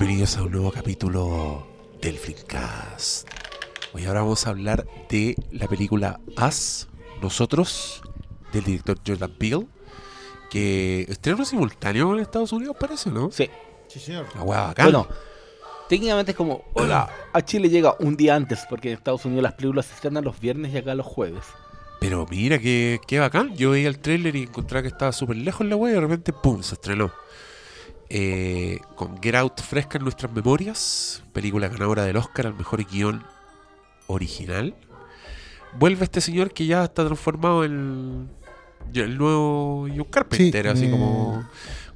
Bienvenidos 0.00 0.38
a 0.38 0.44
un 0.44 0.52
nuevo 0.52 0.72
capítulo 0.72 1.66
del 2.00 2.16
Flickcast. 2.16 3.28
Hoy 3.92 4.06
ahora 4.06 4.22
vamos 4.22 4.46
a 4.46 4.50
hablar 4.50 4.86
de 5.10 5.36
la 5.52 5.68
película 5.68 6.18
Us, 6.38 6.88
Nosotros, 7.20 8.00
del 8.50 8.64
director 8.64 8.96
Jordan 9.06 9.30
Peele, 9.32 9.66
que 10.48 11.02
estrenó 11.06 11.44
simultáneo 11.44 12.14
en 12.14 12.20
Estados 12.20 12.50
Unidos, 12.52 12.76
parece, 12.80 13.10
¿no? 13.10 13.30
Sí. 13.30 13.50
Sí, 13.88 14.00
señor. 14.00 14.24
La 14.34 14.42
hueá 14.42 14.68
bacán. 14.68 14.86
Bueno, 14.86 15.06
técnicamente 15.86 16.30
es 16.32 16.36
como, 16.38 16.64
hola, 16.72 17.10
a 17.34 17.44
Chile 17.44 17.68
llega 17.68 17.94
un 17.98 18.16
día 18.16 18.36
antes, 18.36 18.64
porque 18.70 18.88
en 18.88 18.96
Estados 18.96 19.26
Unidos 19.26 19.42
las 19.42 19.52
películas 19.52 19.84
se 19.84 19.96
estrenan 19.96 20.24
los 20.24 20.40
viernes 20.40 20.72
y 20.72 20.78
acá 20.78 20.94
los 20.94 21.04
jueves. 21.04 21.44
Pero 22.00 22.26
mira 22.30 22.58
qué, 22.58 23.02
qué 23.06 23.18
bacán. 23.18 23.54
Yo 23.54 23.72
veía 23.72 23.88
el 23.88 23.98
tráiler 23.98 24.34
y 24.34 24.44
encontraba 24.44 24.80
que 24.80 24.88
estaba 24.88 25.12
súper 25.12 25.36
lejos 25.36 25.66
la 25.66 25.76
wea 25.76 25.92
y 25.92 25.94
de 25.96 26.00
repente, 26.00 26.32
¡pum! 26.32 26.62
se 26.62 26.76
estrenó. 26.76 27.12
Eh, 28.12 28.80
con 28.96 29.22
Get 29.22 29.36
Out 29.36 29.60
fresca 29.60 29.98
en 29.98 30.02
nuestras 30.02 30.32
memorias, 30.32 31.22
película 31.32 31.68
ganadora 31.68 32.02
del 32.02 32.16
Oscar 32.16 32.48
al 32.48 32.54
mejor 32.54 32.84
guion 32.84 33.22
original. 34.08 34.74
Vuelve 35.78 36.04
este 36.04 36.20
señor 36.20 36.52
que 36.52 36.66
ya 36.66 36.82
está 36.82 37.04
transformado 37.04 37.64
en 37.64 38.28
el 38.92 39.16
nuevo 39.16 39.86
John 39.88 40.08
Carpenter, 40.10 40.64
Sí, 40.64 40.68
así 40.68 40.86
eh. 40.86 40.90
como... 40.90 41.48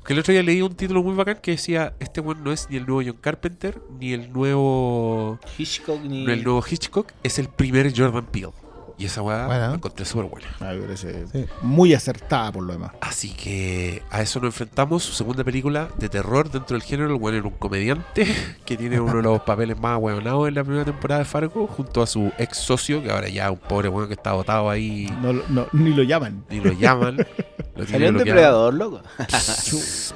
Que 0.07 0.13
el 0.13 0.19
otro 0.19 0.33
día 0.33 0.43
leí 0.43 0.61
un 0.61 0.75
título 0.77 1.03
muy 1.03 1.15
bacán 1.15 1.39
que 1.43 1.53
decía, 1.53 1.95
este 1.99 2.21
weón 2.21 2.45
no 2.45 2.53
es 2.53 2.69
ni 2.69 2.77
el 2.77 2.87
nuevo 2.87 3.03
John 3.05 3.19
Carpenter, 3.21 3.81
ni 3.99 4.13
el 4.13 4.33
nuevo... 4.33 5.41
Hitchcock 5.59 6.01
ni... 6.03 6.25
no 6.27 6.33
el 6.33 6.45
nuevo 6.45 6.63
Hitchcock, 6.65 7.11
es 7.23 7.39
el 7.39 7.49
primer 7.49 7.93
Jordan 7.97 8.27
Peele. 8.27 8.53
Y 8.97 9.07
esa 9.07 9.23
weá 9.23 9.47
Bueno. 9.47 9.69
la 9.71 9.75
encontré 9.75 10.05
súper 10.05 10.27
buena. 10.31 10.47
A 10.61 10.73
mí 10.73 10.77
me 10.77 10.83
parece 10.83 11.27
Sí. 11.33 11.47
muy 11.63 11.95
acertada 11.95 12.53
por 12.53 12.63
lo 12.63 12.73
demás. 12.75 12.93
Así 13.01 13.31
que 13.31 14.03
a 14.11 14.23
eso 14.23 14.39
nos 14.39 14.49
enfrentamos, 14.49 15.03
su 15.03 15.13
segunda 15.13 15.43
película 15.43 15.89
de 15.99 16.09
terror 16.09 16.49
dentro 16.49 16.75
del 16.77 16.83
género, 16.85 17.09
el 17.13 17.19
bueno, 17.19 17.39
era 17.39 17.47
un 17.49 17.55
comediante 17.55 18.25
que 18.65 18.77
tiene 18.77 19.01
uno 19.01 19.17
de 19.17 19.23
los 19.23 19.41
papeles 19.43 19.77
más 19.81 19.99
hueonados 19.99 20.47
en 20.47 20.55
la 20.55 20.63
primera 20.63 20.85
temporada 20.85 21.19
de 21.19 21.25
Fargo, 21.25 21.67
junto 21.67 22.03
a 22.03 22.07
su 22.07 22.31
ex 22.39 22.57
socio, 22.57 23.03
que 23.03 23.11
ahora 23.11 23.29
ya 23.29 23.51
un 23.51 23.59
pobre 23.59 23.89
weón 23.89 24.07
que 24.07 24.15
está 24.15 24.33
botado 24.33 24.71
ahí, 24.71 25.07
No, 25.21 25.33
no, 25.49 25.67
ni 25.73 25.91
lo 25.93 26.05
llaman. 26.05 26.45
ni 26.49 26.61
lo 26.61 26.73
llaman. 26.73 27.17
lo 27.77 27.87
Salió 27.87 28.11
un 28.11 28.19
depredador, 28.19 28.75
loco. 28.75 29.03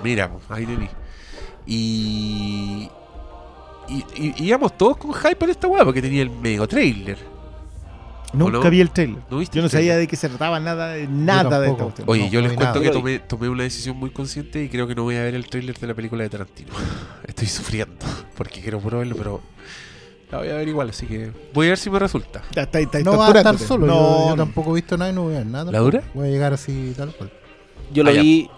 Mira, 0.04 0.30
pues, 0.30 0.44
ahí 0.50 0.66
tení. 0.66 0.88
Y, 1.66 2.88
y, 3.88 4.04
y- 4.16 4.34
y 4.36 4.44
íbamos 4.46 4.76
todos 4.78 4.96
con 4.98 5.12
hype 5.12 5.44
en 5.44 5.50
esta 5.50 5.66
weá, 5.66 5.84
porque 5.84 6.00
tenía 6.00 6.22
el 6.22 6.30
mega 6.30 6.66
trailer. 6.66 7.18
Nunca 8.32 8.68
vi 8.68 8.80
el 8.80 8.90
trailer. 8.90 9.18
¿No 9.30 9.38
viste 9.38 9.56
Yo 9.56 9.62
no 9.62 9.68
trailer? 9.68 9.90
sabía 9.90 9.96
de 9.98 10.06
qué 10.06 10.16
se 10.16 10.28
trataba 10.28 10.60
nada, 10.60 10.94
nada 11.08 11.60
de 11.60 11.72
cuestión. 11.74 12.08
Oye, 12.08 12.24
No, 12.24 12.30
yo 12.30 12.40
les 12.42 12.52
cuento 12.52 12.74
nada. 12.74 12.80
que 12.82 12.90
tomé, 12.90 13.18
tomé 13.20 13.48
una 13.48 13.62
decisión 13.62 13.96
muy 13.96 14.10
consciente 14.10 14.62
y 14.62 14.68
creo 14.68 14.86
que 14.86 14.94
no 14.94 15.04
voy 15.04 15.16
a 15.16 15.22
ver 15.22 15.34
el 15.34 15.46
tráiler 15.46 15.78
de 15.78 15.86
la 15.86 15.94
película 15.94 16.22
de 16.24 16.28
Tarantino. 16.30 16.72
Estoy 17.26 17.46
sufriendo 17.48 17.96
porque 18.36 18.60
quiero 18.60 18.80
puro 18.80 18.98
verlo, 18.98 19.14
pero 19.16 19.40
la 20.30 20.38
voy 20.38 20.48
a 20.48 20.54
ver 20.56 20.68
igual, 20.68 20.90
así 20.90 21.06
que 21.06 21.30
voy 21.54 21.66
a 21.66 21.70
ver 21.70 21.78
si 21.78 21.88
me 21.88 21.98
resulta. 21.98 22.42
Ya 22.54 22.62
está, 22.62 22.80
está, 22.80 23.00
No 23.00 23.16
va 23.16 23.26
a 23.26 23.28
estar 23.28 23.56
torturándote. 23.56 23.66
solo. 23.66 23.86
No, 23.86 24.28
yo, 24.30 24.36
tampoco 24.36 24.72
he 24.72 24.74
visto 24.74 24.96
nada 24.98 25.10
y 25.10 25.14
no 25.14 25.22
voy 25.22 25.34
a 25.34 25.38
ver 25.38 25.46
nada. 25.46 25.72
¿La 25.72 25.78
dura? 25.78 26.02
Voy 26.12 26.28
a 26.28 26.30
llegar 26.30 26.52
así 26.52 26.92
tal 26.96 27.14
cual. 27.14 27.32
Yo 27.92 28.02
lo 28.04 28.10
Ah, 28.10 28.12
vi 28.12 28.50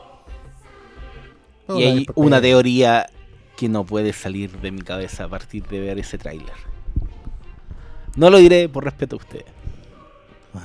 y 1.69 1.83
hay 1.85 2.07
una 2.17 2.41
teoría 2.41 3.07
que 3.57 3.69
no 3.69 3.85
puede 3.85 4.13
salir 4.13 4.51
de 4.59 4.73
mi 4.73 4.83
cabeza 4.83 5.25
a 5.25 5.29
partir 5.29 5.65
de 5.69 5.79
ver 5.79 5.98
ese 6.01 6.19
tráiler. 6.19 6.51
No 8.17 8.29
lo 8.31 8.39
diré 8.39 8.69
por 8.69 8.83
respeto 8.85 9.15
a 9.15 9.19
ustedes. 9.21 9.45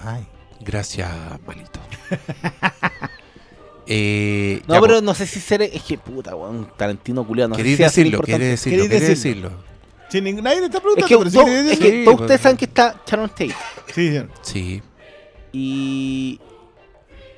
Ay. 0.03 0.25
Gracias, 0.61 1.09
malito. 1.45 1.79
eh, 3.87 4.61
No, 4.67 4.75
ya, 4.75 4.81
pero 4.81 5.01
no 5.01 5.13
sé 5.13 5.27
si 5.27 5.39
seré... 5.39 5.69
Es 5.75 5.83
que 5.83 5.97
puta, 5.97 6.35
weón, 6.35 6.69
Tarantino 6.77 7.25
culiado. 7.25 7.49
No 7.49 7.55
sé 7.55 7.61
¿Queréis 7.61 7.77
si 7.77 7.83
decirlo? 7.83 8.21
¿Queréis 8.21 8.51
decirlo? 8.51 8.83
¿Queréis 8.83 8.89
¿Queréis 8.89 9.09
decirlo? 9.09 9.49
decirlo? 9.49 9.75
Sí, 10.09 10.21
ni- 10.21 10.33
nadie 10.33 10.59
le 10.61 10.65
está 10.67 10.77
Es 10.77 10.83
preguntando, 10.83 11.07
que, 11.07 11.29
pero 11.31 11.47
es 11.71 11.79
que 11.79 11.91
Sí, 11.91 12.05
todos 12.05 12.21
ustedes 12.21 12.41
saben 12.41 12.57
que 12.57 12.65
está 12.65 13.01
Sharon 13.05 13.29
Tate. 13.29 13.55
Sí. 13.93 14.21
Sí. 14.41 14.81
Y 15.51 16.39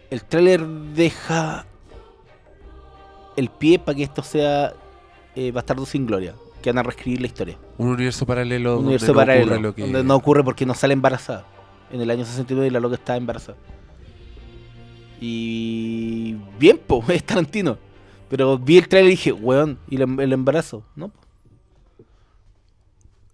el 0.09 0.23
tráiler 0.23 0.65
deja 0.65 1.65
el 3.35 3.49
pie 3.49 3.79
para 3.79 3.95
que 3.95 4.03
esto 4.03 4.23
sea 4.23 4.73
eh, 5.35 5.51
Bastardo 5.51 5.85
sin 5.85 6.05
Gloria, 6.05 6.33
que 6.61 6.71
van 6.71 6.79
a 6.79 6.83
reescribir 6.83 7.21
la 7.21 7.27
historia. 7.27 7.57
Un 7.77 7.89
universo 7.89 8.25
paralelo 8.25 8.71
Un 8.71 8.85
donde 8.85 8.87
universo 8.87 9.07
no 9.07 9.11
ocurre 9.13 9.25
paralelo, 9.25 9.59
lo 9.61 9.75
que... 9.75 9.81
donde 9.83 10.03
no 10.03 10.15
ocurre 10.15 10.43
porque 10.43 10.65
no 10.65 10.73
sale 10.73 10.93
embarazada. 10.93 11.45
En 11.91 12.01
el 12.01 12.09
año 12.11 12.25
69 12.25 12.69
la 12.71 12.79
loca 12.79 12.95
estaba 12.95 13.17
embarazada. 13.17 13.57
Y 15.19 16.35
bien, 16.59 16.77
po, 16.85 17.03
es 17.09 17.23
Tarantino. 17.23 17.77
Pero 18.29 18.57
vi 18.57 18.77
el 18.77 18.87
tráiler 18.87 19.07
y 19.13 19.15
dije, 19.15 19.31
weón, 19.31 19.79
¿y 19.89 19.95
el, 19.95 20.01
em- 20.01 20.19
el 20.19 20.33
embarazo? 20.33 20.83
¿No? 20.95 21.09
po. 21.09 21.19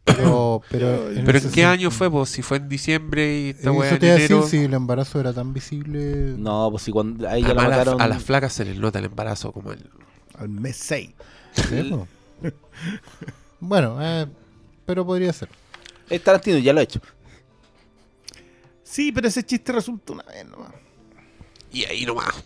Pero, 0.06 0.62
pero, 0.70 1.10
¿Pero 1.26 1.38
ese 1.38 1.48
en 1.48 1.54
qué 1.54 1.66
año 1.66 1.90
fue? 1.90 2.12
Pues, 2.12 2.30
si 2.30 2.42
fue 2.42 2.58
en 2.58 2.70
diciembre 2.70 3.40
y 3.40 3.50
esta 3.50 3.72
Eso 3.72 3.84
en 3.86 4.00
te 4.00 4.06
iba 4.06 4.16
a 4.16 4.18
decir 4.20 4.44
si 4.44 4.58
el 4.66 4.74
embarazo 4.74 5.20
era 5.20 5.34
tan 5.34 5.54
visible. 5.54 6.36
No, 6.38 6.70
pues 6.72 6.84
si 6.84 6.92
cuando 6.92 7.28
a 7.28 7.38
ella 7.38 7.54
la 7.54 7.64
Además, 7.64 7.66
a, 7.66 7.70
las- 7.70 7.78
mataron... 7.80 8.02
a 8.02 8.08
las 8.08 8.24
flacas 8.24 8.54
se 8.54 8.66
les 8.66 8.78
nota 8.78 9.00
el 9.00 9.06
embarazo 9.06 9.52
como 9.52 9.72
el... 9.72 9.90
Al 10.38 10.50
mes 10.50 10.78
6. 10.78 11.10
¿sí, 11.54 11.84
po? 11.90 12.08
bueno, 13.60 13.98
eh, 14.02 14.28
pero 14.86 15.06
podría 15.06 15.32
ser. 15.34 15.50
Es 16.10 16.24
Tarantino, 16.24 16.58
ya 16.60 16.74
lo 16.74 16.82
he 16.82 16.84
hecho. 16.84 17.00
Sí, 18.94 19.12
pero 19.12 19.28
ese 19.28 19.42
chiste 19.44 19.72
resulta 19.72 20.14
una 20.14 20.22
vez 20.22 20.46
nomás. 20.48 20.72
Y 21.72 21.84
ahí 21.86 22.06
nomás. 22.06 22.46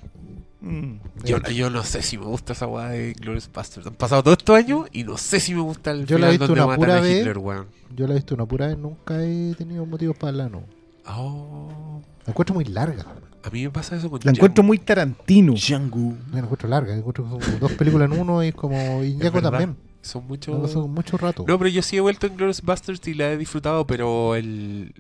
Mm. 0.62 0.94
Yo, 1.26 1.42
yo 1.50 1.70
no 1.70 1.84
sé 1.84 2.02
si 2.02 2.18
me 2.18 2.24
gusta 2.24 2.54
esa 2.54 2.68
weá 2.68 2.88
de 2.88 3.12
Glorious 3.12 3.52
Bastards. 3.52 3.86
Han 3.86 3.96
pasado 3.96 4.24
todos 4.24 4.38
estos 4.38 4.56
años 4.56 4.88
y 4.94 5.04
no 5.04 5.18
sé 5.18 5.42
si 5.42 5.54
me 5.54 5.60
gusta 5.60 5.92
el 5.92 6.06
Yo 6.06 6.18
la 6.18 6.30
he 6.30 6.32
final 6.32 6.48
visto 6.48 6.48
donde 6.48 6.62
una 6.62 6.68
matan 6.68 6.80
pura 6.80 6.98
a 7.00 7.02
vez. 7.02 7.20
Hitler, 7.20 7.38
weón. 7.38 7.68
Yo 7.94 8.08
la 8.08 8.14
he 8.14 8.16
visto 8.16 8.34
una 8.34 8.46
pura 8.46 8.68
vez, 8.68 8.78
nunca 8.78 9.22
he 9.22 9.56
tenido 9.58 9.86
motivos 9.86 10.16
para 10.16 10.30
hablar, 10.30 10.52
no. 10.52 10.64
Oh. 11.06 12.02
La 12.26 12.32
encuentro 12.32 12.56
muy 12.56 12.64
larga. 12.64 13.06
A 13.44 13.50
mí 13.50 13.64
me 13.64 13.70
pasa 13.70 13.98
eso 13.98 14.10
con 14.10 14.22
La 14.24 14.32
encuentro 14.32 14.64
muy 14.64 14.78
Tarantino. 14.78 15.52
Django. 15.52 16.14
La 16.32 16.40
encuentro 16.40 16.70
larga, 16.70 16.94
la 16.94 17.00
encuentro 17.00 17.26
como 17.26 17.40
dos 17.60 17.74
películas 17.74 18.10
en 18.10 18.22
uno 18.22 18.42
y 18.42 18.54
como. 18.54 19.04
Y 19.04 19.16
Ñaco 19.16 19.34
verdad. 19.34 19.52
también. 19.52 19.76
Son 20.02 20.26
mucho... 20.26 20.54
No 20.54 20.62
pasó 20.62 20.88
mucho 20.88 21.18
rato. 21.18 21.44
No, 21.46 21.58
pero 21.58 21.70
yo 21.70 21.82
sí 21.82 21.98
he 21.98 22.00
vuelto 22.00 22.26
en 22.26 22.38
Glorious 22.38 22.62
Bastards 22.62 23.06
y 23.10 23.14
la 23.16 23.34
he 23.34 23.38
disfrutado, 23.38 23.86
pero 23.86 24.36
el 24.36 24.94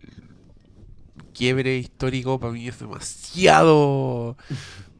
quiebre 1.37 1.77
histórico 1.77 2.39
para 2.39 2.53
mí 2.53 2.67
es 2.67 2.79
demasiado... 2.79 4.37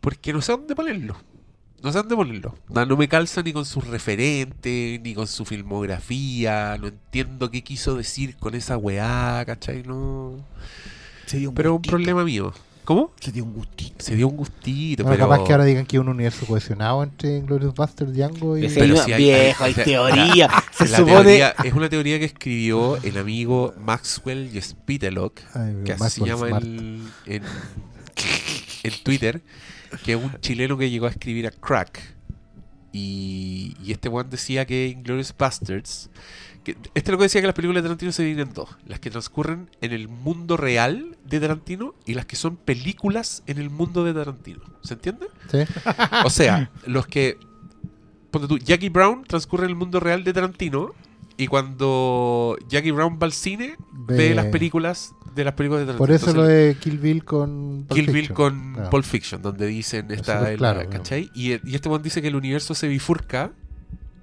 Porque 0.02 0.32
no 0.32 0.42
sé 0.42 0.52
dónde 0.54 0.76
ponerlo. 0.76 1.18
No 1.82 1.92
sé 1.92 1.98
dónde 1.98 2.16
ponerlo. 2.16 2.56
No, 2.70 2.86
no 2.86 2.96
me 2.96 3.08
calza 3.08 3.42
ni 3.42 3.52
con 3.52 3.66
sus 3.66 3.86
referentes, 3.88 5.02
ni 5.02 5.14
con 5.14 5.28
su 5.28 5.44
filmografía. 5.44 6.78
No 6.80 6.88
entiendo 6.88 7.52
qué 7.52 7.64
quiso 7.64 7.96
decir 7.96 8.38
con 8.38 8.56
esa 8.56 8.78
weá, 8.78 9.44
¿cachai? 9.46 9.84
No... 9.84 10.46
Un 11.34 11.54
Pero 11.54 11.72
un 11.72 11.78
gustito. 11.78 11.92
problema 11.92 12.24
mío. 12.24 12.54
¿Cómo? 12.88 13.12
Se 13.20 13.34
dio 13.34 13.44
un 13.44 13.54
gustito. 13.54 13.96
Se 14.02 14.16
dio 14.16 14.30
un 14.30 14.38
gustito, 14.38 15.04
Ahora 15.04 15.18
pero... 15.18 15.28
capaz 15.30 15.44
que 15.46 15.52
ahora 15.52 15.66
digan 15.66 15.86
que 15.86 15.98
hay 15.98 16.00
un 16.00 16.08
universo 16.08 16.46
cohesionado 16.46 17.04
entre 17.04 17.42
Glorious 17.42 17.76
Bastards, 17.76 18.14
Django 18.14 18.58
y. 18.58 18.70
Pero 18.70 18.96
si 19.04 19.12
hay- 19.12 19.24
viejo, 19.24 19.64
hay, 19.66 19.74
hay- 19.78 19.84
teoría. 19.84 20.50
Se 20.72 20.88
La 20.88 20.98
supone. 21.00 21.16
teoría- 21.24 21.56
es 21.66 21.74
una 21.74 21.90
teoría 21.90 22.18
que 22.18 22.24
escribió 22.24 22.96
el 23.04 23.18
amigo 23.18 23.74
Maxwell 23.78 24.50
Spitalock, 24.62 25.42
Ay, 25.54 25.76
que 25.84 25.92
así 25.92 26.00
se 26.00 26.22
Maxwell 26.22 26.30
llama 26.30 26.48
Smart. 26.48 26.64
el- 26.64 27.02
en, 27.26 27.44
en 28.84 28.94
Twitter, 29.04 29.42
que 30.06 30.14
es 30.14 30.18
un 30.24 30.40
chileno 30.40 30.78
que 30.78 30.90
llegó 30.90 31.08
a 31.08 31.10
escribir 31.10 31.46
a 31.46 31.52
Crack. 31.52 32.16
Y, 32.94 33.76
y 33.84 33.92
este 33.92 34.08
one 34.08 34.30
decía 34.30 34.66
que 34.66 34.88
Inglourious 34.88 35.36
Bastards. 35.38 36.10
Que, 36.74 36.78
este 36.96 37.12
lo 37.12 37.18
que 37.18 37.24
decía 37.24 37.40
que 37.42 37.48
las 37.48 37.56
películas 37.56 37.82
de 37.84 37.88
Tarantino 37.88 38.12
se 38.12 38.24
dividen 38.24 38.50
en 38.50 38.54
dos: 38.54 38.70
las 38.86 39.00
que 39.00 39.10
transcurren 39.10 39.70
en 39.82 39.92
el 39.94 40.08
mundo 40.08 40.58
real 40.58 41.16
de 41.26 41.40
Tarantino 41.40 41.96
y 42.06 42.14
las 42.14 42.26
que 42.26 42.36
son 42.36 42.58
películas 42.58 43.44
en 43.48 43.58
el 43.58 43.70
mundo 43.70 44.04
de 44.04 44.14
Tarantino. 44.14 44.60
¿Se 44.84 44.96
entiende? 44.96 45.28
Sí. 45.52 45.60
O 46.26 46.30
sea, 46.30 46.72
los 46.86 47.08
que. 47.08 47.38
Ponte 48.32 48.48
tú, 48.50 48.58
Jackie 48.58 48.90
Brown 48.90 49.24
transcurre 49.26 49.64
en 49.64 49.70
el 49.70 49.76
mundo 49.76 50.00
real 50.00 50.24
de 50.24 50.34
Tarantino. 50.34 50.92
Y 51.38 51.48
cuando 51.48 52.58
Jackie 52.68 52.92
Brown 52.92 53.20
va 53.22 53.26
al 53.28 53.32
cine, 53.32 53.76
ve, 53.94 54.18
Ve- 54.18 54.36
las 54.36 54.48
películas 54.48 55.14
de 55.36 55.44
las 55.46 55.54
películas 55.54 55.82
de 55.82 55.86
Tarantino. 55.86 56.00
Por 56.08 56.12
eso 56.12 56.32
Entonces, 56.32 56.36
lo 56.36 56.44
de 56.48 56.76
Kill 56.80 56.98
Bill 56.98 57.24
con. 57.24 57.86
Pulp 57.88 57.96
Kill 58.00 58.06
Bill 58.08 58.16
Fiction. 58.28 58.36
con 58.36 58.74
Claro. 58.74 58.90
Pulp 58.90 59.06
Fiction, 59.06 59.42
donde 59.42 59.68
dicen 59.68 60.10
esta. 60.12 60.40
súper 60.40 60.52
el- 60.54 60.58
claro, 60.58 60.90
¿cachai? 60.90 61.30
Y, 61.36 61.52
y 61.70 61.76
este 61.76 61.88
one 61.90 62.04
dice 62.04 62.22
que 62.22 62.28
el 62.28 62.36
universo 62.36 62.74
se 62.76 62.88
bifurca 62.88 63.52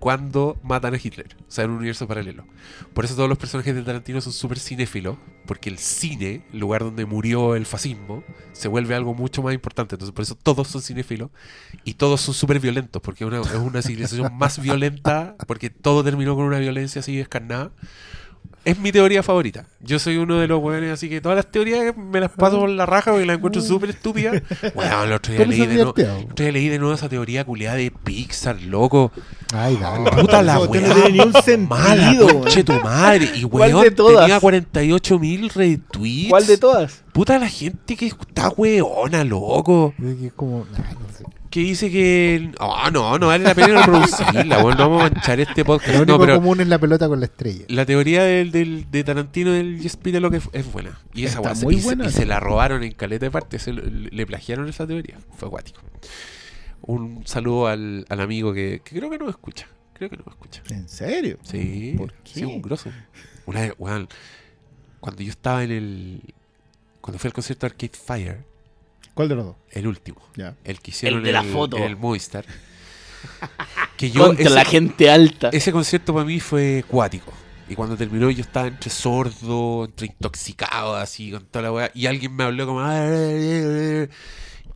cuando 0.04 0.58
matan 0.62 0.92
a 0.92 0.98
Hitler. 1.02 1.34
O 1.48 1.50
sea, 1.50 1.64
en 1.64 1.70
un 1.70 1.78
universo 1.78 2.06
paralelo. 2.06 2.44
Por 2.92 3.06
eso 3.06 3.14
todos 3.14 3.26
los 3.26 3.38
personajes 3.38 3.74
de 3.74 3.80
Tarantino 3.80 4.20
son 4.20 4.34
súper 4.34 4.58
cinéfilos, 4.58 5.16
porque 5.46 5.70
el 5.70 5.78
cine, 5.78 6.44
el 6.52 6.58
lugar 6.58 6.82
donde 6.84 7.06
murió 7.06 7.54
el 7.54 7.64
fascismo, 7.64 8.22
se 8.52 8.68
vuelve 8.68 8.94
algo 8.94 9.14
mucho 9.14 9.42
más 9.42 9.54
importante. 9.54 9.94
Entonces, 9.94 10.12
por 10.14 10.22
eso 10.22 10.34
todos 10.34 10.68
son 10.68 10.82
cinéfilos 10.82 11.30
y 11.84 11.94
todos 11.94 12.20
son 12.20 12.34
súper 12.34 12.60
violentos, 12.60 13.00
porque 13.00 13.24
una- 13.24 13.40
es 13.40 13.54
una 13.54 13.80
civilización 13.80 14.36
más 14.36 14.58
violenta, 14.60 15.36
porque 15.46 15.70
todo 15.70 16.04
terminó 16.04 16.36
con 16.36 16.44
una 16.44 16.58
violencia 16.58 17.00
así 17.00 17.16
descarnada. 17.16 17.70
Es 18.64 18.78
mi 18.78 18.92
teoría 18.92 19.22
favorita. 19.22 19.66
Yo 19.80 19.98
soy 19.98 20.16
uno 20.16 20.38
de 20.38 20.48
los 20.48 20.62
weones, 20.62 20.92
así 20.92 21.08
que 21.08 21.20
todas 21.20 21.36
las 21.36 21.50
teorías 21.50 21.96
me 21.96 22.20
las 22.20 22.30
paso 22.30 22.58
por 22.58 22.70
la 22.70 22.86
raja 22.86 23.10
porque 23.10 23.26
las 23.26 23.36
encuentro 23.36 23.60
súper 23.60 23.90
estúpidas. 23.90 24.42
Weón, 24.74 25.06
el 25.08 25.12
otro 25.12 25.32
día 25.32 25.42
¿Cómo 25.44 25.52
leí 25.52 25.66
de, 25.66 25.74
nuevo, 25.74 25.94
el 25.96 26.06
otro 26.30 26.44
día 26.44 26.52
leí 26.52 26.68
de 26.68 26.78
nuevo 26.78 26.94
esa 26.94 27.08
teoría 27.08 27.44
culiada 27.44 27.76
de 27.76 27.90
Pixar, 27.90 28.60
loco. 28.62 29.12
Ay, 29.52 29.76
dale. 29.76 30.10
Puta 30.10 30.42
la 30.42 30.54
no 30.54 30.62
weá. 30.62 30.70
tiene 30.70 31.10
ni 31.10 31.20
un 31.20 31.32
sentido, 31.34 31.68
Mala, 31.68 32.32
conche 32.32 32.64
tu 32.64 32.72
madre. 32.72 33.30
Y 33.34 33.42
¿Cuál 33.44 33.74
weón, 33.74 33.94
tenía 33.94 34.40
48 34.40 35.18
mil 35.18 35.50
retweets. 35.50 36.30
¿Cuál 36.30 36.46
de 36.46 36.58
todas? 36.58 37.02
Puta 37.12 37.38
la 37.38 37.48
gente 37.48 37.96
que 37.96 38.06
está 38.06 38.48
weona, 38.48 39.24
loco. 39.24 39.94
Es 39.98 40.32
como. 40.32 40.66
ay, 40.76 40.94
no. 40.98 41.13
Que 41.50 41.60
dice 41.60 41.90
que. 41.90 42.50
Ah, 42.58 42.90
no, 42.92 43.18
no 43.18 43.28
vale 43.28 43.44
la 43.44 43.54
pena 43.54 43.80
reproducirla, 43.80 44.58
weón. 44.64 44.76
No 44.76 44.88
vamos 44.90 45.00
a 45.02 45.10
manchar 45.10 45.38
este 45.40 45.64
podcast. 45.64 45.94
Lo 45.94 46.02
único 46.02 46.12
No, 46.18 46.18
pero 46.24 46.34
común 46.36 46.60
es 46.60 46.68
la 46.68 46.78
pelota 46.78 47.08
con 47.08 47.20
la 47.20 47.26
estrella. 47.26 47.64
la 47.68 47.86
teoría 47.86 48.22
del, 48.24 48.50
del- 48.50 48.90
de 48.90 49.04
Tarantino 49.04 49.52
del 49.52 49.78
Yes 49.80 49.98
lo 50.04 50.30
que 50.30 50.38
es, 50.38 50.48
es 50.52 50.72
buena. 50.72 50.98
Y 51.14 51.24
esa 51.24 51.38
Está 51.40 51.54
muy 51.64 51.76
y 51.76 51.78
se- 51.80 51.84
buena. 51.86 52.06
y 52.06 52.10
se 52.10 52.26
la 52.26 52.40
robaron 52.40 52.82
en 52.82 52.92
caleta 52.92 53.26
de 53.26 53.30
parte. 53.30 53.58
Se, 53.58 53.72
le 53.72 54.26
plagiaron 54.26 54.68
esa 54.68 54.86
teoría. 54.86 55.18
Fue 55.36 55.48
acuático. 55.48 55.80
Un 56.82 57.26
saludo 57.26 57.68
al, 57.68 58.04
al 58.08 58.20
amigo 58.20 58.52
que, 58.52 58.80
que 58.84 58.96
creo 58.98 59.08
que 59.10 59.18
no 59.18 59.28
escucha. 59.30 59.66
Creo 59.94 60.10
que 60.10 60.16
no 60.16 60.24
escucha. 60.28 60.62
¿En 60.70 60.88
serio? 60.88 61.38
Sí, 61.42 61.94
¿Por 61.96 62.12
qué? 62.12 62.30
sí, 62.34 62.44
un 62.44 62.60
grosso. 62.60 62.90
Una 63.46 63.60
vez, 63.60 63.72
weón, 63.78 64.08
cuando 65.00 65.22
yo 65.22 65.30
estaba 65.30 65.62
en 65.64 65.70
el. 65.70 66.20
Cuando 67.00 67.18
fui 67.18 67.28
al 67.28 67.32
concierto 67.34 67.66
de 67.66 67.72
Arcade 67.72 67.92
Fire, 67.92 68.44
¿Cuál 69.14 69.28
de 69.28 69.34
los 69.36 69.44
dos? 69.46 69.56
el 69.70 69.86
último, 69.86 70.20
Ya. 70.36 70.54
el 70.64 70.80
que 70.80 70.90
hicieron 70.90 71.20
El 71.20 71.24
de 71.24 71.32
la 71.32 71.40
en 71.40 71.52
foto. 71.52 71.76
el 71.78 71.96
Movistar. 71.96 72.44
Que 73.96 74.10
yo. 74.10 74.26
Contra 74.26 74.44
ese- 74.46 74.54
la 74.54 74.64
gente 74.64 75.10
alta. 75.10 75.48
ese 75.50 75.72
concierto 75.72 76.12
para 76.12 76.26
mí 76.26 76.40
fue 76.40 76.84
cuático. 76.88 77.32
Y 77.68 77.74
cuando 77.74 77.96
terminó 77.96 78.30
yo 78.30 78.42
estaba 78.42 78.66
entre 78.66 78.90
sordo, 78.90 79.86
entre 79.86 80.08
intoxicado, 80.08 80.96
así, 80.96 81.30
con 81.30 81.46
toda 81.46 81.62
la 81.62 81.72
weá. 81.72 81.90
Y 81.94 82.06
alguien 82.06 82.34
me 82.36 82.44
habló 82.44 82.66
como... 82.66 82.80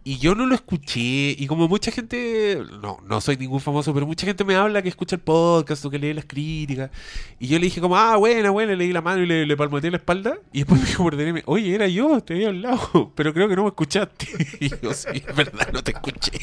Y 0.08 0.16
yo 0.16 0.34
no 0.34 0.46
lo 0.46 0.54
escuché. 0.54 1.36
Y 1.38 1.46
como 1.46 1.68
mucha 1.68 1.90
gente... 1.90 2.62
No, 2.80 2.98
no 3.06 3.20
soy 3.20 3.36
ningún 3.36 3.60
famoso, 3.60 3.92
pero 3.92 4.06
mucha 4.06 4.24
gente 4.24 4.42
me 4.42 4.54
habla 4.54 4.80
que 4.80 4.88
escucha 4.88 5.16
el 5.16 5.20
podcast 5.20 5.84
o 5.84 5.90
que 5.90 5.98
lee 5.98 6.14
las 6.14 6.24
críticas. 6.24 6.90
Y 7.38 7.48
yo 7.48 7.58
le 7.58 7.66
dije 7.66 7.78
como, 7.78 7.94
ah, 7.94 8.16
buena, 8.16 8.48
buena, 8.48 8.74
le 8.74 8.84
di 8.84 8.92
la 8.94 9.02
mano 9.02 9.22
y 9.22 9.26
le, 9.26 9.44
le 9.44 9.54
palmoteé 9.54 9.90
la 9.90 9.98
espalda. 9.98 10.38
Y 10.50 10.60
después 10.60 10.80
me 10.80 10.86
dijo 10.86 11.02
por 11.02 11.14
DM, 11.14 11.42
oye, 11.44 11.74
era 11.74 11.88
yo, 11.88 12.22
te 12.22 12.32
había 12.32 12.48
hablado. 12.48 13.12
Pero 13.16 13.34
creo 13.34 13.50
que 13.50 13.56
no 13.56 13.64
me 13.64 13.68
escuchaste. 13.68 14.28
Y 14.60 14.70
yo, 14.70 14.94
sí, 14.94 15.08
es 15.12 15.36
verdad, 15.36 15.68
no 15.74 15.84
te 15.84 15.90
escuché. 15.90 16.38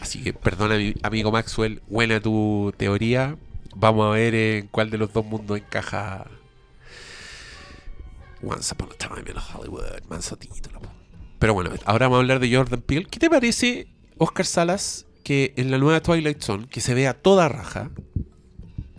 Así 0.00 0.22
que 0.22 0.32
perdona, 0.32 0.78
mi 0.78 0.94
amigo 1.02 1.30
Maxwell, 1.30 1.82
buena 1.90 2.20
tu 2.20 2.72
teoría. 2.78 3.36
Vamos 3.76 4.06
a 4.06 4.10
ver 4.12 4.34
en 4.34 4.68
cuál 4.68 4.88
de 4.88 4.96
los 4.96 5.12
dos 5.12 5.26
mundos 5.26 5.58
encaja 5.58 6.24
Once 8.42 8.72
Upon 8.72 8.88
a 8.92 8.94
Time 8.94 9.30
in 9.30 9.36
Hollywood, 9.36 10.00
manso 10.08 10.36
título. 10.36 10.93
Pero 11.38 11.54
bueno, 11.54 11.70
ahora 11.84 12.06
vamos 12.06 12.16
a 12.16 12.20
hablar 12.20 12.40
de 12.40 12.54
Jordan 12.54 12.80
Peele. 12.80 13.06
¿Qué 13.10 13.18
te 13.18 13.28
parece, 13.28 13.86
Oscar 14.18 14.46
Salas, 14.46 15.06
que 15.22 15.52
en 15.56 15.70
la 15.70 15.78
nueva 15.78 16.00
Twilight 16.00 16.40
Zone, 16.42 16.66
que 16.68 16.80
se 16.80 16.94
vea 16.94 17.14
toda 17.14 17.48
raja, 17.48 17.90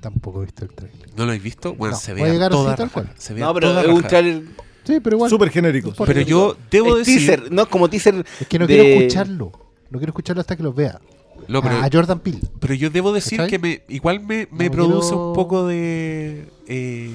Tampoco 0.01 0.41
he 0.43 0.45
visto 0.45 0.63
el 0.65 0.71
trailer. 0.71 1.09
¿no 1.17 1.23
lo 1.25 1.31
habéis 1.31 1.41
visto? 1.43 1.73
Bueno, 1.73 1.95
No, 1.95 1.99
se 1.99 2.11
voy 2.13 2.21
a 2.21 2.23
vea 2.25 2.33
llegar 2.33 2.51
toda 2.51 2.73
así 2.73 2.77
tal 2.77 2.87
raja. 2.89 2.93
cual. 2.93 3.09
Se 3.17 3.33
vea 3.33 3.45
No, 3.45 3.53
pero 3.55 3.69
toda 3.69 3.81
es 3.81 3.87
un 3.87 3.95
raja. 3.97 4.07
trailer. 4.09 4.43
Sí, 4.83 4.99
pero 4.99 5.15
igual. 5.15 5.29
Súper 5.31 5.49
genérico. 5.49 5.93
Pero 6.05 6.21
yo 6.21 6.55
debo 6.69 6.97
es 6.99 7.07
decir... 7.07 7.25
teaser, 7.27 7.51
no 7.51 7.67
como 7.67 7.89
teaser. 7.89 8.23
Es 8.39 8.47
que 8.47 8.59
no 8.59 8.67
de- 8.67 8.75
quiero 8.75 8.99
escucharlo. 8.99 9.51
No 9.89 9.97
quiero 9.97 10.11
escucharlo 10.11 10.41
hasta 10.41 10.55
que 10.55 10.61
lo 10.61 10.73
vea. 10.73 10.99
No, 11.47 11.61
pero- 11.63 11.77
A 11.77 11.89
Jordan 11.91 12.19
Peele. 12.19 12.41
Pero 12.59 12.73
yo 12.75 12.91
debo 12.91 13.11
decir 13.13 13.37
¿Cachai? 13.39 13.49
que 13.49 13.57
me, 13.59 13.81
igual 13.89 14.19
me, 14.19 14.47
me 14.51 14.65
No 14.65 14.71
produce 14.71 15.09
quiero- 15.09 15.29
un 15.29 15.33
poco 15.33 15.65
de 15.65 16.49
eh, 16.67 17.09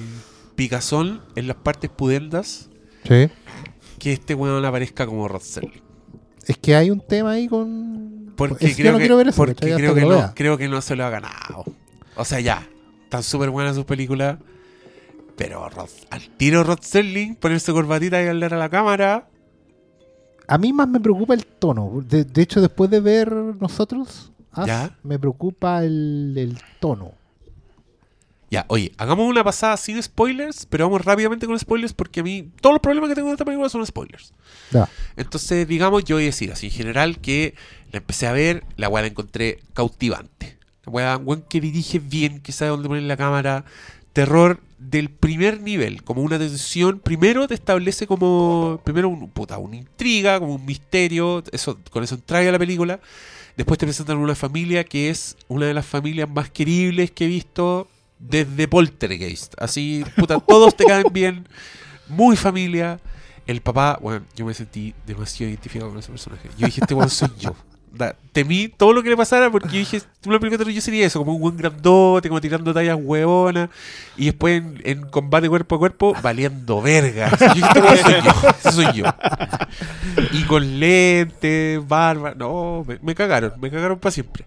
picazón 0.55 1.21
en 1.37 1.47
las 1.47 1.55
partes 1.57 1.89
pudendas 1.89 2.67
Sí. 3.07 3.29
Que 4.01 4.13
este 4.13 4.33
weón 4.33 4.65
aparezca 4.65 5.05
como 5.05 5.27
Rod 5.27 5.41
Serling. 5.41 5.81
Es 6.47 6.57
que 6.57 6.75
hay 6.75 6.89
un 6.89 6.99
tema 7.01 7.31
ahí 7.31 7.47
con. 7.47 8.33
Porque 8.35 8.65
Es 8.67 8.75
creo 8.75 8.93
no 8.93 8.97
que, 8.97 9.05
eso. 9.05 9.35
porque 9.37 9.73
creo, 9.75 9.93
que 9.93 10.01
no, 10.01 10.33
creo 10.33 10.57
que 10.57 10.67
no 10.67 10.81
se 10.81 10.95
lo 10.95 11.05
ha 11.05 11.09
ganado. 11.11 11.65
O 12.15 12.25
sea, 12.25 12.39
ya, 12.39 12.67
están 13.03 13.21
súper 13.21 13.51
buenas 13.51 13.75
sus 13.75 13.85
películas. 13.85 14.39
Pero 15.35 15.69
Rod- 15.69 15.89
al 16.09 16.21
tiro 16.37 16.63
Rod 16.63 16.79
Serling, 16.81 17.35
ponerse 17.35 17.71
corbatita 17.71 18.21
y 18.23 18.27
hablar 18.27 18.53
a 18.55 18.57
la 18.57 18.69
cámara. 18.69 19.27
A 20.47 20.57
mí 20.57 20.73
más 20.73 20.87
me 20.87 20.99
preocupa 20.99 21.33
el 21.35 21.45
tono. 21.45 22.03
De, 22.07 22.23
de 22.25 22.41
hecho, 22.41 22.59
después 22.59 22.89
de 22.89 22.99
ver 22.99 23.31
nosotros, 23.31 24.31
Ya. 24.65 24.97
me 25.03 25.17
preocupa 25.19 25.83
el, 25.83 26.33
el 26.37 26.57
tono. 26.79 27.11
Ya, 28.51 28.65
oye, 28.67 28.91
hagamos 28.97 29.29
una 29.29 29.45
pasada 29.45 29.77
sin 29.77 30.03
spoilers, 30.03 30.65
pero 30.65 30.83
vamos 30.83 31.05
rápidamente 31.05 31.47
con 31.47 31.57
spoilers 31.57 31.93
porque 31.93 32.19
a 32.19 32.23
mí 32.23 32.49
todos 32.59 32.73
los 32.73 32.81
problemas 32.81 33.07
que 33.07 33.15
tengo 33.15 33.29
de 33.29 33.35
esta 33.35 33.45
película 33.45 33.69
son 33.69 33.85
spoilers. 33.87 34.33
Ya. 34.71 34.89
Entonces, 35.15 35.65
digamos, 35.65 36.03
yo 36.03 36.17
voy 36.17 36.23
a 36.23 36.25
decir 36.25 36.51
así 36.51 36.65
en 36.65 36.73
general 36.73 37.19
que 37.19 37.55
la 37.93 37.99
empecé 37.99 38.27
a 38.27 38.33
ver, 38.33 38.65
la 38.75 38.89
weá 38.89 39.03
la 39.03 39.07
encontré 39.07 39.61
cautivante. 39.73 40.57
La 40.85 40.91
weá, 40.91 41.17
weón 41.17 41.45
que 41.47 41.61
dirige 41.61 41.99
bien, 41.99 42.41
que 42.41 42.51
sabe 42.51 42.71
dónde 42.71 42.89
poner 42.89 43.03
la 43.03 43.15
cámara. 43.15 43.63
Terror 44.11 44.59
del 44.77 45.09
primer 45.09 45.61
nivel, 45.61 46.03
como 46.03 46.21
una 46.21 46.37
tensión. 46.37 46.99
Primero 46.99 47.47
te 47.47 47.53
establece 47.53 48.05
como, 48.05 48.81
primero 48.83 49.07
un, 49.07 49.29
puta, 49.29 49.59
una 49.59 49.77
intriga, 49.77 50.37
como 50.41 50.55
un 50.55 50.65
misterio. 50.65 51.41
Eso, 51.53 51.79
con 51.89 52.03
eso 52.03 52.15
entra 52.15 52.39
a 52.39 52.43
la 52.43 52.59
película. 52.59 52.99
Después 53.55 53.77
te 53.77 53.85
presentan 53.85 54.17
una 54.17 54.35
familia 54.35 54.83
que 54.83 55.09
es 55.09 55.37
una 55.47 55.67
de 55.67 55.73
las 55.73 55.85
familias 55.85 56.29
más 56.29 56.49
queribles 56.49 57.11
que 57.11 57.23
he 57.23 57.27
visto 57.29 57.87
desde 58.21 58.67
Poltergeist. 58.67 59.53
Así, 59.59 60.05
puta, 60.15 60.39
todos 60.39 60.75
te 60.75 60.85
caen 60.85 61.07
bien. 61.11 61.47
Muy 62.07 62.35
familia. 62.35 62.99
El 63.47 63.61
papá, 63.61 63.97
bueno, 64.01 64.25
yo 64.35 64.45
me 64.45 64.53
sentí 64.53 64.93
demasiado 65.05 65.49
identificado 65.49 65.89
con 65.89 65.99
ese 65.99 66.09
personaje. 66.09 66.47
Yo 66.57 66.67
dije, 66.67 66.81
este 66.81 66.93
weón 66.93 67.09
soy 67.09 67.29
yo. 67.39 67.55
Da- 67.93 68.15
temí 68.31 68.69
todo 68.69 68.93
lo 68.93 69.03
que 69.03 69.09
le 69.09 69.17
pasara 69.17 69.51
porque 69.51 69.67
yo 69.67 69.79
dije, 69.79 69.97
una 70.25 70.39
película 70.39 70.51
de 70.51 70.57
terror 70.59 70.71
yo 70.73 70.79
sería 70.79 71.05
eso, 71.05 71.19
como 71.19 71.33
un 71.33 71.41
buen 71.41 71.57
grandote, 71.57 72.29
como 72.29 72.39
tirando 72.39 72.73
tallas 72.73 72.97
huevonas. 73.01 73.69
Y 74.15 74.25
después 74.27 74.61
en, 74.61 74.79
en 74.85 75.01
combate 75.09 75.49
cuerpo 75.49 75.75
a 75.75 75.79
cuerpo, 75.79 76.13
valiendo 76.21 76.81
verga. 76.81 77.29
Yo 77.37 77.53
dije, 77.53 77.67
este 77.67 78.03
soy 78.03 78.21
yo. 78.23 78.49
Ese 78.59 78.71
soy 78.71 78.93
yo. 78.93 79.05
Y 80.31 80.43
con 80.43 80.79
lentes, 80.79 81.85
barba. 81.85 82.33
No, 82.35 82.85
me, 82.87 82.97
me 83.01 83.15
cagaron, 83.15 83.53
me 83.59 83.69
cagaron 83.69 83.99
para 83.99 84.11
siempre. 84.11 84.45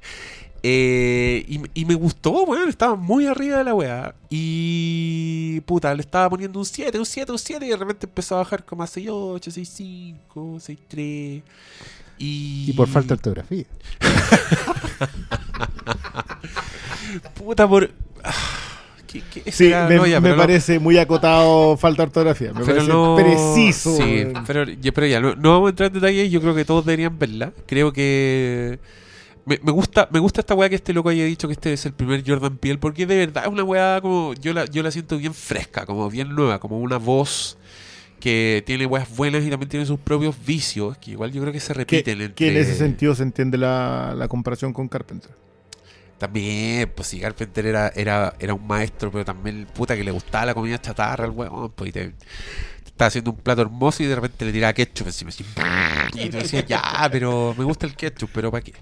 Eh, 0.66 1.44
y, 1.46 1.60
y 1.74 1.84
me 1.84 1.94
gustó, 1.94 2.30
weón, 2.44 2.70
estaba 2.70 2.96
muy 2.96 3.26
arriba 3.26 3.58
de 3.58 3.64
la 3.64 3.74
weá. 3.74 4.14
Y 4.30 5.60
puta, 5.66 5.94
le 5.94 6.00
estaba 6.00 6.30
poniendo 6.30 6.58
un 6.58 6.64
7, 6.64 6.98
un 6.98 7.04
7, 7.04 7.32
un 7.32 7.38
7. 7.38 7.66
Y 7.66 7.68
de 7.68 7.76
repente 7.76 8.06
empezó 8.06 8.36
a 8.36 8.38
bajar 8.38 8.64
como 8.64 8.82
a 8.82 8.86
6, 8.86 9.08
8, 9.10 9.50
6, 9.50 9.68
5, 9.74 10.56
6, 10.60 10.78
3. 10.88 11.42
Y, 12.16 12.66
Y 12.68 12.72
por 12.72 12.88
falta 12.88 13.08
de 13.08 13.14
ortografía. 13.14 13.64
Puta, 17.34 17.68
por. 17.68 17.90
ah, 18.22 18.32
¿qué- 19.06 19.22
qué 19.44 19.52
Sí, 19.52 19.70
me, 19.88 19.96
No, 19.96 20.06
ya, 20.06 20.20
me 20.20 20.30
no- 20.30 20.36
parece 20.36 20.78
muy 20.78 20.98
acotado 20.98 21.76
falta 21.76 22.02
de 22.02 22.06
ortografía. 22.08 22.48
Me 22.52 22.60
pero 22.64 22.66
parece 22.66 22.88
no- 22.88 23.16
preciso. 23.16 23.96
Sí, 23.96 24.24
pero, 24.46 24.64
ya, 24.64 24.92
pero 24.92 25.06
ya, 25.06 25.20
no, 25.20 25.34
no 25.36 25.50
vamos 25.52 25.66
a 25.66 25.70
entrar 25.70 25.88
en 25.88 25.94
detalles. 25.94 26.30
Yo 26.30 26.40
creo 26.40 26.54
que 26.54 26.64
todos 26.64 26.84
deberían 26.86 27.18
verla. 27.18 27.52
Creo 27.66 27.92
que. 27.92 28.78
Me, 29.46 29.60
me 29.62 29.72
gusta 29.72 30.08
me 30.10 30.18
gusta 30.20 30.40
esta 30.40 30.54
weá 30.54 30.68
que 30.68 30.76
este 30.76 30.92
loco 30.92 31.10
haya 31.10 31.24
dicho 31.24 31.48
que 31.48 31.52
este 31.52 31.72
es 31.72 31.84
el 31.86 31.92
primer 31.92 32.22
Jordan 32.26 32.56
Peele, 32.56 32.78
porque 32.78 33.06
de 33.06 33.16
verdad 33.16 33.44
es 33.44 33.50
una 33.50 33.62
weá 33.62 34.00
como. 34.00 34.34
Yo 34.34 34.52
la, 34.52 34.64
yo 34.66 34.82
la 34.82 34.90
siento 34.90 35.18
bien 35.18 35.34
fresca, 35.34 35.84
como 35.86 36.08
bien 36.10 36.34
nueva, 36.34 36.58
como 36.60 36.78
una 36.78 36.96
voz 36.96 37.58
que 38.20 38.62
tiene 38.64 38.86
weas 38.86 39.14
buenas 39.14 39.44
y 39.44 39.50
también 39.50 39.68
tiene 39.68 39.84
sus 39.84 40.00
propios 40.00 40.34
vicios, 40.46 40.96
que 40.96 41.10
igual 41.10 41.30
yo 41.30 41.42
creo 41.42 41.52
que 41.52 41.60
se 41.60 41.74
repiten 41.74 42.18
que 42.18 42.24
entre. 42.24 42.48
en 42.48 42.56
ese 42.56 42.74
sentido 42.74 43.14
se 43.14 43.22
entiende 43.22 43.58
la, 43.58 44.14
la 44.16 44.28
comparación 44.28 44.72
con 44.72 44.88
Carpenter. 44.88 45.30
También, 46.16 46.90
pues 46.94 47.08
si 47.08 47.20
Carpenter 47.20 47.66
era, 47.66 47.88
era, 47.88 48.34
era 48.38 48.54
un 48.54 48.66
maestro, 48.66 49.10
pero 49.12 49.26
también 49.26 49.66
puta 49.74 49.94
que 49.94 50.04
le 50.04 50.10
gustaba 50.10 50.46
la 50.46 50.54
comida 50.54 50.80
chatarra 50.80 51.24
al 51.24 51.32
weón, 51.32 51.72
pues 51.72 51.90
y 51.90 51.92
te, 51.92 52.08
te 52.08 52.14
estaba 52.86 53.08
haciendo 53.08 53.32
un 53.32 53.36
plato 53.36 53.60
hermoso 53.60 54.02
y 54.02 54.06
de 54.06 54.14
repente 54.14 54.44
le 54.46 54.52
tiraba 54.52 54.72
ketchup 54.72 55.08
encima 55.08 55.28
así, 55.28 55.44
y 56.14 56.30
tú 56.30 56.38
decías, 56.38 56.64
ya, 56.66 57.06
pero 57.12 57.54
me 57.58 57.64
gusta 57.64 57.84
el 57.84 57.94
ketchup, 57.94 58.30
pero 58.32 58.50
¿para 58.50 58.62
qué? 58.62 58.72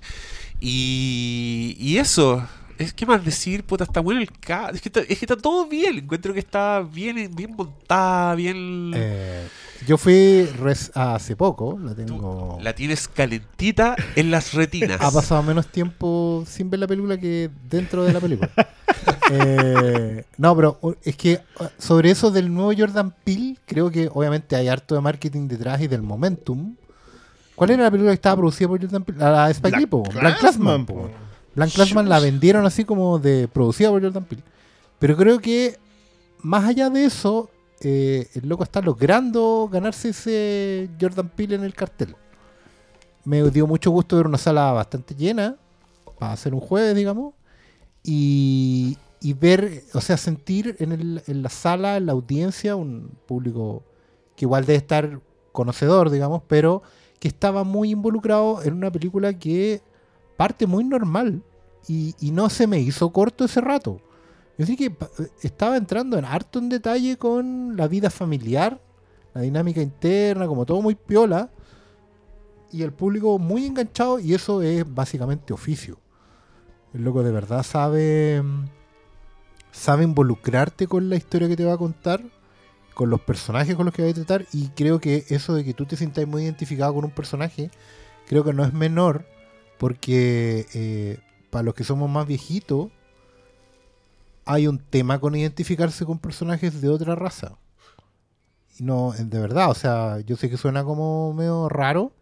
Y, 0.64 1.76
y 1.80 1.98
eso, 1.98 2.46
es 2.78 2.92
que 2.92 3.04
más 3.04 3.24
decir, 3.24 3.64
puta, 3.64 3.82
está 3.82 3.98
bueno 3.98 4.20
el 4.20 4.30
cast, 4.30 4.76
es 4.76 4.80
que 4.80 4.88
está, 4.88 5.00
es 5.00 5.18
que 5.18 5.24
está 5.24 5.36
todo 5.36 5.66
bien, 5.66 5.98
encuentro 5.98 6.32
que 6.32 6.38
está 6.38 6.80
bien, 6.80 7.34
bien 7.34 7.56
montada, 7.56 8.36
bien... 8.36 8.92
Eh, 8.94 9.48
yo 9.88 9.98
fui 9.98 10.44
res- 10.60 10.92
hace 10.94 11.34
poco, 11.34 11.76
la 11.82 11.96
tengo. 11.96 12.56
La 12.62 12.72
tienes 12.72 13.08
calentita 13.08 13.96
en 14.14 14.30
las 14.30 14.54
retinas. 14.54 15.00
Ha 15.00 15.10
pasado 15.10 15.42
menos 15.42 15.66
tiempo 15.66 16.44
sin 16.46 16.70
ver 16.70 16.78
la 16.78 16.86
película 16.86 17.18
que 17.18 17.50
dentro 17.68 18.04
de 18.04 18.12
la 18.12 18.20
película. 18.20 18.50
Eh, 19.34 20.24
no, 20.36 20.54
pero 20.54 20.78
uh, 20.82 20.92
es 21.02 21.16
que 21.16 21.40
uh, 21.58 21.64
sobre 21.78 22.10
eso 22.10 22.30
del 22.30 22.52
nuevo 22.52 22.72
Jordan 22.76 23.12
Peele, 23.24 23.56
creo 23.66 23.90
que 23.90 24.08
obviamente 24.12 24.54
hay 24.54 24.68
harto 24.68 24.94
de 24.94 25.00
marketing 25.00 25.48
detrás 25.48 25.80
y 25.80 25.88
del 25.88 26.02
momentum. 26.02 26.76
¿Cuál 27.54 27.70
era 27.70 27.84
la 27.84 27.90
película 27.90 28.10
que 28.12 28.14
estaba 28.16 28.36
producida 28.36 28.68
por 28.68 28.80
Jordan 28.80 29.04
Peele? 29.04 29.18
La 29.20 29.46
de 29.46 29.52
Spike 29.52 29.76
Lee, 29.78 29.86
po, 29.86 30.02
Blank 30.02 30.38
Classman. 30.38 30.86
po. 30.86 31.10
Blank 31.54 31.72
Classman 31.72 32.08
la 32.08 32.18
vendieron 32.18 32.64
así 32.66 32.84
como 32.84 33.18
de 33.18 33.46
producida 33.48 33.90
por 33.90 34.02
Jordan 34.02 34.24
Peele. 34.24 34.42
Pero 34.98 35.16
creo 35.16 35.38
que 35.38 35.78
más 36.40 36.64
allá 36.64 36.88
de 36.90 37.04
eso, 37.04 37.50
eh, 37.80 38.28
el 38.34 38.48
loco 38.48 38.64
está 38.64 38.80
logrando 38.80 39.68
ganarse 39.70 40.08
ese 40.10 40.88
Jordan 41.00 41.28
Peele 41.28 41.56
en 41.56 41.64
el 41.64 41.74
cartel. 41.74 42.14
Me 43.24 43.42
dio 43.50 43.66
mucho 43.66 43.90
gusto 43.90 44.16
ver 44.16 44.26
una 44.26 44.38
sala 44.38 44.72
bastante 44.72 45.14
llena, 45.14 45.56
para 46.18 46.32
hacer 46.32 46.54
un 46.54 46.60
jueves, 46.60 46.96
digamos, 46.96 47.34
y, 48.02 48.96
y 49.20 49.32
ver, 49.34 49.84
o 49.94 50.00
sea, 50.00 50.16
sentir 50.16 50.76
en, 50.80 50.92
el- 50.92 51.22
en 51.26 51.42
la 51.42 51.48
sala, 51.48 51.96
en 51.96 52.06
la 52.06 52.12
audiencia, 52.12 52.74
un 52.76 53.10
público 53.26 53.82
que 54.36 54.44
igual 54.46 54.64
debe 54.64 54.78
estar 54.78 55.20
conocedor, 55.52 56.10
digamos, 56.10 56.42
pero 56.48 56.82
que 57.22 57.28
estaba 57.28 57.62
muy 57.62 57.90
involucrado 57.90 58.64
en 58.64 58.74
una 58.74 58.90
película 58.90 59.32
que 59.32 59.80
parte 60.36 60.66
muy 60.66 60.82
normal 60.82 61.44
y, 61.86 62.16
no 62.32 62.50
se 62.50 62.66
me 62.66 62.80
hizo 62.80 63.12
corto 63.12 63.44
ese 63.44 63.60
rato. 63.60 64.00
Yo 64.58 64.66
sí 64.66 64.76
que 64.76 64.90
pa- 64.90 65.08
estaba 65.40 65.76
entrando 65.76 66.18
en 66.18 66.24
harto 66.24 66.58
en 66.58 66.68
detalle 66.68 67.16
con 67.18 67.76
la 67.76 67.86
vida 67.86 68.10
familiar, 68.10 68.80
la 69.34 69.42
dinámica 69.42 69.80
interna, 69.80 70.48
como 70.48 70.66
todo 70.66 70.82
muy 70.82 70.96
piola, 70.96 71.48
y 72.72 72.82
el 72.82 72.92
público 72.92 73.38
muy 73.38 73.66
enganchado, 73.66 74.18
y 74.18 74.34
eso 74.34 74.60
es 74.60 74.84
básicamente 74.92 75.52
oficio. 75.52 75.98
El 76.92 77.04
loco 77.04 77.22
de 77.22 77.30
verdad 77.30 77.62
sabe, 77.62 78.42
sabe 79.70 80.02
involucrarte 80.02 80.88
con 80.88 81.08
la 81.08 81.14
historia 81.14 81.46
que 81.46 81.56
te 81.56 81.64
va 81.64 81.74
a 81.74 81.78
contar, 81.78 82.20
con 82.94 83.10
los 83.10 83.20
personajes 83.20 83.76
con 83.76 83.86
los 83.86 83.94
que 83.94 84.02
va 84.02 84.10
a 84.10 84.14
tratar, 84.14 84.46
y 84.52 84.68
creo 84.68 85.00
que 85.00 85.24
eso 85.28 85.54
de 85.54 85.64
que 85.64 85.74
tú 85.74 85.86
te 85.86 85.96
sientas 85.96 86.26
muy 86.26 86.42
identificado 86.42 86.94
con 86.94 87.04
un 87.04 87.10
personaje, 87.10 87.70
creo 88.26 88.44
que 88.44 88.52
no 88.52 88.64
es 88.64 88.72
menor, 88.72 89.26
porque 89.78 90.66
eh, 90.74 91.18
para 91.50 91.64
los 91.64 91.74
que 91.74 91.84
somos 91.84 92.08
más 92.08 92.26
viejitos, 92.26 92.90
hay 94.44 94.66
un 94.66 94.78
tema 94.78 95.20
con 95.20 95.34
identificarse 95.34 96.04
con 96.04 96.18
personajes 96.18 96.80
de 96.80 96.88
otra 96.88 97.14
raza. 97.14 97.56
Y 98.78 98.84
no, 98.84 99.12
de 99.12 99.38
verdad, 99.38 99.70
o 99.70 99.74
sea, 99.74 100.20
yo 100.20 100.36
sé 100.36 100.48
que 100.50 100.56
suena 100.56 100.84
como 100.84 101.32
medio 101.34 101.68
raro, 101.68 102.12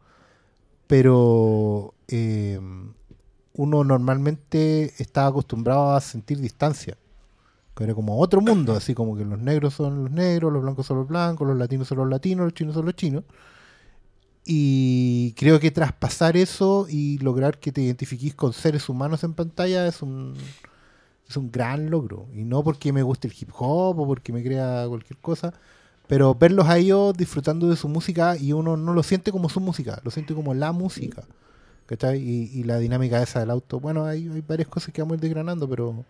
pero 0.86 1.94
eh, 2.08 2.60
uno 3.54 3.84
normalmente 3.84 4.94
está 4.98 5.26
acostumbrado 5.26 5.94
a 5.94 6.00
sentir 6.00 6.40
distancia. 6.40 6.96
Era 7.80 7.94
como 7.94 8.18
otro 8.18 8.40
mundo, 8.40 8.74
así 8.74 8.94
como 8.94 9.16
que 9.16 9.24
los 9.24 9.38
negros 9.38 9.74
son 9.74 10.04
los 10.04 10.10
negros, 10.10 10.52
los 10.52 10.62
blancos 10.62 10.86
son 10.86 10.98
los 10.98 11.08
blancos, 11.08 11.46
los 11.46 11.56
latinos 11.56 11.88
son 11.88 11.98
los 11.98 12.08
latinos, 12.08 12.44
los 12.44 12.54
chinos 12.54 12.74
son 12.74 12.84
los 12.86 12.94
chinos. 12.94 13.24
Y 14.44 15.32
creo 15.36 15.60
que 15.60 15.70
traspasar 15.70 16.36
eso 16.36 16.86
y 16.88 17.18
lograr 17.18 17.58
que 17.58 17.72
te 17.72 17.82
identifiques 17.82 18.34
con 18.34 18.52
seres 18.52 18.88
humanos 18.88 19.22
en 19.24 19.34
pantalla 19.34 19.86
es 19.86 20.02
un, 20.02 20.34
es 21.28 21.36
un 21.36 21.50
gran 21.50 21.90
logro. 21.90 22.26
Y 22.34 22.44
no 22.44 22.62
porque 22.62 22.92
me 22.92 23.02
guste 23.02 23.28
el 23.28 23.34
hip 23.38 23.50
hop 23.56 23.98
o 24.00 24.06
porque 24.06 24.32
me 24.32 24.42
crea 24.42 24.86
cualquier 24.88 25.18
cosa, 25.20 25.54
pero 26.06 26.34
verlos 26.34 26.66
a 26.68 26.78
ellos 26.78 27.14
disfrutando 27.16 27.68
de 27.68 27.76
su 27.76 27.88
música 27.88 28.36
y 28.36 28.52
uno 28.52 28.76
no 28.76 28.92
lo 28.94 29.02
siente 29.02 29.32
como 29.32 29.48
su 29.48 29.60
música, 29.60 30.00
lo 30.04 30.10
siente 30.10 30.34
como 30.34 30.54
la 30.54 30.72
música. 30.72 31.24
¿cachai? 31.90 32.18
Y, 32.20 32.50
y 32.54 32.62
la 32.62 32.78
dinámica 32.78 33.20
esa 33.22 33.40
del 33.40 33.50
auto. 33.50 33.80
Bueno, 33.80 34.04
hay, 34.04 34.28
hay 34.28 34.42
varias 34.46 34.68
cosas 34.68 34.94
que 34.94 35.02
vamos 35.02 35.14
a 35.14 35.16
ir 35.16 35.20
desgranando, 35.22 35.68
pero 35.68 36.04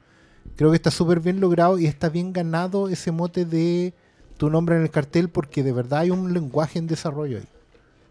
creo 0.56 0.70
que 0.70 0.76
está 0.76 0.90
súper 0.90 1.20
bien 1.20 1.40
logrado 1.40 1.78
y 1.78 1.86
está 1.86 2.08
bien 2.08 2.32
ganado 2.32 2.88
ese 2.88 3.12
mote 3.12 3.44
de 3.44 3.92
tu 4.36 4.50
nombre 4.50 4.76
en 4.76 4.82
el 4.82 4.90
cartel 4.90 5.28
porque 5.28 5.62
de 5.62 5.72
verdad 5.72 6.00
hay 6.00 6.10
un 6.10 6.32
lenguaje 6.32 6.78
en 6.78 6.86
desarrollo 6.86 7.38
ahí. 7.38 7.44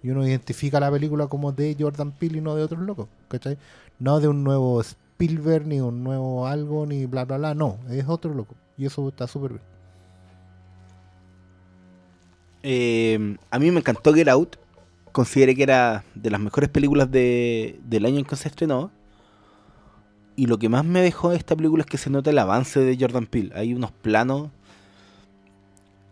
Y 0.02 0.10
uno 0.12 0.26
identifica 0.26 0.80
la 0.80 0.90
película 0.92 1.28
como 1.28 1.52
de 1.52 1.76
Jordan 1.78 2.12
Peele 2.12 2.38
y 2.38 2.42
no 2.42 2.56
de 2.56 2.64
otros 2.64 2.82
locos, 2.82 3.08
¿cachai? 3.28 3.58
No 4.00 4.20
de 4.22 4.30
un 4.30 4.44
nuevo 4.44 4.80
Spielberg, 4.82 5.68
ni 5.68 5.82
un 5.82 6.04
nuevo 6.04 6.48
algo, 6.48 6.86
ni 6.86 7.06
bla, 7.06 7.26
bla, 7.26 7.38
bla. 7.38 7.54
No, 7.54 7.78
es 7.90 8.08
otro 8.08 8.34
loco. 8.34 8.56
Y 8.78 8.86
eso 8.86 9.08
está 9.10 9.28
súper 9.28 9.52
bien. 9.52 9.62
Eh, 12.64 13.38
a 13.52 13.60
mí 13.60 13.72
me 13.72 13.80
encantó 13.80 14.14
Get 14.14 14.28
Out. 14.30 14.56
Consideré 15.12 15.56
que 15.56 15.64
era 15.64 16.04
de 16.16 16.30
las 16.30 16.40
mejores 16.40 16.70
películas 16.70 17.12
de- 17.12 17.80
del 17.84 18.06
año 18.06 18.20
en 18.20 18.26
que 18.26 18.36
se 18.36 18.48
estrenó. 18.48 18.92
Y 20.40 20.46
lo 20.46 20.58
que 20.58 20.70
más 20.70 20.86
me 20.86 21.02
dejó 21.02 21.32
de 21.32 21.36
esta 21.36 21.54
película 21.54 21.82
es 21.82 21.86
que 21.86 21.98
se 21.98 22.10
nota 22.10 22.30
el 22.30 22.40
avance 22.40 22.80
de 22.80 22.96
Jordan 22.98 23.26
Peele. 23.26 23.52
Hay 23.56 23.74
unos 23.74 23.92
planos. 23.92 24.50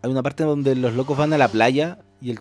Hay 0.02 0.10
una 0.10 0.22
parte 0.22 0.44
donde 0.44 0.74
los 0.74 0.92
locos 0.92 1.16
van 1.16 1.32
a 1.32 1.38
la 1.38 1.48
playa 1.48 1.96
y 2.20 2.32
el, 2.32 2.40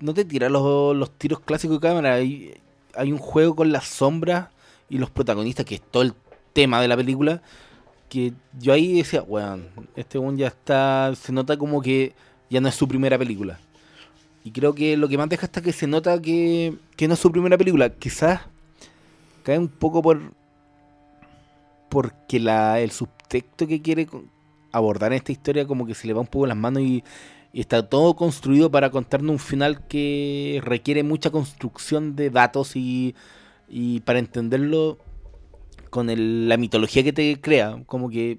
no 0.00 0.14
te 0.14 0.24
tira 0.24 0.48
los, 0.48 0.96
los 0.96 1.12
tiros 1.12 1.38
clásicos 1.38 1.76
de 1.80 1.86
cámara. 1.86 2.14
Hay, 2.14 2.54
hay 2.96 3.12
un 3.12 3.18
juego 3.18 3.54
con 3.54 3.70
las 3.70 3.86
sombras 3.86 4.48
y 4.90 4.98
los 4.98 5.10
protagonistas, 5.10 5.64
que 5.64 5.76
es 5.76 5.80
todo 5.80 6.02
el 6.02 6.12
tema 6.54 6.80
de 6.80 6.88
la 6.88 6.96
película. 6.96 7.40
Que 8.08 8.32
yo 8.58 8.72
ahí 8.72 8.92
decía, 8.94 9.22
weón, 9.22 9.68
este 9.94 10.18
weón 10.18 10.36
ya 10.36 10.48
está. 10.48 11.14
Se 11.14 11.30
nota 11.30 11.56
como 11.56 11.82
que 11.82 12.14
ya 12.50 12.60
no 12.60 12.66
es 12.66 12.74
su 12.74 12.88
primera 12.88 13.16
película. 13.16 13.60
Y 14.42 14.50
creo 14.50 14.74
que 14.74 14.96
lo 14.96 15.08
que 15.08 15.18
más 15.18 15.28
deja 15.28 15.46
está 15.46 15.62
que 15.62 15.72
se 15.72 15.86
nota 15.86 16.20
que, 16.20 16.74
que 16.96 17.06
no 17.06 17.14
es 17.14 17.20
su 17.20 17.30
primera 17.30 17.56
película. 17.56 17.90
Quizás 17.90 18.40
cae 19.44 19.56
un 19.56 19.68
poco 19.68 20.02
por. 20.02 20.41
Porque 21.92 22.38
el 22.38 22.90
subtexto 22.90 23.66
que 23.66 23.82
quiere 23.82 24.08
abordar 24.72 25.12
en 25.12 25.18
esta 25.18 25.30
historia, 25.30 25.66
como 25.66 25.84
que 25.84 25.94
se 25.94 26.06
le 26.06 26.14
va 26.14 26.22
un 26.22 26.26
poco 26.26 26.46
las 26.46 26.56
manos 26.56 26.82
y, 26.82 27.04
está 27.52 27.86
todo 27.86 28.16
construido 28.16 28.70
para 28.70 28.88
contarnos 28.88 29.30
un 29.30 29.38
final 29.38 29.86
que 29.86 30.62
requiere 30.64 31.02
mucha 31.02 31.28
construcción 31.28 32.16
de 32.16 32.30
datos 32.30 32.76
y, 32.76 33.14
para 34.06 34.20
entenderlo 34.20 34.96
con 35.90 36.06
la 36.48 36.56
mitología 36.56 37.04
que 37.04 37.12
te 37.12 37.38
crea. 37.42 37.82
Como 37.84 38.08
que 38.08 38.38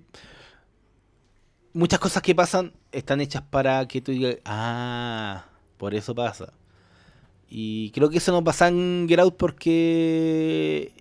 muchas 1.74 2.00
cosas 2.00 2.24
que 2.24 2.34
pasan 2.34 2.74
están 2.92 3.22
hechas 3.22 3.44
para 3.44 3.88
que 3.88 4.02
tú 4.02 4.14
digas, 4.14 4.38
ah, 4.46 5.46
por 5.78 5.94
eso 5.94 6.16
pasa. 6.16 6.54
Y 7.48 7.92
creo 7.92 8.10
que 8.10 8.18
eso 8.18 8.32
no 8.32 8.44
pasa 8.44 8.68
en 8.70 9.06
Get 9.08 9.20
porque 9.38 10.92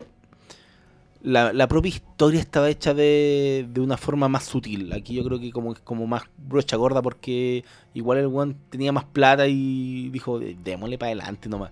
la, 1.22 1.68
propia 1.68 1.90
historia 1.90 2.40
estaba 2.40 2.68
hecha 2.68 2.94
de, 2.94 3.66
de 3.68 3.80
una 3.80 3.96
forma 3.96 4.28
más 4.28 4.44
sutil. 4.44 4.92
Aquí 4.92 5.14
yo 5.14 5.24
creo 5.24 5.38
que 5.38 5.52
como, 5.52 5.74
como 5.84 6.06
más 6.06 6.24
brocha 6.36 6.76
gorda 6.76 7.00
porque 7.00 7.64
igual 7.94 8.18
el 8.18 8.26
one 8.26 8.56
tenía 8.70 8.92
más 8.92 9.04
plata 9.04 9.46
y 9.46 10.10
dijo, 10.10 10.40
démosle 10.40 10.98
para 10.98 11.08
adelante 11.12 11.48
nomás. 11.48 11.70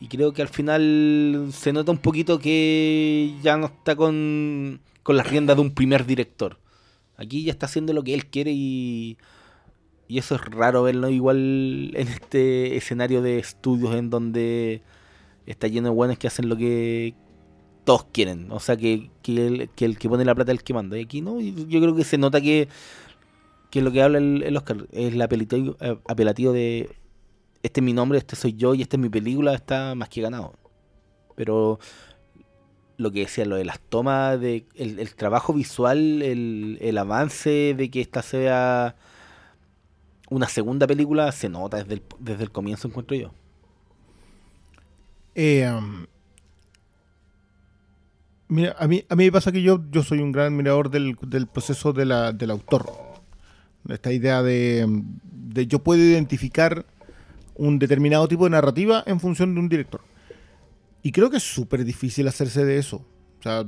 Y 0.00 0.08
creo 0.08 0.32
que 0.32 0.42
al 0.42 0.48
final 0.48 1.50
se 1.52 1.72
nota 1.72 1.92
un 1.92 1.98
poquito 1.98 2.40
que 2.40 3.36
ya 3.40 3.56
no 3.56 3.66
está 3.66 3.94
con, 3.94 4.80
con 5.04 5.16
las 5.16 5.28
riendas 5.28 5.56
de 5.56 5.62
un 5.62 5.70
primer 5.70 6.04
director. 6.04 6.58
Aquí 7.16 7.44
ya 7.44 7.52
está 7.52 7.66
haciendo 7.66 7.92
lo 7.92 8.02
que 8.02 8.14
él 8.14 8.26
quiere 8.26 8.50
y, 8.52 9.16
y 10.08 10.18
eso 10.18 10.34
es 10.34 10.40
raro 10.40 10.82
verlo 10.82 11.08
igual 11.08 11.92
en 11.94 12.08
este 12.08 12.76
escenario 12.76 13.22
de 13.22 13.38
estudios 13.38 13.94
en 13.94 14.10
donde 14.10 14.82
está 15.46 15.68
lleno 15.68 15.90
de 15.90 15.94
buenos 15.94 16.18
que 16.18 16.26
hacen 16.26 16.48
lo 16.48 16.56
que 16.56 17.14
todos 17.84 18.04
quieren. 18.12 18.50
O 18.50 18.60
sea, 18.60 18.76
que, 18.76 19.10
que, 19.22 19.68
el, 19.78 19.98
que 19.98 20.08
pone 20.08 20.24
la 20.24 20.34
plata 20.34 20.52
es 20.52 20.58
el 20.58 20.64
que 20.64 20.74
manda. 20.74 20.98
Y 20.98 21.02
aquí 21.02 21.20
no, 21.20 21.40
yo 21.40 21.80
creo 21.80 21.94
que 21.94 22.04
se 22.04 22.18
nota 22.18 22.40
que, 22.40 22.68
que 23.70 23.82
lo 23.82 23.92
que 23.92 24.02
habla 24.02 24.18
el, 24.18 24.42
el 24.42 24.56
Oscar 24.56 24.86
es 24.92 25.14
el 25.14 25.22
apelativo, 25.22 25.76
eh, 25.80 25.98
apelativo 26.08 26.52
de 26.52 26.94
este 27.62 27.80
es 27.80 27.84
mi 27.84 27.92
nombre, 27.92 28.18
este 28.18 28.36
soy 28.36 28.54
yo 28.54 28.74
y 28.74 28.82
esta 28.82 28.96
es 28.96 29.00
mi 29.00 29.08
película, 29.08 29.54
está 29.54 29.94
más 29.94 30.08
que 30.08 30.20
ganado. 30.20 30.54
Pero 31.36 31.78
lo 32.96 33.10
que 33.10 33.20
decía, 33.20 33.44
lo 33.44 33.56
de 33.56 33.64
las 33.64 33.80
tomas, 33.80 34.40
de 34.40 34.66
el, 34.74 34.98
el 34.98 35.14
trabajo 35.14 35.52
visual, 35.52 36.22
el, 36.22 36.78
el 36.80 36.98
avance 36.98 37.74
de 37.76 37.90
que 37.90 38.00
esta 38.00 38.22
sea 38.22 38.96
una 40.28 40.48
segunda 40.48 40.86
película, 40.86 41.30
se 41.32 41.48
nota 41.48 41.78
desde 41.78 41.94
el, 41.94 42.02
desde 42.18 42.44
el 42.44 42.50
comienzo, 42.50 42.88
encuentro 42.88 43.16
yo. 43.16 43.32
Eh, 45.34 45.70
um, 45.70 46.06
mira, 48.52 48.76
a 48.78 48.86
mí, 48.86 49.04
a 49.08 49.16
mí 49.16 49.24
me 49.24 49.32
pasa 49.32 49.50
que 49.52 49.62
yo, 49.62 49.80
yo 49.90 50.02
soy 50.02 50.20
un 50.20 50.32
gran 50.32 50.46
admirador 50.52 50.90
del, 50.90 51.16
del 51.22 51.46
proceso 51.46 51.92
de 51.92 52.04
la- 52.06 52.32
del 52.32 52.50
autor. 52.50 52.86
Esta 53.88 54.12
idea 54.12 54.42
de, 54.42 54.86
de 55.32 55.66
yo 55.66 55.80
puedo 55.80 56.00
identificar 56.02 56.86
un 57.54 57.78
determinado 57.78 58.28
tipo 58.28 58.44
de 58.44 58.50
narrativa 58.50 59.02
en 59.06 59.18
función 59.20 59.54
de 59.54 59.60
un 59.60 59.68
director. 59.68 60.00
Y 61.02 61.10
creo 61.12 61.30
que 61.30 61.38
es 61.38 61.42
súper 61.42 61.84
difícil 61.84 62.28
hacerse 62.28 62.64
de 62.64 62.78
eso. 62.78 63.04
O 63.40 63.42
sea, 63.42 63.64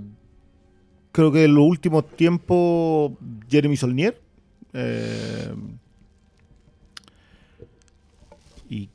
creo 1.12 1.32
que 1.32 1.44
en 1.44 1.54
los 1.54 1.64
últimos 1.64 2.08
tiempos 2.16 3.12
Jeremy 3.48 3.76
Solnier 3.76 4.20
eh, 4.72 5.52
y 8.68 8.88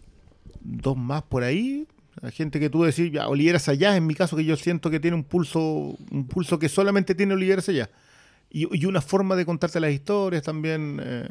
dos 0.62 0.96
más 0.98 1.24
por 1.24 1.43
ahí. 1.43 1.86
La 2.21 2.31
gente 2.31 2.59
que 2.59 2.69
tú 2.69 2.83
decís, 2.83 3.11
ya, 3.11 3.27
Oliveras 3.29 3.69
allá, 3.69 3.95
en 3.95 4.05
mi 4.05 4.13
caso 4.13 4.35
que 4.35 4.43
yo 4.43 4.57
siento 4.57 4.89
que 4.89 4.99
tiene 4.99 5.15
un 5.15 5.23
pulso, 5.23 5.95
un 6.11 6.27
pulso 6.27 6.59
que 6.59 6.67
solamente 6.67 7.15
tiene 7.15 7.33
Oliveras 7.33 7.69
allá. 7.69 7.89
Y, 8.49 8.67
y 8.77 8.85
una 8.85 9.01
forma 9.01 9.35
de 9.35 9.45
contarte 9.45 9.79
las 9.79 9.91
historias 9.91 10.43
también. 10.43 10.99
eh, 11.01 11.29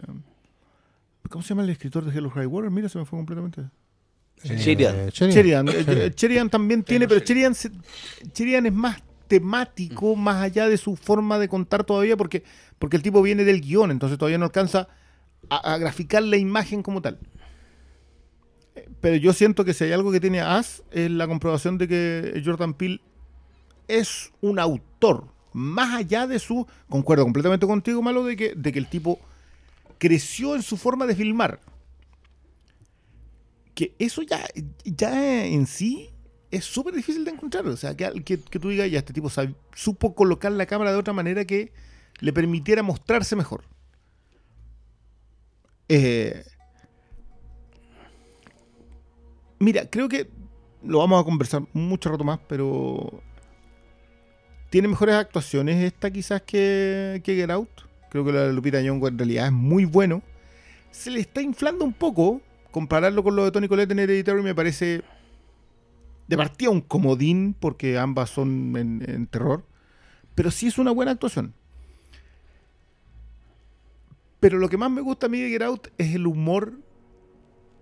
¿Cómo 1.29 1.43
se 1.43 1.51
llama 1.51 1.65
el 1.65 1.71
escritor 1.71 2.05
de 2.05 2.17
Hello 2.17 2.31
High 2.31 2.47
Water? 2.47 2.71
Mira, 2.71 2.89
se 2.89 2.99
me 2.99 3.05
fue 3.05 3.19
completamente. 3.19 3.63
Sheridan. 4.43 5.09
Sheridan. 5.11 5.69
eh, 5.69 6.13
eh, 6.15 6.49
también 6.49 6.83
tiene, 6.85 7.09
pero 7.09 7.21
Sheridan, 7.21 7.55
es 8.67 8.73
más, 8.73 9.03
temático 9.27 10.17
más 10.17 10.43
allá 10.43 10.69
de 10.69 10.79
su 10.79 10.97
forma 10.97 11.39
de 11.39 11.49
contar 11.49 11.85
todavía, 11.85 12.17
porque, 12.17 12.45
porque 12.79 12.97
el 12.97 13.03
tipo 13.03 13.21
viene 13.21 13.45
del 13.45 13.61
guion, 13.61 13.91
entonces 13.91 14.17
todavía 14.17 14.39
no 14.39 14.47
alcanza 14.47 14.89
a, 15.51 15.75
a 15.75 15.79
graficar 15.79 16.23
la 16.23 16.37
imagen 16.37 16.83
como 16.83 17.03
tal. 17.03 17.19
Pero 19.01 19.17
yo 19.17 19.33
siento 19.33 19.65
que 19.65 19.75
si 19.75 19.85
hay 19.85 19.93
algo 19.93 20.13
que 20.13 20.21
tiene 20.21 20.41
As 20.41 20.83
es 20.91 21.11
la 21.11 21.27
comprobación 21.27 21.79
de 21.79 21.89
que 21.89 22.43
Jordan 22.45 22.75
Peele 22.75 23.01
es 23.89 24.33
un 24.41 24.59
autor. 24.59 25.27
Más 25.53 25.95
allá 25.95 26.27
de 26.27 26.39
su. 26.39 26.67
Concuerdo 26.89 27.25
completamente 27.25 27.67
contigo, 27.67 28.03
Malo, 28.03 28.25
de 28.25 28.37
que, 28.37 28.55
de 28.55 28.73
que 28.73 28.79
el 28.79 28.89
tipo 28.89 29.19
creció 29.99 30.55
en 30.55 30.63
su 30.63 30.77
forma 30.77 31.07
de 31.07 31.17
filmar. 31.17 31.61
Que 33.75 33.95
eso 33.99 34.23
ya, 34.23 34.45
ya 34.85 35.47
en 35.47 35.67
sí 35.67 36.11
es 36.51 36.65
súper 36.65 36.95
difícil 36.95 37.25
de 37.25 37.33
encontrar. 37.33 37.67
O 37.67 37.77
sea, 37.77 37.97
que, 37.97 38.23
que, 38.23 38.59
tú 38.59 38.69
digas, 38.69 38.91
ya 38.91 38.99
este 38.99 39.13
tipo 39.13 39.31
supo 39.75 40.15
colocar 40.15 40.53
la 40.53 40.67
cámara 40.67 40.93
de 40.93 40.99
otra 40.99 41.13
manera 41.13 41.45
que 41.45 41.73
le 42.21 42.33
permitiera 42.33 42.83
mostrarse 42.83 43.37
mejor. 43.37 43.65
Eh, 45.89 46.45
mira, 49.59 49.89
creo 49.91 50.09
que 50.09 50.29
lo 50.83 50.99
vamos 50.99 51.21
a 51.21 51.25
conversar 51.25 51.63
mucho 51.73 52.11
rato 52.11 52.25
más, 52.25 52.39
pero 52.49 53.23
tiene 54.71 54.89
mejores 54.89 55.15
actuaciones 55.15 55.83
esta 55.83 56.11
quizás 56.11 56.43
que, 56.43 57.21
que 57.25 57.35
Get 57.35 57.51
Out. 57.51 57.69
Creo 58.11 58.25
que 58.25 58.33
la 58.33 58.43
de 58.43 58.53
Lupita 58.53 58.81
Nyong'o 58.81 59.09
en 59.09 59.19
realidad 59.19 59.47
es 59.47 59.53
muy 59.53 59.85
bueno. 59.85 60.23
Se 60.91 61.11
le 61.11 61.21
está 61.21 61.43
inflando 61.43 61.85
un 61.85 61.93
poco. 61.93 62.41
Compararlo 62.71 63.23
con 63.23 63.35
lo 63.35 63.45
de 63.45 63.51
Tony 63.51 63.67
Collette 63.67 63.93
en 63.93 63.99
Hereditary 63.99 64.43
me 64.43 64.55
parece 64.55 65.03
de 66.27 66.37
partida 66.37 66.71
un 66.71 66.83
comodín 66.83 67.57
porque 67.59 67.99
ambas 67.99 68.31
son 68.31 68.77
en, 68.77 69.05
en 69.09 69.27
terror. 69.27 69.65
Pero 70.35 70.51
sí 70.51 70.67
es 70.67 70.79
una 70.79 70.91
buena 70.91 71.13
actuación. 71.13 71.55
Pero 74.41 74.59
lo 74.59 74.69
que 74.69 74.77
más 74.77 74.91
me 74.91 75.01
gusta 75.01 75.27
a 75.27 75.29
mí 75.29 75.41
de 75.41 75.49
Get 75.49 75.63
Out 75.63 75.89
es 75.99 76.15
el 76.15 76.27
humor 76.27 76.75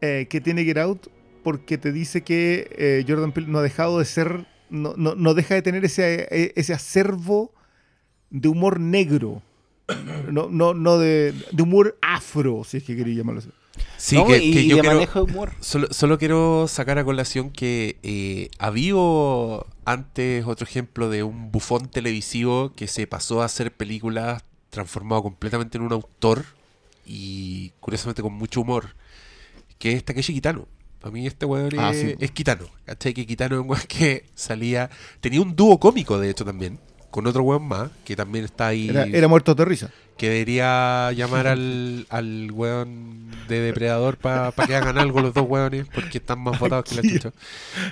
eh, 0.00 0.26
que 0.30 0.40
tiene 0.40 0.64
Get 0.64 0.78
Out 0.78 1.08
porque 1.46 1.78
te 1.78 1.92
dice 1.92 2.22
que 2.24 2.68
eh, 2.76 3.04
Jordan 3.06 3.30
Peele 3.30 3.46
no 3.48 3.58
ha 3.60 3.62
dejado 3.62 4.00
de 4.00 4.04
ser, 4.04 4.46
no, 4.68 4.94
no, 4.96 5.14
no 5.14 5.32
deja 5.32 5.54
de 5.54 5.62
tener 5.62 5.84
ese, 5.84 6.26
eh, 6.28 6.52
ese 6.56 6.74
acervo 6.74 7.52
de 8.30 8.48
humor 8.48 8.80
negro. 8.80 9.42
No, 10.32 10.48
no, 10.50 10.74
no 10.74 10.98
de, 10.98 11.32
de 11.52 11.62
humor 11.62 11.96
afro, 12.02 12.64
si 12.64 12.78
es 12.78 12.82
que 12.82 12.96
quería 12.96 13.14
llamarlo 13.14 13.38
así. 13.42 13.50
Sí, 13.96 14.16
No, 14.16 14.26
que, 14.26 14.38
y, 14.38 14.52
que 14.52 14.62
y 14.62 14.68
yo 14.70 14.76
de 14.76 14.82
quiero- 14.82 14.96
manejo 14.96 15.24
de 15.24 15.30
humor. 15.32 15.52
Solo, 15.60 15.86
solo 15.92 16.18
quiero 16.18 16.66
sacar 16.66 16.98
a 16.98 17.04
colación 17.04 17.50
que 17.50 17.96
eh, 18.02 18.48
había 18.58 18.94
antes 19.84 20.44
otro 20.46 20.66
ejemplo 20.66 21.08
de 21.10 21.22
un 21.22 21.52
bufón 21.52 21.88
televisivo 21.88 22.72
que 22.74 22.88
se 22.88 23.06
pasó 23.06 23.42
a 23.42 23.44
hacer 23.44 23.72
películas 23.72 24.42
transformado 24.70 25.22
completamente 25.22 25.78
en 25.78 25.84
un 25.84 25.92
autor 25.92 26.44
y 27.06 27.70
curiosamente 27.78 28.20
con 28.22 28.32
mucho 28.32 28.62
humor, 28.62 28.96
que 29.78 29.92
es 29.92 30.04
Takeshi 30.04 30.34
Kitano. 30.34 30.66
Para 31.06 31.12
mí 31.12 31.26
este 31.26 31.46
weón 31.46 31.70
Ah, 31.78 31.92
es, 31.92 32.00
sí. 32.00 32.14
es 32.18 32.30
Kitano. 32.32 32.66
¿Cachai? 32.84 33.14
Que 33.14 33.24
Kitano 33.26 33.54
es 33.54 33.62
un 33.62 33.70
weón 33.70 33.82
que 33.86 34.24
salía... 34.34 34.90
Tenía 35.20 35.40
un 35.40 35.54
dúo 35.54 35.78
cómico, 35.78 36.18
de 36.18 36.30
hecho, 36.30 36.44
también, 36.44 36.80
con 37.12 37.26
otro 37.28 37.44
weón 37.44 37.62
más, 37.62 37.90
que 38.04 38.16
también 38.16 38.44
está 38.44 38.66
ahí 38.66 38.88
Era, 38.88 39.04
era 39.04 39.28
muerto 39.28 39.54
de 39.54 39.64
risa. 39.64 39.90
que 40.16 40.28
debería 40.30 41.12
llamar 41.12 41.46
al, 41.46 42.06
al 42.10 42.50
weón 42.50 43.30
de 43.46 43.60
depredador 43.60 44.16
para 44.16 44.50
que 44.66 44.74
hagan 44.74 44.98
algo 44.98 45.20
los 45.20 45.32
dos 45.32 45.46
weones, 45.48 45.86
porque 45.94 46.18
están 46.18 46.40
más 46.40 46.58
votados 46.58 46.84
que 46.86 46.96
la 46.96 47.02
chucha. 47.02 47.32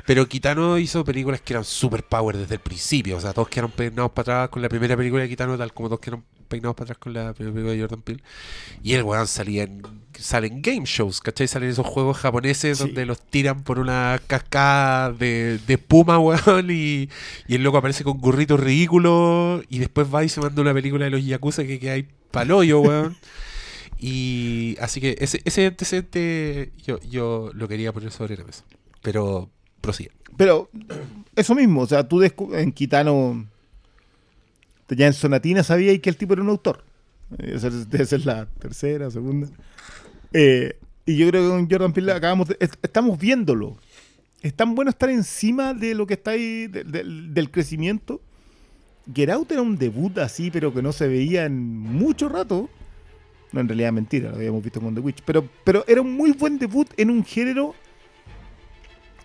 Pero 0.06 0.26
Kitano 0.26 0.76
hizo 0.78 1.04
películas 1.04 1.40
que 1.40 1.52
eran 1.52 1.64
super 1.64 2.02
power 2.02 2.36
desde 2.36 2.54
el 2.56 2.60
principio, 2.60 3.16
o 3.16 3.20
sea, 3.20 3.32
todos 3.32 3.48
quedaron 3.48 3.70
peinados 3.70 4.10
para 4.10 4.22
atrás 4.38 4.48
con 4.50 4.60
la 4.60 4.68
primera 4.68 4.96
película 4.96 5.22
de 5.22 5.28
Kitano, 5.28 5.56
tal 5.56 5.72
como 5.72 5.88
todos 5.88 6.00
quedaron 6.00 6.24
peinados 6.54 6.74
para 6.76 6.84
atrás 6.86 6.98
con 6.98 7.12
la 7.12 7.32
película 7.34 7.70
de 7.72 7.80
Jordan 7.80 8.02
Peele. 8.02 8.22
Y 8.82 8.94
el 8.94 9.02
weón 9.02 9.26
salía 9.26 9.64
en, 9.64 9.82
sale 10.18 10.46
en 10.46 10.62
game 10.62 10.84
shows, 10.86 11.20
¿cachai? 11.20 11.46
Salen 11.48 11.70
esos 11.70 11.86
juegos 11.86 12.16
japoneses 12.18 12.78
Sí. 12.78 12.84
donde 12.84 13.06
los 13.06 13.20
tiran 13.20 13.62
por 13.62 13.78
una 13.78 14.20
cascada 14.26 15.12
de, 15.12 15.58
de 15.66 15.74
espuma, 15.74 16.18
weón, 16.20 16.70
y, 16.70 17.08
y 17.48 17.54
el 17.54 17.62
loco 17.62 17.78
aparece 17.78 18.04
con 18.04 18.18
gorritos 18.20 18.58
ridículos 18.60 19.62
y 19.68 19.78
después 19.78 20.06
va 20.12 20.24
y 20.24 20.28
se 20.28 20.40
manda 20.40 20.62
una 20.62 20.72
película 20.74 21.04
de 21.04 21.10
los 21.10 21.24
Yakuza 21.24 21.64
que, 21.64 21.78
que 21.78 21.90
hay 21.90 22.08
paloyo, 22.30 22.80
weón. 22.80 23.16
Y 23.98 24.76
así 24.80 25.00
que 25.00 25.16
ese, 25.20 25.40
ese 25.44 25.66
antecedente 25.66 26.72
yo, 26.84 26.98
yo 27.08 27.50
lo 27.54 27.68
quería 27.68 27.92
poner 27.92 28.10
sobre 28.10 28.36
la 28.36 28.44
mesa. 28.44 28.64
Pero 29.02 29.50
prosigue. 29.80 30.10
Pero 30.36 30.68
eso 31.36 31.54
mismo, 31.54 31.82
o 31.82 31.86
sea, 31.86 32.08
tú 32.08 32.22
en 32.22 32.72
Kitano, 32.72 33.46
ya 34.88 35.06
en 35.06 35.12
Sonatina 35.12 35.62
sabías 35.62 35.98
que 36.00 36.10
el 36.10 36.16
tipo 36.16 36.34
era 36.34 36.42
un 36.42 36.48
autor. 36.48 36.84
Esa 37.38 37.68
es- 37.68 37.88
debe 37.90 38.04
ser 38.06 38.24
la 38.26 38.46
tercera, 38.46 39.10
segunda. 39.10 39.48
Eh, 40.32 40.76
y 41.06 41.16
yo 41.16 41.28
creo 41.28 41.42
que 41.42 41.48
con 41.48 41.70
Jordan 41.70 41.92
Peele 41.92 42.12
acabamos 42.12 42.48
de- 42.48 42.56
est- 42.60 42.74
estamos 42.82 43.18
viéndolo. 43.18 43.76
Es 44.42 44.54
tan 44.54 44.74
bueno 44.74 44.90
estar 44.90 45.08
encima 45.10 45.72
de 45.74 45.94
lo 45.94 46.06
que 46.06 46.14
está 46.14 46.32
ahí, 46.32 46.66
de- 46.66 46.84
del- 46.84 47.50
crecimiento. 47.50 48.20
Get 49.14 49.28
era 49.28 49.38
un 49.62 49.76
debut 49.76 50.18
así, 50.18 50.50
pero 50.50 50.72
que 50.72 50.82
no 50.82 50.92
se 50.92 51.08
veía 51.08 51.44
en 51.46 51.58
mucho 51.78 52.28
rato. 52.28 52.68
No, 53.52 53.60
en 53.60 53.68
realidad 53.68 53.92
mentira, 53.92 54.30
lo 54.30 54.36
habíamos 54.36 54.62
visto 54.62 54.80
con 54.80 54.94
The 54.94 55.00
Witch. 55.00 55.22
Pero, 55.24 55.48
pero 55.62 55.84
era 55.86 56.00
un 56.00 56.12
muy 56.12 56.32
buen 56.32 56.58
debut 56.58 56.88
en 56.96 57.10
un 57.10 57.24
género 57.24 57.74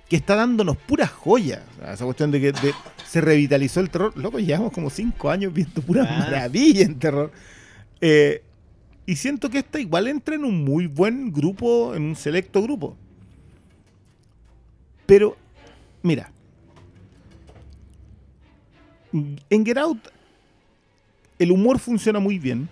que 0.10 0.16
está 0.16 0.36
dándonos 0.36 0.76
puras 0.76 1.12
joyas. 1.12 1.62
O 1.78 1.84
sea, 1.84 1.94
esa 1.94 2.06
cuestión 2.06 2.32
de 2.32 2.42
que 2.42 2.52
de- 2.52 2.74
se 3.06 3.22
revitalizó 3.22 3.80
el 3.80 3.90
terror. 3.90 4.12
Loco, 4.18 4.40
llevamos 4.40 4.72
como 4.74 4.90
cinco 4.90 5.30
años 5.30 5.54
viendo 5.54 5.82
puras 5.82 6.08
Ah. 6.10 6.18
maravillas 6.20 6.88
en 6.88 6.98
terror. 7.00 7.32
Eh, 8.02 8.42
y 9.06 9.16
siento 9.16 9.50
que 9.50 9.60
esta 9.60 9.80
igual 9.80 10.08
entra 10.08 10.36
en 10.36 10.46
un 10.46 10.64
muy 10.64 10.88
buen 10.88 11.32
grupo, 11.32 11.96
en 11.96 12.04
un 12.04 12.16
selecto 12.16 12.62
grupo. 12.62 12.96
Pero, 15.06 15.38
mira. 16.04 16.32
En 19.50 19.66
Get 19.66 19.78
Out, 19.78 20.08
el 21.40 21.52
humor 21.52 21.80
funciona 21.80 22.20
muy 22.20 22.38
bien. 22.38 22.70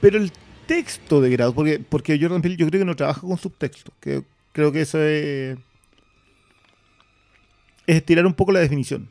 Pero 0.00 0.18
el 0.18 0.30
texto 0.66 1.20
de 1.20 1.30
Get 1.30 1.40
Out, 1.40 1.54
porque, 1.54 1.80
porque 1.80 2.18
Jordan 2.20 2.42
Peele 2.42 2.56
yo 2.56 2.66
creo 2.68 2.80
que 2.80 2.84
no 2.84 2.94
trabaja 2.96 3.20
con 3.22 3.38
subtexto. 3.38 3.92
Que, 4.00 4.22
creo 4.52 4.70
que 4.70 4.82
eso 4.82 5.00
es 5.02 5.56
es 7.88 7.96
estirar 7.96 8.26
un 8.26 8.34
poco 8.34 8.52
la 8.52 8.60
definición. 8.60 9.08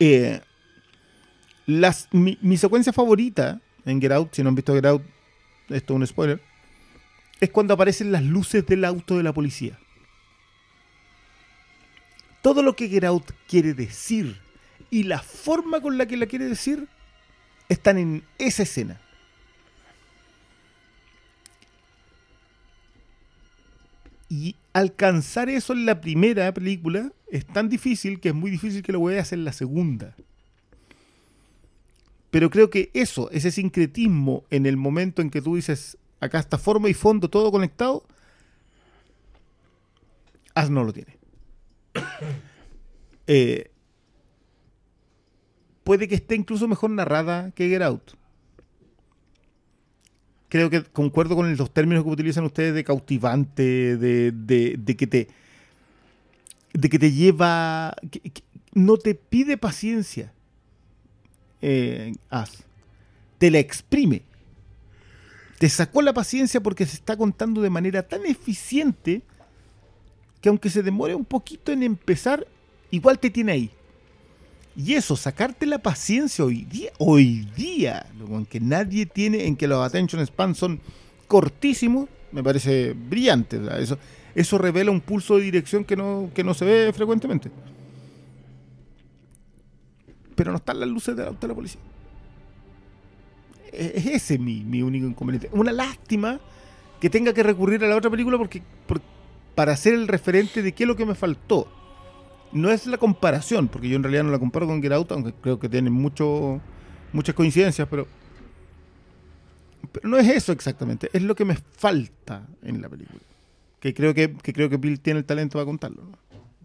Eh, 0.00 0.40
las, 1.66 2.08
mi, 2.10 2.38
mi 2.40 2.56
secuencia 2.56 2.94
favorita 2.94 3.60
en 3.84 4.00
Get 4.00 4.10
Out, 4.10 4.32
si 4.32 4.42
no 4.42 4.48
han 4.48 4.54
visto 4.54 4.74
Get 4.74 4.86
Out, 4.86 5.02
esto 5.68 5.92
es 5.92 5.96
un 5.96 6.06
spoiler, 6.06 6.40
es 7.40 7.50
cuando 7.50 7.74
aparecen 7.74 8.10
las 8.10 8.24
luces 8.24 8.64
del 8.64 8.86
auto 8.86 9.18
de 9.18 9.22
la 9.22 9.34
policía. 9.34 9.78
Todo 12.40 12.62
lo 12.62 12.74
que 12.74 12.88
Get 12.88 13.04
Out 13.04 13.32
quiere 13.46 13.74
decir 13.74 14.40
y 14.88 15.02
la 15.02 15.20
forma 15.20 15.82
con 15.82 15.98
la 15.98 16.06
que 16.06 16.16
la 16.16 16.26
quiere 16.26 16.46
decir 16.46 16.88
están 17.68 17.98
en 17.98 18.24
esa 18.38 18.62
escena. 18.62 18.98
Y 24.30 24.56
alcanzar 24.72 25.50
eso 25.50 25.74
en 25.74 25.84
la 25.84 26.00
primera 26.00 26.54
película 26.54 27.12
es 27.32 27.46
tan 27.46 27.68
difícil 27.70 28.20
que 28.20 28.28
es 28.28 28.34
muy 28.34 28.50
difícil 28.50 28.82
que 28.82 28.92
lo 28.92 29.00
voy 29.00 29.14
a 29.16 29.22
hacer 29.22 29.38
la 29.38 29.52
segunda. 29.54 30.14
Pero 32.30 32.50
creo 32.50 32.68
que 32.68 32.90
eso, 32.92 33.30
ese 33.30 33.50
sincretismo 33.50 34.44
en 34.50 34.66
el 34.66 34.76
momento 34.76 35.22
en 35.22 35.30
que 35.30 35.40
tú 35.40 35.56
dices, 35.56 35.96
acá 36.20 36.38
está 36.38 36.58
forma 36.58 36.88
y 36.90 36.94
fondo 36.94 37.28
todo 37.30 37.50
conectado, 37.50 38.04
As 40.54 40.68
no 40.70 40.84
lo 40.84 40.92
tiene. 40.92 41.16
Eh, 43.28 43.70
puede 45.84 46.08
que 46.08 46.16
esté 46.16 46.34
incluso 46.34 46.66
mejor 46.66 46.90
narrada 46.90 47.52
que 47.52 47.68
Get 47.68 47.80
Out. 47.80 48.10
Creo 50.48 50.68
que 50.68 50.82
concuerdo 50.82 51.36
con 51.36 51.56
los 51.56 51.72
términos 51.72 52.02
que 52.02 52.10
utilizan 52.10 52.44
ustedes 52.44 52.74
de 52.74 52.82
cautivante, 52.82 53.96
de- 53.96 54.32
de 54.32 54.96
que 54.96 55.06
te 55.06 55.28
de 56.72 56.88
que 56.88 56.98
te 56.98 57.12
lleva, 57.12 57.94
que- 58.10 58.32
no 58.74 58.96
te 58.96 59.14
pide 59.14 59.56
paciencia. 59.56 60.32
Eh. 61.60 62.14
Te 63.38 63.50
la 63.50 63.58
exprime. 63.58 64.22
Te 65.58 65.68
sacó 65.68 66.02
la 66.02 66.12
paciencia 66.12 66.60
porque 66.60 66.86
se 66.86 66.96
está 66.96 67.16
contando 67.16 67.60
de 67.60 67.70
manera 67.70 68.02
tan 68.02 68.26
eficiente 68.26 69.22
que 70.40 70.48
aunque 70.48 70.70
se 70.70 70.82
demore 70.82 71.14
un 71.14 71.24
poquito 71.24 71.70
en 71.70 71.82
empezar, 71.84 72.46
igual 72.90 73.18
te 73.18 73.30
tiene 73.30 73.52
ahí. 73.52 73.70
Y 74.74 74.94
eso, 74.94 75.16
sacarte 75.16 75.66
la 75.66 75.78
paciencia 75.78 76.44
hoy 76.44 76.64
día, 76.64 76.90
hoy 76.98 77.46
día, 77.56 78.06
en 78.18 78.46
que 78.46 78.58
nadie 78.58 79.06
tiene, 79.06 79.46
en 79.46 79.54
que 79.54 79.68
los 79.68 79.84
attention 79.84 80.26
span 80.26 80.54
son 80.54 80.80
cortísimos, 81.28 82.08
me 82.32 82.42
parece 82.42 82.94
brillante. 82.94 83.60
Eso, 83.78 83.98
eso 84.34 84.58
revela 84.58 84.90
un 84.90 85.00
pulso 85.00 85.36
de 85.36 85.44
dirección 85.44 85.84
que 85.84 85.96
no, 85.96 86.30
que 86.34 86.42
no 86.44 86.54
se 86.54 86.64
ve 86.64 86.92
frecuentemente. 86.92 87.50
pero 90.34 90.50
no 90.50 90.56
están 90.56 90.80
las 90.80 90.88
luces 90.88 91.14
del 91.16 91.26
auto 91.28 91.40
de 91.42 91.48
la 91.48 91.54
policía. 91.54 91.80
E- 93.72 93.92
Es 93.96 94.06
ese 94.06 94.38
mi, 94.38 94.62
mi 94.64 94.82
único 94.82 95.06
inconveniente. 95.06 95.48
Una 95.52 95.72
lástima 95.72 96.40
que 97.00 97.10
tenga 97.10 97.32
que 97.32 97.42
recurrir 97.42 97.84
a 97.84 97.88
la 97.88 97.96
otra 97.96 98.10
película 98.10 98.38
porque, 98.38 98.62
por- 98.86 99.02
para 99.54 99.76
ser 99.76 99.94
el 99.94 100.08
referente 100.08 100.62
de 100.62 100.72
qué 100.72 100.84
es 100.84 100.88
lo 100.88 100.96
que 100.96 101.06
me 101.06 101.14
faltó. 101.14 101.68
No 102.52 102.70
es 102.70 102.86
la 102.86 102.98
comparación, 102.98 103.68
porque 103.68 103.88
yo 103.88 103.96
en 103.96 104.02
realidad 104.02 104.24
no 104.24 104.30
la 104.30 104.38
comparo 104.38 104.66
con 104.66 104.82
Get 104.82 104.92
aunque 105.10 105.32
creo 105.40 105.58
que 105.58 105.68
tienen 105.68 105.92
mucho, 105.92 106.60
muchas 107.12 107.34
coincidencias, 107.34 107.88
pero, 107.90 108.06
pero 109.92 110.08
no 110.08 110.18
es 110.18 110.28
eso 110.28 110.52
exactamente, 110.52 111.10
es 111.12 111.22
lo 111.22 111.34
que 111.34 111.44
me 111.44 111.56
falta 111.56 112.46
en 112.62 112.80
la 112.80 112.88
película. 112.88 113.20
Que 113.80 113.94
creo 113.94 114.14
que, 114.14 114.34
que 114.34 114.52
creo 114.52 114.70
que 114.70 114.76
Bill 114.76 115.00
tiene 115.00 115.20
el 115.20 115.26
talento 115.26 115.54
para 115.54 115.66
contarlo. 115.66 116.02
¿no? 116.02 116.18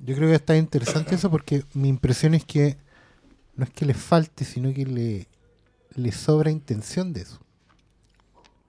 Yo 0.06 0.16
creo 0.16 0.30
que 0.30 0.36
está 0.36 0.56
interesante 0.56 1.16
eso 1.16 1.30
porque 1.32 1.63
mi 1.74 1.90
impresión 1.90 2.34
es 2.34 2.46
que 2.46 2.78
no 3.56 3.63
es 3.63 3.72
que 3.72 3.86
le 3.86 3.96
falte, 3.96 4.46
sino 4.46 4.72
que 4.74 4.86
le, 4.86 5.28
le 5.96 6.12
sobra 6.12 6.52
intención 6.52 7.12
de 7.12 7.22
eso. 7.22 7.40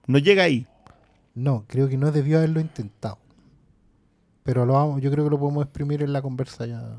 No 0.07 0.17
llega 0.17 0.43
ahí. 0.43 0.65
No, 1.35 1.63
creo 1.67 1.87
que 1.87 1.97
no 1.97 2.11
debió 2.11 2.39
haberlo 2.39 2.59
intentado. 2.59 3.19
Pero 4.43 4.65
lo 4.65 4.73
vamos, 4.73 5.01
yo 5.01 5.11
creo 5.11 5.23
que 5.23 5.29
lo 5.29 5.39
podemos 5.39 5.63
exprimir 5.63 6.01
en 6.01 6.11
la 6.11 6.23
conversa 6.23 6.65
ya 6.65 6.97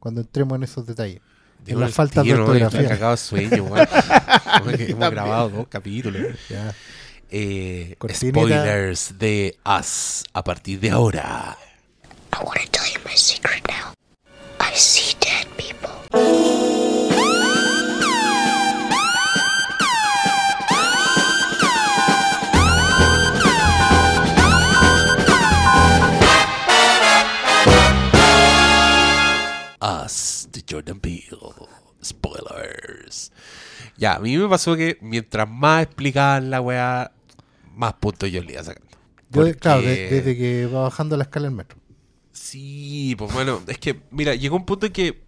cuando 0.00 0.22
entremos 0.22 0.56
en 0.56 0.64
esos 0.64 0.84
detalles. 0.84 1.20
En 1.68 1.80
las 1.80 1.92
faltas 1.92 2.24
de 2.24 2.34
ortografía. 2.34 2.80
estoy 2.80 2.86
cagado 2.86 3.16
sueño, 3.16 3.64
weón. 3.64 3.86
Como 4.58 4.76
que 4.76 4.90
Hemos 4.90 5.10
grabado 5.10 5.48
dos 5.50 5.68
capítulos. 5.68 6.22
Ya. 6.48 6.74
Eh, 7.30 7.96
spoilers 8.12 9.18
de 9.18 9.56
Us 9.64 10.24
a 10.32 10.42
partir 10.42 10.80
de 10.80 10.90
ahora. 10.90 11.56
I 12.32 12.44
want 12.44 12.60
to 12.60 12.70
tell 12.70 12.86
you 12.86 13.00
my 13.04 13.14
secret 13.14 13.62
now. 13.68 13.92
I 14.60 14.74
see 14.74 15.14
dead 15.20 15.46
people. 15.56 15.90
Us 29.80 30.37
de 30.52 30.64
Jordan 30.68 31.00
Peele. 31.00 31.36
Spoilers. 32.02 33.32
Ya, 33.96 34.14
a 34.14 34.18
mí 34.20 34.36
me 34.36 34.48
pasó 34.48 34.76
que 34.76 34.98
mientras 35.00 35.48
más 35.48 35.82
explicaban 35.84 36.50
la 36.50 36.60
weá, 36.60 37.12
más 37.74 37.94
puntos 37.94 38.30
yo 38.30 38.42
le 38.42 38.52
iba 38.52 38.62
sacando. 38.62 38.88
Yo, 39.30 39.42
Porque- 39.42 39.54
Claro, 39.54 39.82
de- 39.82 40.08
desde 40.08 40.36
que 40.36 40.66
va 40.66 40.82
bajando 40.82 41.16
la 41.16 41.24
escala 41.24 41.48
del 41.48 41.56
metro. 41.56 41.78
Sí, 42.32 43.14
pues 43.18 43.32
bueno, 43.32 43.60
es 43.66 43.78
que, 43.78 44.00
mira, 44.10 44.34
llegó 44.34 44.56
un 44.56 44.64
punto 44.64 44.86
en 44.86 44.92
que 44.92 45.22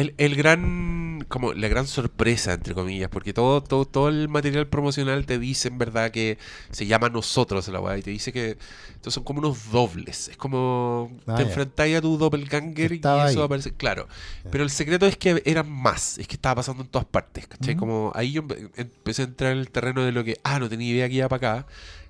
el, 0.00 0.14
el 0.18 0.34
gran, 0.36 1.24
como 1.28 1.52
la 1.52 1.68
gran 1.68 1.86
sorpresa, 1.86 2.52
entre 2.54 2.74
comillas, 2.74 3.08
porque 3.10 3.32
todo, 3.32 3.62
todo, 3.62 3.84
todo 3.84 4.08
el 4.08 4.28
material 4.28 4.66
promocional 4.68 5.26
te 5.26 5.38
dice 5.38 5.68
en 5.68 5.78
verdad 5.78 6.10
que 6.10 6.38
se 6.70 6.86
llama 6.86 7.08
nosotros 7.08 7.66
la 7.68 7.80
weá, 7.80 7.98
y 7.98 8.02
te 8.02 8.10
dice 8.10 8.32
que 8.32 8.56
estos 8.94 9.14
son 9.14 9.24
como 9.24 9.40
unos 9.40 9.70
dobles. 9.70 10.28
Es 10.28 10.36
como 10.36 11.10
Ah, 11.26 11.36
te 11.36 11.42
enfrentáis 11.42 11.96
a 11.96 12.00
tu 12.00 12.16
doppelganger 12.16 12.92
y 12.92 12.98
eso 12.98 13.12
ahí. 13.12 13.36
aparece. 13.38 13.72
Claro, 13.72 14.06
pero 14.50 14.64
el 14.64 14.70
secreto 14.70 15.06
es 15.06 15.16
que 15.16 15.42
eran 15.44 15.70
más, 15.70 16.18
es 16.18 16.26
que 16.28 16.34
estaba 16.34 16.56
pasando 16.56 16.82
en 16.82 16.88
todas 16.88 17.06
partes, 17.06 17.46
¿cachai? 17.46 17.74
Como 17.76 18.12
ahí 18.14 18.32
yo 18.32 18.42
empe- 18.42 18.70
empecé 18.76 19.22
a 19.22 19.24
entrar 19.26 19.52
en 19.52 19.58
el 19.58 19.70
terreno 19.70 20.04
de 20.04 20.12
lo 20.12 20.24
que, 20.24 20.38
ah, 20.44 20.58
no 20.58 20.68
tenía 20.68 20.88
idea 20.90 21.08
que 21.08 21.14
iba 21.16 21.28
para 21.28 21.58
acá. 21.60 21.66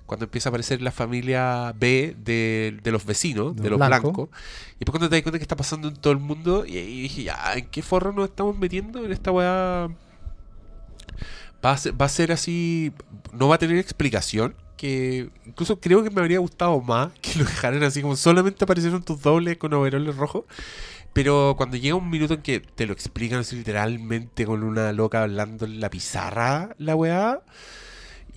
Cuando 0.09 0.25
empieza 0.25 0.49
a 0.49 0.51
aparecer 0.51 0.81
la 0.81 0.91
familia 0.91 1.71
B 1.77 2.15
de, 2.17 2.79
de 2.81 2.91
los 2.91 3.05
vecinos, 3.05 3.55
De 3.55 3.61
de 3.61 3.69
los 3.69 3.77
blancos. 3.77 4.29
Y 4.75 4.79
después 4.79 4.89
cuando 4.89 5.07
te 5.07 5.17
das 5.17 5.21
cuenta 5.21 5.37
que 5.37 5.43
está 5.43 5.55
pasando 5.55 5.87
en 5.87 5.95
todo 5.97 6.11
el 6.11 6.17
mundo, 6.19 6.65
y 6.65 7.03
dije, 7.03 7.23
ya, 7.25 7.53
¿en 7.53 7.67
qué 7.67 7.83
forro 7.83 8.11
nos 8.11 8.29
estamos 8.29 8.57
metiendo 8.57 9.05
en 9.05 9.11
esta 9.11 9.31
weá? 9.31 9.87
Va 11.63 11.71
a 11.71 11.77
ser, 11.77 12.01
va 12.01 12.07
a 12.07 12.09
ser 12.09 12.31
así, 12.31 12.91
no 13.33 13.49
va 13.49 13.55
a 13.55 13.57
tener 13.59 13.77
explicación, 13.77 14.55
que 14.77 15.29
incluso 15.45 15.79
creo 15.79 16.03
que 16.03 16.09
me 16.09 16.21
habría 16.21 16.39
gustado 16.39 16.81
más 16.81 17.11
que 17.21 17.37
lo 17.37 17.45
dejaran 17.45 17.83
así 17.83 18.01
como 18.01 18.15
solamente 18.15 18.63
aparecieron 18.63 19.03
tus 19.03 19.21
dobles 19.21 19.57
con 19.57 19.73
overoles 19.73 20.15
rojos. 20.15 20.45
Pero 21.13 21.53
cuando 21.55 21.77
llega 21.77 21.95
un 21.95 22.09
minuto 22.09 22.33
en 22.33 22.41
que 22.41 22.59
te 22.61 22.87
lo 22.87 22.93
explican 22.93 23.39
así 23.39 23.55
literalmente 23.55 24.45
con 24.45 24.63
una 24.63 24.91
loca 24.91 25.21
hablando 25.21 25.65
en 25.65 25.79
la 25.79 25.89
pizarra, 25.91 26.75
la 26.79 26.95
weá, 26.95 27.41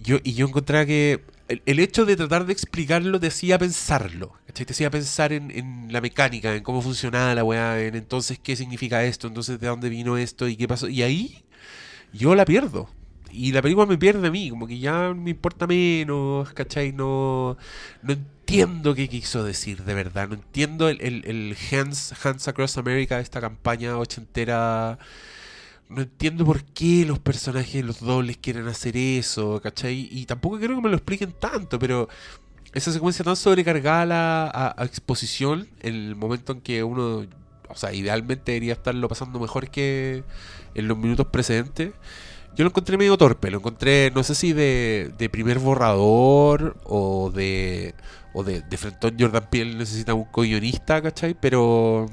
yo, 0.03 0.19
y 0.25 0.35
yo 0.35 0.47
encontraba 0.47 0.85
que 0.85 1.23
el, 1.53 1.63
el 1.67 1.79
hecho 1.81 2.05
de 2.05 2.17
tratar 2.17 2.47
de 2.47 2.53
explicarlo 2.53 3.21
te 3.21 3.29
hacía 3.29 3.59
pensarlo, 3.59 4.33
¿cachai? 4.47 4.67
Te 4.67 4.73
hacía 4.73 4.91
pensar 4.91 5.33
en, 5.33 5.51
en 5.51 5.93
la 5.93 6.01
mecánica, 6.01 6.55
en 6.55 6.63
cómo 6.63 6.83
funcionaba 6.83 7.35
la 7.35 7.45
weá, 7.45 7.81
en 7.81 7.95
entonces 7.95 8.39
qué 8.39 8.57
significa 8.57 9.05
esto, 9.05 9.29
entonces 9.29 9.61
de 9.61 9.67
dónde 9.67 9.89
vino 9.89 10.17
esto 10.17 10.49
y 10.49 10.57
qué 10.57 10.67
pasó. 10.69 10.89
Y 10.89 11.03
ahí 11.03 11.45
yo 12.13 12.35
la 12.35 12.45
pierdo. 12.45 12.89
Y 13.31 13.53
la 13.53 13.63
película 13.63 13.87
me 13.87 13.97
pierde 13.97 14.29
a 14.29 14.31
mí, 14.31 14.51
como 14.51 14.67
que 14.67 14.79
ya 14.79 15.15
me 15.15 15.31
importa 15.31 15.67
menos, 15.67 16.53
¿cachai? 16.53 16.93
No, 16.93 17.57
no 18.03 18.13
entiendo 18.13 18.95
qué 18.95 19.09
quiso 19.09 19.43
decir 19.45 19.85
de 19.85 19.95
verdad, 19.95 20.29
no 20.29 20.35
entiendo 20.35 20.89
el, 20.91 21.01
el, 21.01 21.25
el 21.25 21.57
Hands, 21.71 22.15
Hands 22.25 22.49
Across 22.49 22.77
America, 22.79 23.21
esta 23.21 23.41
campaña 23.41 23.97
ochentera 23.97 24.99
no 25.95 26.03
entiendo 26.03 26.45
por 26.45 26.65
qué 26.65 27.05
los 27.07 27.19
personajes, 27.19 27.85
los 27.85 28.01
dobles 28.01 28.39
quieren 28.39 28.69
hacer 28.69 28.97
eso, 28.97 29.61
¿cachai? 29.63 30.09
Y 30.11 30.27
tampoco 30.27 30.59
creo 30.59 30.77
que 30.77 30.83
me 30.83 30.91
lo 30.91 30.97
expliquen 30.97 31.33
tanto, 31.33 31.79
pero 31.79 32.09
esa 32.75 32.93
secuencia 32.93 33.25
tan 33.25 33.37
sobrecargada 33.37 34.47
a, 34.51 34.75
a- 34.83 34.85
exposición, 34.85 35.69
el 35.81 36.17
momento 36.17 36.53
en 36.53 36.61
que 36.63 36.85
uno, 36.85 37.27
o 37.69 37.77
sea, 37.77 37.93
idealmente 37.95 38.53
debería 38.53 38.75
estarlo 38.75 39.09
pasando 39.09 39.41
mejor 39.41 39.71
que 39.71 40.25
en 40.75 40.89
los 40.89 40.99
minutos 40.99 41.27
precedentes, 41.29 41.93
yo 42.55 42.65
lo 42.65 42.71
encontré 42.71 42.99
medio 42.99 43.17
torpe, 43.17 43.51
lo 43.51 43.59
encontré, 43.59 44.11
no 44.15 44.23
sé 44.23 44.35
si 44.35 44.53
de, 44.53 45.13
de 45.19 45.29
primer 45.31 45.59
borrador 45.59 46.77
o 46.85 47.31
de... 47.35 47.95
O 48.35 48.43
de, 48.45 48.63
de 48.63 48.79
Frentón 48.79 49.17
Jordan 49.21 49.47
Peele 49.51 49.75
necesita 49.75 50.15
un 50.15 50.25
co-guionista, 50.25 51.03
¿cachai? 51.03 51.35
Pero 51.39 52.07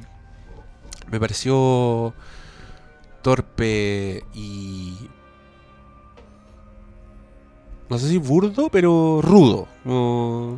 me 1.12 1.20
pareció 1.20 2.14
torpe 3.22 4.24
y 4.34 4.96
no 7.90 7.98
sé 7.98 8.08
si 8.10 8.18
burdo, 8.18 8.70
pero 8.70 9.20
rudo. 9.22 9.68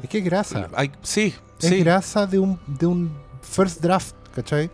Es 0.03 0.09
que 0.09 0.17
es 0.19 0.23
grasa. 0.25 0.67
Hay- 0.75 0.91
sí, 1.01 1.33
Es 1.59 1.69
sí. 1.69 1.79
grasa 1.79 2.27
de 2.27 2.39
un, 2.39 2.59
de 2.67 2.85
un 2.85 3.11
first 3.41 3.81
draft, 3.81 4.15
¿cachai? 4.35 4.69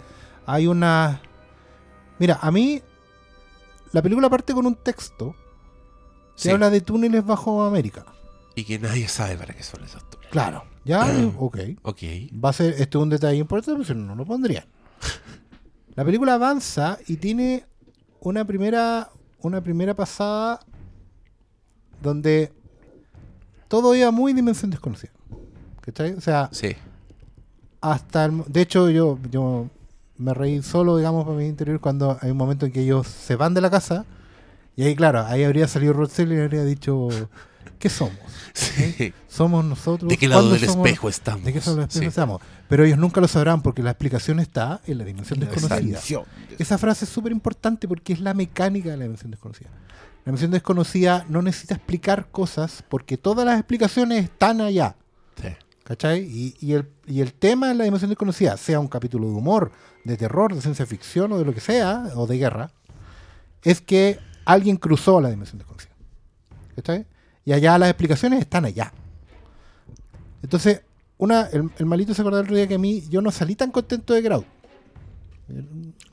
Hay 0.45 0.65
una... 0.67 1.21
Mira, 2.19 2.39
a 2.41 2.51
mí 2.51 2.81
la 3.91 4.01
película 4.01 4.29
parte 4.29 4.53
con 4.53 4.65
un 4.65 4.75
texto 4.75 5.35
que 6.35 6.43
Sí. 6.43 6.49
habla 6.49 6.69
de 6.69 6.81
túneles 6.81 7.23
bajo 7.25 7.63
América. 7.63 8.05
Y 8.55 8.63
que 8.63 8.79
nadie 8.79 9.07
sabe 9.07 9.37
para 9.37 9.53
qué 9.53 9.61
son 9.63 9.83
esos 9.83 10.07
túneles. 10.09 10.31
Claro. 10.31 10.63
Ya, 10.83 11.05
ok. 11.37 11.57
Ok. 11.83 12.01
Va 12.43 12.49
a 12.49 12.53
ser, 12.53 12.73
este 12.73 12.97
es 12.97 13.03
un 13.03 13.09
detalle 13.09 13.37
importante, 13.37 13.73
pero 13.73 13.85
si 13.85 13.93
no, 13.93 14.05
no 14.07 14.15
lo 14.15 14.25
pondría. 14.25 14.65
La 15.95 16.03
película 16.03 16.33
avanza 16.35 16.97
y 17.07 17.17
tiene 17.17 17.65
una 18.21 18.45
primera, 18.45 19.09
una 19.41 19.61
primera 19.61 19.93
pasada 19.95 20.59
donde 22.01 22.51
todo 23.67 23.95
iba 23.95 24.11
muy 24.11 24.33
dimensión 24.33 24.71
desconocida. 24.71 25.11
¿Cachai? 25.81 26.13
O 26.13 26.21
sea, 26.21 26.49
Sí. 26.51 26.75
hasta 27.81 28.25
el, 28.25 28.43
de 28.47 28.61
hecho 28.61 28.89
yo, 28.89 29.17
yo 29.31 29.67
me 30.17 30.33
reí 30.33 30.61
solo, 30.61 30.97
digamos, 30.97 31.25
para 31.25 31.37
mi 31.37 31.45
interior 31.47 31.79
cuando 31.79 32.17
hay 32.21 32.31
un 32.31 32.37
momento 32.37 32.65
en 32.65 32.71
que 32.71 32.81
ellos 32.81 33.07
se 33.07 33.35
van 33.35 33.53
de 33.53 33.61
la 33.61 33.69
casa 33.69 34.05
y 34.75 34.83
ahí, 34.83 34.95
claro, 34.95 35.25
ahí 35.25 35.43
habría 35.43 35.67
salido 35.67 35.93
Rosell 35.93 36.31
y 36.33 36.39
habría 36.39 36.63
dicho, 36.63 37.07
¿qué 37.77 37.89
somos? 37.89 38.17
Sí. 38.53 39.13
¿Somos 39.27 39.63
nosotros? 39.63 40.09
¿De 40.09 40.17
qué 40.17 40.27
lado 40.27 40.41
¿Cuándo 40.41 40.59
del 40.59 40.69
somos? 40.69 40.85
espejo 40.87 41.09
estamos? 41.09 41.43
¿De 41.45 41.53
qué 41.53 41.59
los 41.59 41.67
espejos 41.67 41.93
Sí. 41.93 42.05
estamos? 42.05 42.41
Pero 42.67 42.85
ellos 42.85 42.97
nunca 42.97 43.21
lo 43.21 43.27
sabrán 43.27 43.61
porque 43.61 43.83
la 43.83 43.91
explicación 43.91 44.39
está 44.39 44.81
en 44.87 44.97
la 44.97 45.03
dimensión 45.03 45.39
desconocida. 45.39 45.99
Esa 46.57 46.77
frase 46.77 47.05
es 47.05 47.11
súper 47.11 47.31
importante 47.31 47.87
porque 47.87 48.13
es 48.13 48.19
la 48.19 48.33
mecánica 48.33 48.89
de 48.89 48.97
la 48.97 49.03
dimensión 49.03 49.31
desconocida. 49.31 49.69
La 49.69 50.31
dimensión 50.31 50.51
desconocida 50.51 51.25
no 51.29 51.41
necesita 51.41 51.75
explicar 51.75 52.29
cosas 52.31 52.83
porque 52.89 53.17
todas 53.17 53.45
las 53.45 53.59
explicaciones 53.59 54.23
están 54.23 54.59
allá. 54.61 54.95
¿Cachai? 55.83 56.23
Y, 56.23 56.53
y 56.59 56.73
el, 56.73 56.89
y 57.05 57.21
el 57.21 57.33
tema 57.33 57.69
de 57.69 57.75
la 57.75 57.85
dimensión 57.85 58.09
desconocida, 58.09 58.57
sea 58.57 58.77
un 58.81 58.89
capítulo 58.89 59.27
de 59.27 59.33
humor, 59.33 59.71
de 60.03 60.17
terror, 60.17 60.53
de 60.53 60.59
ciencia 60.59 60.85
ficción 60.85 61.31
o 61.31 61.37
de 61.37 61.45
lo 61.45 61.53
que 61.53 61.61
sea, 61.61 62.07
o 62.15 62.27
de 62.27 62.37
guerra, 62.37 62.71
es 63.63 63.79
que 63.79 64.19
alguien 64.43 64.75
cruzó 64.75 65.21
la 65.21 65.29
dimensión 65.29 65.59
desconocida. 65.59 65.93
¿Cachai? 66.75 67.05
Y 67.47 67.53
allá 67.53 67.77
las 67.77 67.89
explicaciones 67.89 68.41
están 68.41 68.65
allá. 68.65 68.91
Entonces, 70.43 70.81
una, 71.17 71.43
el, 71.53 71.69
el 71.79 71.85
malito 71.85 72.13
se 72.13 72.21
acordó 72.21 72.39
el 72.39 72.43
otro 72.43 72.57
día 72.57 72.67
que 72.67 72.75
a 72.75 72.77
mí 72.77 73.01
yo 73.09 73.21
no 73.21 73.31
salí 73.31 73.55
tan 73.55 73.71
contento 73.71 74.13
de 74.13 74.21
Grout. 74.21 74.45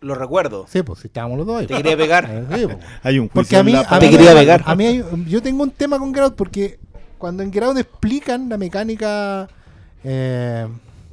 Lo 0.00 0.14
recuerdo. 0.14 0.64
Sí, 0.68 0.84
pues 0.84 1.00
si 1.00 1.08
estábamos 1.08 1.36
los 1.38 1.44
dos 1.48 1.60
ahí. 1.60 1.66
Te 1.66 1.74
quería 1.74 1.96
pegar. 1.96 2.46
Sí, 2.54 2.66
pues. 2.66 2.76
Hay 3.02 3.18
un 3.18 3.28
Porque 3.28 3.56
a 3.56 3.64
mí, 3.64 3.74
a 3.74 3.98
Te 3.98 4.06
mí- 4.06 4.12
quería 4.12 4.32
pegar. 4.32 4.62
a 4.64 4.76
mí 4.76 4.86
hay- 4.86 5.04
yo 5.26 5.42
tengo 5.42 5.64
un 5.64 5.72
tema 5.72 5.98
con 5.98 6.12
Ground 6.12 6.36
porque 6.36 6.78
cuando 7.18 7.42
en 7.42 7.50
Ground 7.50 7.78
explican 7.78 8.48
la 8.48 8.56
mecánica 8.56 9.48
eh, 10.04 10.68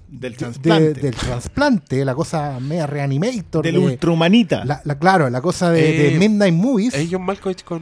Del 0.08 0.34
de- 0.34 0.38
trasplante. 0.38 0.94
del 1.02 1.16
trasplante, 1.16 2.06
la 2.06 2.14
cosa 2.14 2.60
media 2.60 2.86
reanimator. 2.86 3.64
del 3.64 3.74
de- 3.74 3.80
ultrahumanita. 3.80 4.66
la, 4.66 4.82
la- 4.86 5.00
claro, 5.00 5.32
la 5.32 5.42
cosa 5.42 5.72
de, 5.72 5.82
de 5.82 6.14
Eh, 6.14 6.20
Midnight 6.20 6.54
Movies. 6.54 6.94
Es 6.94 7.08
John 7.12 7.26
Malkovich 7.26 7.64
con, 7.64 7.82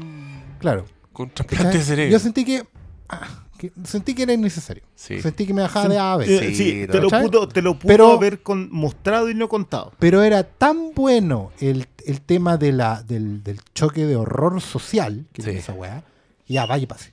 claro. 0.59 0.85
Con 1.19 1.29
trasplante 1.31 1.65
de 1.65 1.71
¿cachai? 1.73 1.83
cerebro. 1.85 2.11
Yo 2.13 2.19
sentí 2.19 2.45
que, 2.45 2.65
ah, 3.09 3.27
que- 3.57 3.71
sentí 3.83 4.13
que 4.15 4.23
era 4.23 4.31
innecesario. 4.33 4.83
Sí. 4.95 5.21
Sentí 5.21 5.45
que 5.45 5.53
me 5.53 5.61
bajaba 5.61 5.89
de 5.89 5.97
ave. 5.99 6.23
Eh, 6.33 6.39
Sí, 6.49 6.55
sí, 6.55 6.87
te, 6.87 7.01
lo 7.01 7.09
pudo, 7.09 7.47
te 7.49 7.61
lo 7.61 7.73
pudo 7.77 7.87
Pero- 7.89 8.11
haber 8.13 8.41
con- 8.41 8.69
mostrado 8.71 9.29
y 9.29 9.35
no 9.35 9.49
contado. 9.49 9.91
Pero 9.99 10.23
era 10.23 10.43
tan 10.43 10.93
bueno 10.95 11.51
el, 11.59 11.87
el 12.05 12.21
tema 12.21 12.55
de 12.55 12.71
la, 12.71 13.03
del, 13.03 13.43
del 13.43 13.59
choque 13.75 14.05
de 14.05 14.15
horror 14.15 14.61
social 14.61 15.25
que 15.33 15.41
Sí. 15.41 15.47
tiene 15.47 15.59
esa 15.59 15.73
weá. 15.73 16.03
y 16.47 16.53
Ya, 16.53 16.65
vaya 16.65 16.83
y 16.83 16.87
pase. 16.87 17.11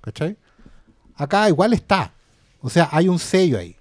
¿Cachai? 0.00 0.36
Acá 1.14 1.48
igual 1.50 1.74
está. 1.74 2.14
O 2.60 2.70
sea, 2.70 2.88
hay 2.90 3.08
un 3.08 3.18
sello 3.18 3.58
ahí. 3.58 3.76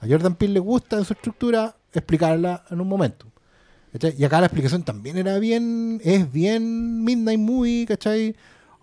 A 0.00 0.06
Jordan 0.06 0.34
Peele 0.34 0.54
le 0.54 0.60
gusta 0.60 0.98
en 0.98 1.04
su 1.06 1.14
estructura 1.14 1.74
explicarla 1.94 2.62
en 2.70 2.78
un 2.80 2.88
momento. 2.88 3.26
¿cachai? 3.90 4.14
Y 4.18 4.24
acá 4.24 4.40
la 4.40 4.46
explicación 4.46 4.82
también 4.82 5.16
era 5.16 5.38
bien, 5.38 6.00
es 6.04 6.30
bien 6.30 7.02
Midnight 7.04 7.40
Movie, 7.40 7.86
¿cachai? 7.86 8.36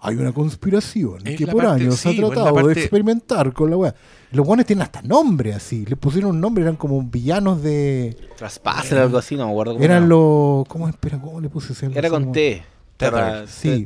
Hay 0.03 0.15
una 0.15 0.31
conspiración 0.31 1.25
Es 1.27 1.37
que 1.37 1.45
por 1.47 1.63
parte- 1.63 1.83
años 1.83 1.95
sí, 1.95 2.09
ha 2.09 2.11
es 2.11 2.17
la 2.17 2.27
tratado 2.29 2.55
parte- 2.55 2.73
de 2.73 2.81
experimentar 2.81 3.53
con 3.53 3.69
la 3.69 3.77
weá. 3.77 3.95
Los 4.31 4.45
buenos 4.47 4.65
tienen 4.65 4.83
hasta 4.83 5.01
nombre 5.01 5.53
así. 5.53 5.85
Le 5.85 5.95
pusieron 5.95 6.31
un 6.31 6.41
nombre, 6.41 6.63
eran 6.63 6.75
como 6.75 7.01
villanos 7.03 7.61
de. 7.61 8.17
Traspaser 8.37 8.97
o 8.97 9.01
algo 9.03 9.17
así, 9.17 9.35
no 9.35 9.45
me 9.45 9.51
acuerdo 9.51 9.73
cómo 9.73 9.83
Eran 9.83 9.97
era. 9.97 10.07
los. 10.07 10.67
¿Cómo 10.67 10.87
espera? 10.89 11.19
¿Cómo 11.19 11.39
le 11.41 11.49
puse 11.49 11.73
ese 11.73 11.87
Era 11.93 12.09
con 12.09 12.31
T. 12.31 12.63
Terra- 12.97 13.45
Sí. 13.47 13.85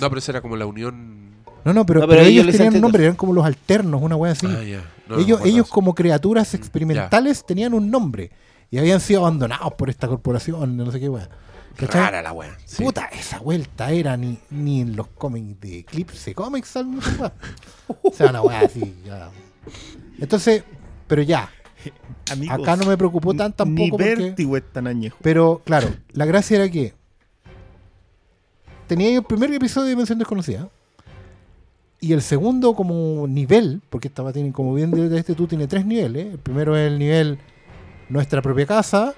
No, 0.00 0.08
pero 0.08 0.18
eso 0.18 0.30
era 0.32 0.40
como 0.40 0.56
la 0.56 0.66
unión. 0.66 1.20
No, 1.64 1.72
no, 1.74 1.84
pero, 1.84 2.00
No, 2.00 2.06
pero 2.06 2.20
pero 2.20 2.22
ellos 2.22 2.46
tenían 2.46 2.74
un 2.74 2.80
nombre, 2.80 3.02
eran 3.04 3.16
como 3.16 3.32
los 3.34 3.44
alternos, 3.44 4.00
una 4.02 4.16
wea 4.16 4.32
así. 4.32 4.46
Ah. 4.48 4.80
No, 5.08 5.18
ellos, 5.18 5.40
ellos 5.44 5.68
como 5.68 5.94
criaturas 5.94 6.54
experimentales 6.54 7.44
tenían 7.44 7.74
un 7.74 7.90
nombre 7.90 8.30
y 8.70 8.78
habían 8.78 9.00
sido 9.00 9.20
abandonados 9.20 9.74
por 9.74 9.90
esta 9.90 10.06
corporación, 10.08 10.76
no 10.76 10.90
sé 10.92 11.00
qué 11.00 11.08
wea. 11.08 11.28
¿Cachai? 11.80 12.00
Rara 12.00 12.22
la 12.22 12.58
sí. 12.64 12.82
Puta, 12.82 13.06
esa 13.06 13.38
vuelta 13.38 13.90
era 13.90 14.16
ni, 14.16 14.38
ni 14.50 14.82
en 14.82 14.96
los 14.96 15.08
cómics 15.08 15.60
de 15.60 15.78
Eclipse 15.80 16.34
Comics 16.34 16.76
weas. 16.76 17.32
O 18.02 18.12
sea, 18.12 18.30
una 18.30 18.42
wea 18.42 18.60
así. 18.60 18.94
ya. 19.04 19.30
Entonces, 20.18 20.62
pero 21.08 21.22
ya, 21.22 21.50
Amigos, 22.30 22.60
acá 22.60 22.76
no 22.76 22.86
me 22.86 22.96
preocupó 22.96 23.34
tan 23.34 23.48
Ni 23.48 23.54
tampoco 23.54 23.90
porque... 23.90 24.14
vértigo 24.14 24.56
es 24.56 24.72
tan 24.72 24.86
añejo. 24.86 25.16
Pero, 25.22 25.62
claro, 25.64 25.88
la 26.12 26.24
gracia 26.24 26.56
era 26.56 26.70
que 26.70 26.94
tenía 28.86 29.16
el 29.16 29.24
primer 29.24 29.52
episodio 29.52 29.86
de 29.86 29.90
Dimensión 29.90 30.18
Desconocida 30.18 30.68
y 32.00 32.12
el 32.12 32.22
segundo 32.22 32.74
como 32.74 33.26
nivel, 33.26 33.82
porque 33.90 34.08
esta 34.08 34.32
tiene, 34.32 34.52
como 34.52 34.74
bien 34.74 34.90
de 34.90 35.18
este 35.18 35.34
tú, 35.34 35.46
tiene 35.46 35.66
tres 35.66 35.84
niveles. 35.84 36.32
El 36.32 36.38
primero 36.38 36.76
es 36.76 36.90
el 36.90 36.98
nivel 36.98 37.38
Nuestra 38.08 38.42
propia 38.42 38.66
casa, 38.66 39.14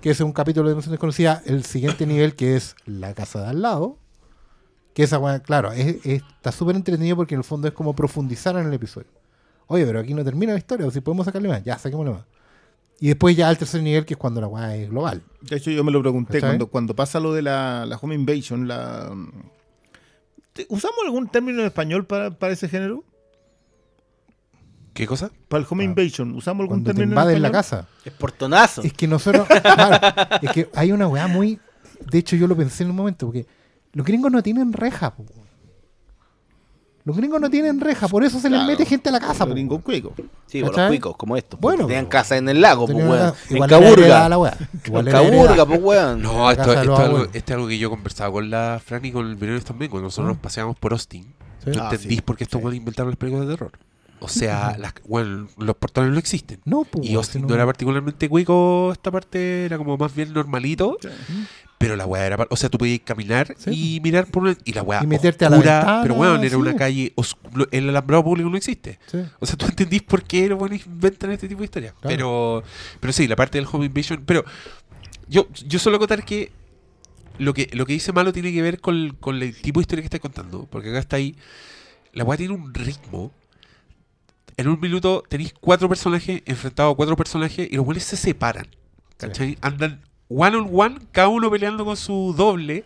que 0.00 0.10
es 0.10 0.20
un 0.20 0.32
capítulo 0.32 0.68
de 0.68 0.72
Dimensión 0.74 0.92
Desconocida. 0.92 1.42
El 1.44 1.64
siguiente 1.64 2.06
nivel, 2.06 2.34
que 2.34 2.56
es 2.56 2.74
La 2.86 3.14
casa 3.14 3.40
de 3.42 3.46
al 3.48 3.62
lado. 3.62 3.98
Que 4.94 5.04
esa, 5.04 5.18
weá, 5.18 5.40
claro, 5.40 5.72
es- 5.72 6.04
es- 6.04 6.22
está 6.22 6.50
súper 6.52 6.74
entretenido 6.76 7.16
porque 7.16 7.34
en 7.34 7.40
el 7.40 7.44
fondo 7.44 7.68
es 7.68 7.74
como 7.74 7.94
profundizar 7.94 8.56
en 8.56 8.66
el 8.66 8.72
episodio. 8.74 9.06
Oye, 9.66 9.86
pero 9.86 10.00
aquí 10.00 10.14
no 10.14 10.24
termina 10.24 10.52
la 10.52 10.58
historia, 10.58 10.86
o 10.86 10.90
si 10.90 11.00
podemos 11.00 11.26
sacarle 11.26 11.48
más, 11.48 11.62
ya, 11.62 11.78
saquémosle 11.78 12.12
más. 12.12 12.24
Y 12.98 13.08
después 13.08 13.36
ya 13.36 13.48
al 13.48 13.56
tercer 13.56 13.82
nivel, 13.82 14.04
que 14.04 14.14
es 14.14 14.18
cuando 14.18 14.40
la 14.40 14.48
weá 14.48 14.74
es 14.76 14.90
global. 14.90 15.22
De 15.42 15.56
hecho, 15.56 15.70
yo 15.70 15.84
me 15.84 15.92
lo 15.92 16.00
pregunté 16.02 16.34
¿Cachai? 16.34 16.50
cuando, 16.50 16.66
cuando 16.66 16.94
pasa 16.96 17.20
lo 17.20 17.32
de 17.32 17.42
la, 17.42 17.86
la 17.86 17.96
home 17.96 18.14
invasion. 18.16 18.66
La, 18.66 19.10
¿Te- 20.52 20.66
¿Usamos 20.68 20.98
algún 21.04 21.28
término 21.28 21.60
en 21.60 21.66
español 21.66 22.04
para, 22.04 22.30
para 22.32 22.52
ese 22.52 22.68
género? 22.68 23.04
¿Qué 24.92 25.06
cosa? 25.06 25.30
Para 25.48 25.60
el 25.62 25.66
home 25.70 25.84
Ah. 25.84 25.86
invasion, 25.86 26.34
¿usamos 26.34 26.62
algún 26.64 26.78
Cuando 26.82 26.90
te 26.90 26.96
término 26.96 27.04
en 27.04 27.10
invaden 27.12 27.42
la 27.42 27.50
casa. 27.52 27.86
Es 28.04 28.12
portonazo. 28.12 28.82
Es 28.82 28.92
que 28.92 29.06
nosotros, 29.06 29.46
claro, 29.62 30.14
es 30.42 30.50
que 30.52 30.68
hay 30.74 30.92
una 30.92 31.06
weá 31.06 31.26
muy. 31.28 31.58
De 32.10 32.18
hecho, 32.18 32.34
yo 32.36 32.46
lo 32.46 32.56
pensé 32.56 32.82
en 32.84 32.90
un 32.90 32.96
momento, 32.96 33.26
porque 33.26 33.46
los 33.92 34.04
gringos 34.06 34.32
no 34.32 34.42
tienen 34.42 34.72
reja, 34.72 35.14
po. 35.14 35.24
Los 37.04 37.16
gringos 37.16 37.40
no 37.40 37.48
tienen 37.48 37.80
reja, 37.80 38.08
por 38.08 38.24
eso 38.24 38.38
se 38.40 38.50
les 38.50 38.62
mete 38.66 38.84
gente 38.84 39.08
a 39.08 39.12
la 39.12 39.20
casa, 39.20 39.46
Los 39.46 39.54
gringos 39.54 39.80
cuicos. 39.82 40.12
Sí, 40.46 40.60
por 40.62 40.76
los 40.76 40.88
cuicos, 40.88 41.16
como 41.16 41.34
estos. 41.36 41.58
Bueno, 41.58 41.86
tenían 41.86 42.04
casa 42.06 42.36
en 42.36 42.46
el 42.48 42.60
lago, 42.60 42.86
pues, 42.86 42.98
weón. 42.98 43.32
En 43.48 43.66
Caburga. 43.66 44.28
la 44.28 44.38
weá. 44.38 44.56
Igual 44.84 45.08
En 45.08 45.12
Caburga, 45.12 45.66
pues, 45.66 45.80
weón. 45.82 46.20
No, 46.22 46.44
la 46.46 46.52
esto, 46.52 46.72
esto 46.74 46.84
los 46.84 46.98
es 46.98 47.04
algo, 47.06 47.22
esto 47.24 47.38
es 47.38 47.50
algo 47.52 47.68
que 47.68 47.78
yo 47.78 47.88
conversaba 47.90 48.30
con 48.32 48.50
la 48.50 48.80
Fran 48.84 49.02
y 49.04 49.12
con 49.12 49.26
el 49.26 49.36
Briones 49.36 49.64
también, 49.64 49.90
cuando 49.90 50.08
nosotros 50.08 50.26
Ah. 50.30 50.32
nos 50.34 50.42
paseamos 50.42 50.76
por 50.78 50.92
Austin. 50.92 51.22
Sí. 51.64 51.70
No 51.74 51.82
Ah, 51.84 51.88
entendís 51.90 52.16
sí. 52.16 52.22
por 52.22 52.36
qué 52.36 52.44
estos 52.44 52.58
Sí. 52.58 52.62
buenos 52.62 52.76
inventaron 52.76 53.10
las 53.10 53.16
películas 53.18 53.46
de 53.48 53.54
terror. 53.54 53.72
O 54.20 54.28
sea, 54.28 54.76
las, 54.78 54.92
bueno, 55.08 55.48
los 55.58 55.76
portones 55.76 56.12
no 56.12 56.18
existen. 56.18 56.60
No, 56.64 56.84
pues. 56.84 57.08
Y 57.08 57.14
Austin 57.14 57.46
no 57.46 57.54
era 57.54 57.64
particularmente 57.66 58.28
cuico, 58.28 58.90
esta 58.92 59.10
parte 59.10 59.64
era 59.64 59.78
como 59.78 59.96
más 59.96 60.14
bien 60.14 60.32
normalito, 60.32 60.96
pero 61.78 61.96
la 61.96 62.04
weá 62.04 62.26
era... 62.26 62.46
O 62.50 62.56
sea, 62.56 62.68
tú 62.68 62.76
podías 62.76 63.00
caminar 63.02 63.54
Sí. 63.56 63.96
y 63.96 64.00
mirar 64.00 64.26
por 64.26 64.42
una... 64.42 64.54
Y 64.66 64.74
la 64.74 64.82
weá 64.82 65.02
Y 65.02 65.06
meterte 65.06 65.46
a 65.46 65.50
la 65.50 65.56
oscura, 65.56 65.76
ventana, 65.78 66.02
pero 66.02 66.14
weón, 66.16 66.40
era 66.40 66.50
sí. 66.50 66.54
una 66.56 66.76
calle... 66.76 67.12
oscu- 67.16 67.68
El 67.70 67.88
alambrado 67.88 68.22
público 68.22 68.50
no 68.50 68.56
existe. 68.58 68.98
Sí. 69.10 69.18
O 69.38 69.46
sea, 69.46 69.56
tú 69.56 69.64
entendís 69.66 70.02
por 70.02 70.22
qué 70.22 70.46
los 70.48 70.58
buenos 70.58 70.84
inventan 70.86 71.30
este 71.32 71.48
tipo 71.48 71.60
de 71.60 71.64
historias. 71.64 71.94
Claro. 71.94 72.08
Pero, 72.14 72.62
pero 73.00 73.12
sí, 73.14 73.26
la 73.26 73.36
parte 73.36 73.56
del 73.56 73.66
home 73.72 73.86
invasion. 73.86 74.22
Pero 74.26 74.44
yo, 75.28 75.48
yo 75.66 75.78
solo 75.78 75.96
acotar 75.96 76.22
que 76.24 76.52
lo 77.38 77.54
que 77.54 77.70
lo 77.72 77.86
que 77.86 77.94
dice 77.94 78.12
Malo 78.12 78.34
tiene 78.34 78.52
que 78.52 78.60
ver 78.60 78.80
con, 78.80 79.16
con 79.18 79.42
el 79.42 79.58
tipo 79.62 79.80
de 79.80 79.84
historia 79.84 80.02
que 80.02 80.06
está 80.08 80.18
contando. 80.18 80.66
Porque 80.70 80.90
acá 80.90 80.98
está 80.98 81.16
ahí. 81.16 81.34
La 82.12 82.24
weá 82.24 82.36
tiene 82.36 82.52
un 82.52 82.74
ritmo. 82.74 83.32
En 84.60 84.68
un 84.68 84.78
minuto 84.78 85.24
tenéis 85.26 85.54
cuatro 85.58 85.88
personajes 85.88 86.42
enfrentados 86.44 86.92
a 86.92 86.94
cuatro 86.94 87.16
personajes 87.16 87.66
y 87.70 87.76
los 87.76 87.84
cuales 87.86 88.04
se 88.04 88.18
separan. 88.18 88.66
¿Cachai? 89.16 89.56
Andan 89.62 90.02
one 90.28 90.54
on 90.54 90.68
one, 90.70 90.98
cada 91.12 91.28
uno 91.28 91.50
peleando 91.50 91.82
con 91.86 91.96
su 91.96 92.34
doble. 92.36 92.84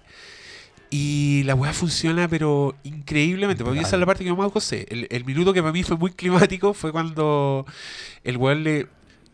Y 0.89 1.43
la 1.43 1.57
weá 1.57 1.73
funciona, 1.73 2.29
pero 2.29 2.77
increíblemente. 2.85 3.65
Para 3.65 3.75
mí 3.75 3.81
esa 3.81 3.97
es 3.97 4.01
la 4.01 4.07
parte 4.07 4.23
que 4.23 4.33
más 4.33 4.53
gocé. 4.53 4.87
El, 4.89 5.09
el 5.11 5.25
minuto 5.25 5.53
que 5.53 5.63
para 5.63 5.73
mí 5.73 5.83
fue 5.83 5.97
muy 5.97 6.13
climático 6.13 6.75
fue 6.75 6.93
cuando 6.93 7.67
el 8.23 8.37
weón 8.37 8.63
le. 8.63 8.87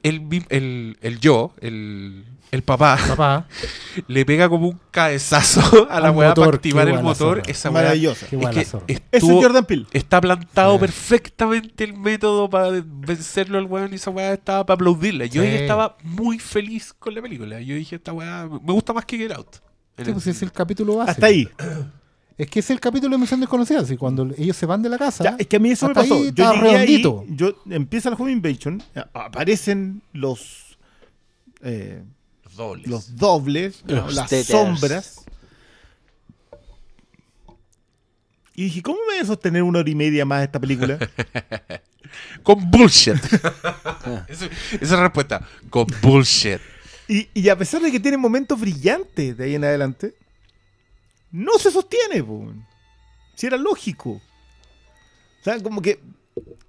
El, 0.03 0.27
el, 0.49 0.97
el 1.03 1.21
yo, 1.21 1.53
el, 1.61 2.25
el 2.53 2.63
papá, 2.63 2.99
Papá, 3.09 3.47
le 4.09 4.25
pega 4.27 4.49
como 4.49 4.69
un 4.69 4.81
cabezazo 4.91 5.87
a 5.91 6.01
la 6.01 6.11
weá 6.11 6.35
para 6.35 6.51
activar 6.57 6.89
el 6.89 7.03
motor. 7.03 7.43
Esa 7.47 7.71
weá. 7.71 7.83
Maravillosa. 7.83 8.27
qué 8.27 8.37
es 8.37 9.01
que 9.01 9.01
es 9.13 9.23
Jordan 9.23 9.65
Peele. 9.65 9.87
Está 9.93 10.21
plantado 10.21 10.75
Sí. 10.75 10.81
perfectamente 10.81 11.85
el 11.85 11.95
método 11.97 12.51
para 12.51 12.71
vencerlo 12.85 13.59
al 13.59 13.67
weón 13.67 13.93
y 13.93 13.97
esa 13.97 14.11
weá 14.11 14.33
estaba 14.33 14.67
para 14.67 14.75
aplaudirla. 14.75 15.27
Yo 15.27 15.43
Sí. 15.43 15.49
estaba 15.49 15.97
muy 16.03 16.39
feliz 16.39 16.93
con 16.93 17.15
la 17.15 17.23
película. 17.23 17.61
Yo 17.61 17.75
dije, 17.75 17.97
esta 17.97 18.13
weá 18.13 18.47
me 18.49 18.73
gusta 18.73 18.93
más 18.93 19.05
que 19.05 19.17
Get 19.19 19.33
Out. 19.33 19.57
Sí, 20.05 20.13
pues 20.13 20.27
es 20.29 20.43
el 20.43 20.51
capítulo 20.51 20.97
base. 20.97 21.11
Hasta 21.13 21.27
ahí. 21.27 21.49
Es 22.39 22.49
que 22.49 22.61
es 22.61 22.71
el 22.71 22.81
capítulo 22.81 23.15
de 23.17 23.21
Misión 23.21 23.39
Desconocida. 23.39 23.81
Así, 23.81 23.99
cuando 23.99 24.27
ellos 24.39 24.57
se 24.57 24.65
van 24.65 24.81
de 24.81 24.89
la 24.89 24.97
casa. 24.97 25.23
Ya, 25.23 25.37
es 25.39 25.47
que 25.47 25.57
a 25.57 25.59
mí 25.59 25.71
eso 25.71 25.87
me 25.89 25.95
pasó. 25.95 26.15
ahí 26.15 26.23
Yo 26.23 26.29
estaba 26.45 26.55
llegué 26.55 26.77
ahí, 26.77 27.03
yo, 27.29 27.55
empieza 27.69 28.09
el 28.09 28.15
Home 28.19 28.33
Invasion, 28.33 28.83
aparecen 29.13 30.01
los 30.15 30.79
eh, 31.63 32.03
Los 32.03 32.20
dobles. 32.61 32.87
los 32.89 33.17
dobles, 33.17 33.83
las 33.87 34.29
teters. 34.29 34.47
sombras. 34.49 35.25
Y 38.55 38.65
dije, 38.65 38.83
¿cómo 38.83 38.99
me 39.09 39.15
voy 39.15 39.23
a 39.23 39.27
sostener 39.27 39.63
una 39.63 39.79
hora 39.79 39.91
y 39.91 39.95
media 39.95 40.25
más 40.25 40.43
esta 40.43 40.61
película? 40.61 40.99
Con 42.43 42.71
bullshit. 42.71 43.15
Esa 44.29 44.47
es 44.81 44.91
la 44.91 45.03
respuesta. 45.05 45.47
Con 45.71 45.87
bullshit. 46.03 46.59
y, 47.09 47.29
y 47.33 47.49
a 47.49 47.57
pesar 47.57 47.81
de 47.81 47.91
que 47.91 48.01
tiene 48.01 48.17
momentos 48.17 48.61
brillantes 48.61 49.37
de 49.37 49.45
ahí 49.45 49.55
en 49.55 49.65
adelante, 49.65 50.15
no 51.31 51.53
se 51.59 51.71
sostiene. 51.71 52.23
po. 52.23 52.53
Si 53.35 53.47
era 53.47 53.57
lógico. 53.57 54.11
O 54.11 55.43
sea, 55.45 55.59
como 55.63 55.81
que 55.81 56.01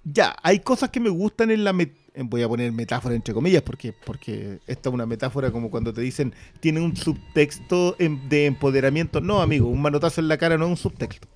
ya, 0.04 0.34
hay 0.42 0.60
cosas 0.60 0.88
que 0.90 1.00
me 1.00 1.10
gustan 1.10 1.50
en 1.50 1.64
la... 1.64 1.72
met- 1.72 1.92
Voy 2.14 2.42
a 2.42 2.48
poner 2.48 2.70
metáfora 2.72 3.14
entre 3.14 3.32
comillas 3.32 3.62
porque, 3.62 3.92
porque 3.92 4.60
esta 4.66 4.88
es 4.90 4.94
una 4.94 5.06
metáfora 5.06 5.50
como 5.50 5.70
cuando 5.70 5.94
te 5.94 6.02
dicen 6.02 6.34
tiene 6.60 6.80
un 6.80 6.94
subtexto 6.96 7.96
de 7.98 8.46
empoderamiento. 8.46 9.20
No, 9.20 9.40
amigo, 9.40 9.68
un 9.68 9.80
manotazo 9.80 10.20
en 10.20 10.28
la 10.28 10.36
cara 10.36 10.58
no 10.58 10.66
es 10.66 10.70
un 10.72 10.76
subtexto. 10.76 11.26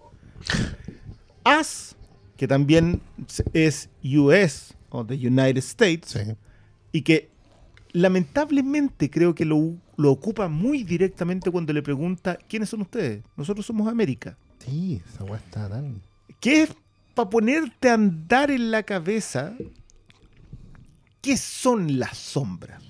As, 1.45 1.97
que 2.37 2.47
también 2.47 3.01
es 3.53 3.89
US 4.05 4.75
o 4.91 5.05
the 5.05 5.15
United 5.15 5.59
States, 5.59 6.11
Sí. 6.11 6.21
y 6.93 7.03
que 7.03 7.31
lamentablemente 7.93 9.11
creo 9.11 9.35
que 9.35 9.45
lo, 9.45 9.75
lo 9.97 10.11
ocupa 10.13 10.49
muy 10.49 10.83
directamente 10.85 11.51
cuando 11.51 11.73
le 11.73 11.83
pregunta 11.83 12.37
quiénes 12.49 12.69
son 12.69 12.83
ustedes. 12.83 13.23
Nosotros 13.37 13.65
somos 13.65 13.89
América. 13.89 14.37
Sí, 14.59 15.01
esa 15.15 15.25
está 15.37 15.69
tan. 15.69 16.01
¿Qué 16.41 16.63
es 16.65 16.71
para 17.15 17.31
ponerte 17.31 17.89
a 17.89 17.95
andar 17.95 18.51
en 18.51 18.71
la 18.71 18.83
cabeza? 18.83 19.55
¿Qué 21.27 21.37
son 21.37 21.99
las 21.99 22.17
sombras? 22.17 22.81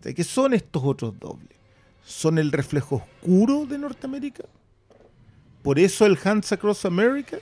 ¿Qué 0.00 0.24
son 0.24 0.54
estos 0.54 0.82
otros 0.82 1.20
dobles? 1.20 1.58
¿Son 2.06 2.38
el 2.38 2.52
reflejo 2.52 2.96
oscuro 2.96 3.66
de 3.66 3.76
Norteamérica? 3.76 4.44
¿Por 5.60 5.78
eso 5.78 6.06
el 6.06 6.18
Hands 6.24 6.50
Across 6.52 6.86
America? 6.86 7.36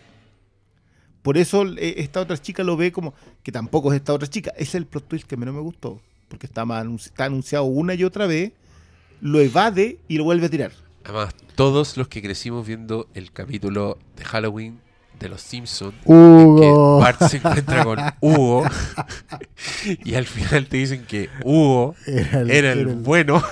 por 1.22 1.38
eso 1.38 1.64
eh, 1.76 1.94
esta 1.98 2.20
otra 2.20 2.36
chica 2.36 2.64
lo 2.64 2.76
ve 2.76 2.90
como 2.90 3.14
que 3.44 3.52
tampoco 3.52 3.92
es 3.92 3.98
esta 3.98 4.12
otra 4.12 4.26
chica. 4.26 4.52
Es 4.56 4.74
el 4.74 4.86
plot 4.86 5.06
twist 5.06 5.28
que 5.28 5.36
no 5.36 5.52
me 5.52 5.60
gustó. 5.60 6.00
Porque 6.26 6.46
está, 6.46 6.64
está 6.96 7.26
anunciado 7.26 7.66
una 7.66 7.94
y 7.94 8.02
otra 8.02 8.26
vez, 8.26 8.54
lo 9.20 9.40
evade 9.40 10.00
y 10.08 10.18
lo 10.18 10.24
vuelve 10.24 10.46
a 10.46 10.50
tirar. 10.50 10.72
Además, 11.04 11.32
todos 11.54 11.96
los 11.96 12.08
que 12.08 12.20
crecimos 12.20 12.66
viendo 12.66 13.08
el 13.14 13.30
capítulo 13.30 13.98
de 14.16 14.24
Halloween 14.24 14.80
de 15.20 15.28
los 15.28 15.40
Simpsons, 15.40 15.94
Hugo. 16.04 16.60
que 16.98 17.02
Bart 17.02 17.22
se 17.22 17.36
encuentra 17.38 17.84
con 17.84 17.98
Hugo 18.20 18.64
y 20.04 20.14
al 20.14 20.26
final 20.26 20.66
te 20.66 20.76
dicen 20.76 21.04
que 21.08 21.30
Hugo 21.44 21.94
Era 22.06 22.40
el, 22.40 22.50
era 22.50 22.72
el 22.72 22.86
bueno, 22.86 23.42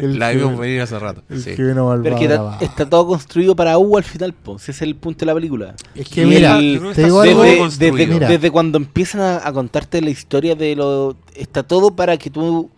el 0.00 0.18
la 0.18 0.30
que- 0.30 0.38
vimos 0.38 0.58
venir 0.58 0.80
hace 0.80 0.98
rato. 0.98 1.22
sí. 1.34 1.52
Pero 1.56 2.16
que 2.18 2.64
está 2.64 2.88
todo 2.88 3.06
construido 3.06 3.54
para 3.56 3.76
Hugo 3.78 3.98
al 3.98 4.04
final, 4.04 4.32
pues. 4.32 4.62
Ese 4.62 4.72
es 4.72 4.82
el 4.82 4.96
punto 4.96 5.20
de 5.20 5.26
la 5.26 5.34
película. 5.34 5.74
Es 5.94 6.08
que 6.08 6.22
Y 6.22 6.26
mira, 6.26 6.56
te 6.58 7.04
digo 7.04 7.20
algo. 7.20 7.42
Desde, 7.42 7.90
desde- 7.92 8.06
Mira. 8.06 8.28
desde 8.28 8.50
cuando 8.50 8.78
empiezan 8.78 9.20
a, 9.20 9.46
a 9.46 9.52
contarte 9.52 10.00
la 10.00 10.10
historia 10.10 10.54
de 10.54 10.76
lo... 10.76 11.16
Está 11.34 11.62
todo 11.62 11.94
para 11.94 12.16
que 12.16 12.30
tú 12.30 12.70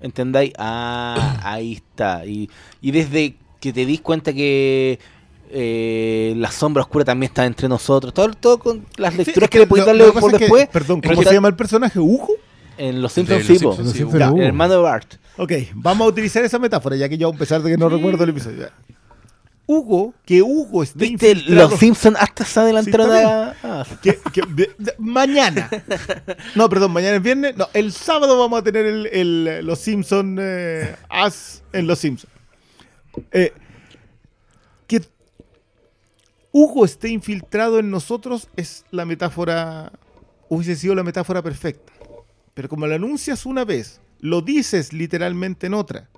entendáis, 0.00 0.52
ah, 0.58 1.40
ahí 1.42 1.72
está. 1.74 2.24
Y, 2.26 2.48
y 2.80 2.90
desde 2.92 3.36
que 3.60 3.72
te 3.72 3.84
dis 3.86 4.00
cuenta 4.00 4.32
que 4.32 4.98
eh, 5.50 6.34
la 6.36 6.50
sombra 6.50 6.82
oscura 6.82 7.04
también 7.04 7.30
está 7.30 7.46
entre 7.46 7.68
nosotros, 7.68 8.12
todo, 8.14 8.30
todo 8.34 8.58
con 8.58 8.84
las 8.96 9.16
lecturas 9.16 9.46
Sí, 9.46 9.50
que 9.50 9.58
le 9.60 9.66
podéis 9.66 9.86
darle 9.86 10.04
por 10.12 10.32
que- 10.32 10.38
después, 10.38 10.68
perdón, 10.68 11.00
pero 11.00 11.14
¿cómo 11.16 11.28
se 11.28 11.34
llama 11.34 11.48
el 11.48 11.56
personaje? 11.56 11.98
¿Hugo? 11.98 12.28
en 12.76 13.02
Los 13.02 13.12
Simpsons, 13.12 13.40
sí. 13.44 13.58
Simpsons, 13.58 13.92
Simpsons. 13.92 14.18
Ya, 14.20 14.28
el 14.28 14.40
hermano 14.40 14.74
de 14.74 14.80
Bart. 14.80 15.14
Ok, 15.36 15.52
vamos 15.74 16.04
a 16.06 16.08
utilizar 16.10 16.44
esa 16.44 16.60
metáfora, 16.60 16.94
ya 16.94 17.08
que 17.08 17.18
yo, 17.18 17.28
a 17.28 17.32
pesar 17.32 17.60
de 17.60 17.72
que 17.72 17.76
no 17.76 17.88
recuerdo 17.88 18.22
el 18.22 18.30
episodio. 18.30 18.58
ya. 18.60 18.72
Hugo, 19.66 20.14
que 20.24 20.40
Hugo 20.42 20.82
esté 20.84 20.98
¿Viste? 21.00 21.32
infiltrado- 21.32 21.70
Los 21.70 21.78
Simpsons 21.80 22.16
hasta 22.20 22.44
se 22.44 22.60
adelantaron 22.60 23.10
a... 23.12 23.54
ah, 23.62 23.86
que, 24.00 24.18
que- 24.32 24.42
de- 24.48 24.70
de- 24.78 24.94
mañana. 24.98 25.68
No, 26.54 26.68
perdón, 26.70 26.92
mañana 26.92 27.16
es 27.16 27.22
viernes. 27.22 27.56
No, 27.56 27.68
el 27.74 27.92
sábado 27.92 28.38
vamos 28.38 28.60
a 28.60 28.62
tener 28.62 28.86
el, 28.86 29.06
el- 29.08 29.66
los 29.66 29.78
Simpson 29.80 30.38
eh, 30.40 30.94
As 31.10 31.62
en 31.72 31.86
los 31.88 31.98
Simpsons. 31.98 32.32
Eh, 33.32 33.52
Hugo 36.52 36.84
esté 36.84 37.08
infiltrado 37.10 37.78
en 37.78 37.90
nosotros 37.90 38.48
es 38.56 38.84
la 38.90 39.04
metáfora, 39.04 39.92
hubiese 40.48 40.76
sido 40.76 40.94
la 40.94 41.02
metáfora 41.04 41.42
perfecta. 41.42 41.92
Pero 42.54 42.68
como 42.68 42.86
lo 42.86 42.94
anuncias 42.94 43.46
una 43.46 43.64
vez, 43.64 44.00
lo 44.20 44.40
dices 44.40 44.92
literalmente 44.92 45.66
en 45.66 45.74
otra. 45.74 46.08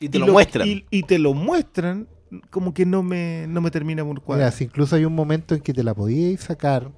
y 0.00 0.08
te 0.08 0.18
lo, 0.18 0.28
muestran. 0.28 0.66
Y, 0.66 0.84
y 0.90 1.02
te 1.02 1.18
lo 1.18 1.34
muestran, 1.34 2.08
como 2.50 2.74
que 2.74 2.86
no 2.86 3.02
me, 3.02 3.46
no 3.48 3.60
me 3.60 3.70
termina 3.70 4.02
por 4.02 4.14
Mira, 4.14 4.24
cuadrar. 4.24 4.52
si 4.52 4.64
incluso 4.64 4.96
hay 4.96 5.04
un 5.04 5.14
momento 5.14 5.54
en 5.54 5.60
que 5.60 5.72
te 5.72 5.84
la 5.84 5.94
podíais 5.94 6.40
sacar, 6.40 6.90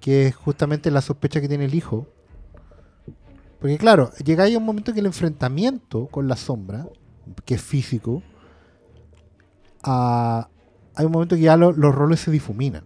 que 0.00 0.26
es 0.26 0.36
justamente 0.36 0.90
la 0.90 1.00
sospecha 1.00 1.40
que 1.40 1.48
tiene 1.48 1.64
el 1.64 1.74
hijo. 1.74 2.06
Porque 3.60 3.78
claro, 3.78 4.12
llegáis 4.24 4.54
a 4.54 4.58
un 4.58 4.64
momento 4.64 4.92
que 4.92 5.00
el 5.00 5.06
enfrentamiento 5.06 6.06
con 6.08 6.28
la 6.28 6.36
sombra, 6.36 6.86
que 7.44 7.54
es 7.54 7.62
físico, 7.62 8.22
hay 9.86 11.04
un 11.06 11.12
momento 11.12 11.36
que 11.36 11.42
ya 11.42 11.56
lo- 11.56 11.72
los 11.72 11.94
roles 11.94 12.20
se 12.20 12.30
difuminan. 12.30 12.84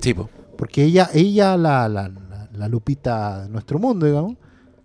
Sí, 0.00 0.14
po. 0.14 0.28
Porque 0.56 0.84
ella, 0.84 1.08
ella 1.14 1.56
la, 1.56 1.88
la, 1.88 2.08
la- 2.08 2.48
la 2.52 2.68
lupita 2.68 3.42
de 3.44 3.48
nuestro 3.48 3.78
mundo, 3.78 4.06
digamos, 4.06 4.36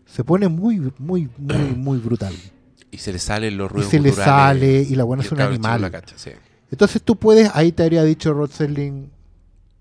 se 0.06 0.24
pone 0.24 0.48
muy, 0.48 0.80
muy, 0.98 1.30
muy, 1.38 1.56
muy 1.76 1.98
brutal. 2.00 2.34
Y 2.92 2.98
se 3.00 3.12
le 3.12 3.20
salen 3.20 3.58
los 3.58 3.70
Y 3.72 3.74
ruidos 3.74 3.92
se 3.92 4.00
le 4.00 4.12
sale, 4.14 4.82
y 4.82 4.96
la 4.96 5.04
buena 5.04 5.24
y 5.24 5.26
es 5.26 5.32
el 5.32 5.38
un 5.38 5.42
animal. 5.44 5.82
la 5.82 6.02
sí. 6.16 6.32
Entonces 6.72 7.02
tú 7.02 7.18
puedes, 7.18 7.50
ahí 7.54 7.72
te 7.72 7.84
habría 7.84 8.04
dicho 8.04 8.34
Rod 8.34 8.50
Serling, 8.52 9.12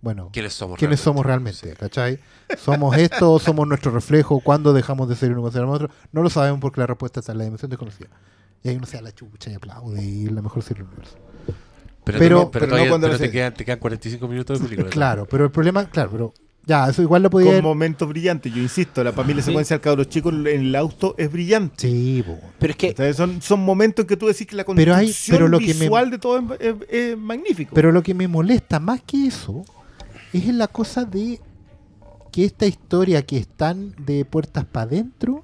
bueno, 0.01 0.29
¿Quiénes 0.33 0.53
somos 0.53 0.79
¿quiénes 0.79 1.01
somos 1.01 1.25
realmente? 1.25 1.75
¿Cachai? 1.77 2.18
¿Somos 2.59 2.97
esto 2.99 3.38
somos 3.38 3.66
nuestro 3.66 3.90
reflejo? 3.90 4.40
¿Cuándo 4.40 4.73
dejamos 4.73 5.09
de 5.09 5.16
ser 5.16 5.31
uno 5.31 5.40
y 5.40 5.42
consideramos 5.44 5.77
otro? 5.77 5.90
No 6.12 6.23
lo 6.23 6.29
sabemos 6.31 6.61
porque 6.61 6.81
la 6.81 6.87
respuesta 6.87 7.20
está 7.20 7.33
en 7.33 7.38
la 7.38 7.44
dimensión 7.44 7.70
desconocida. 7.70 8.09
Y 8.62 8.68
ahí 8.68 8.77
uno 8.77 8.87
se 8.87 8.97
da 8.97 9.03
la 9.03 9.12
chucha 9.12 9.51
y 9.51 9.55
aplaude 9.55 10.05
y 10.05 10.27
es 10.27 10.33
la 10.33 10.42
mejor 10.42 10.62
serie 10.62 10.83
del 10.83 10.88
universo. 10.92 11.16
Pero, 12.05 12.19
Pero- 12.19 12.51
pero, 12.51 12.67
pero 12.67 12.77
no 12.83 12.88
cuando 12.88 13.07
pero 13.07 13.12
lo 13.14 13.19
te, 13.19 13.31
quedan, 13.31 13.55
te 13.55 13.64
quedan 13.64 13.79
45 13.79 14.29
minutos 14.29 14.59
de 14.61 14.64
película. 14.67 14.90
Claro, 14.90 15.27
pero 15.27 15.45
el 15.45 15.51
problema, 15.51 15.87
claro, 15.88 16.11
pero 16.11 16.35
ya, 16.67 16.88
eso 16.88 17.01
igual 17.03 17.23
lo 17.23 17.31
podía 17.31 17.53
Con 17.55 17.62
momentos 17.62 18.07
brillantes, 18.09 18.53
yo 18.55 18.61
insisto, 18.62 19.03
la 19.03 19.12
familia 19.12 19.43
secuencia 19.43 19.77
del 19.77 19.83
cabro 19.83 20.05
chico 20.05 20.29
en 20.31 20.47
el 20.47 20.77
auto 20.77 21.14
es 21.19 21.31
brillante. 21.33 21.88
Sí, 21.88 22.23
po. 22.27 22.38
Pero 22.59 22.71
es 22.73 22.77
que 22.77 22.88
Entonces, 22.88 23.17
son, 23.17 23.40
son 23.43 23.61
momentos 23.61 24.03
en 24.05 24.07
que 24.09 24.17
tú 24.19 24.27
decís 24.27 24.47
que 24.47 24.55
la 24.57 24.64
Pero 24.64 24.95
hay- 24.95 25.07
construcción 25.07 25.37
pero 25.37 25.49
lo 25.49 25.59
que 25.59 25.67
me- 25.75 25.81
visual 25.81 26.11
de 26.11 26.19
todo 26.19 26.38
es, 26.38 26.61
es- 26.61 26.75
es 26.90 27.19
magnífico. 27.19 27.75
Pero 27.75 27.90
lo 27.93 28.03
que 28.03 28.12
me 28.14 28.29
molesta 28.29 28.81
más 28.81 29.01
que 29.03 29.27
eso 29.27 29.64
es 30.33 30.47
la 30.49 30.69
cosa 30.69 31.05
de 31.05 31.40
que 32.33 32.45
esta 32.45 32.67
historia 32.67 33.23
que 33.23 33.38
es 33.38 33.47
tan 33.49 33.95
de 34.05 34.25
puertas 34.25 34.64
para 34.67 34.87
adentro 34.87 35.43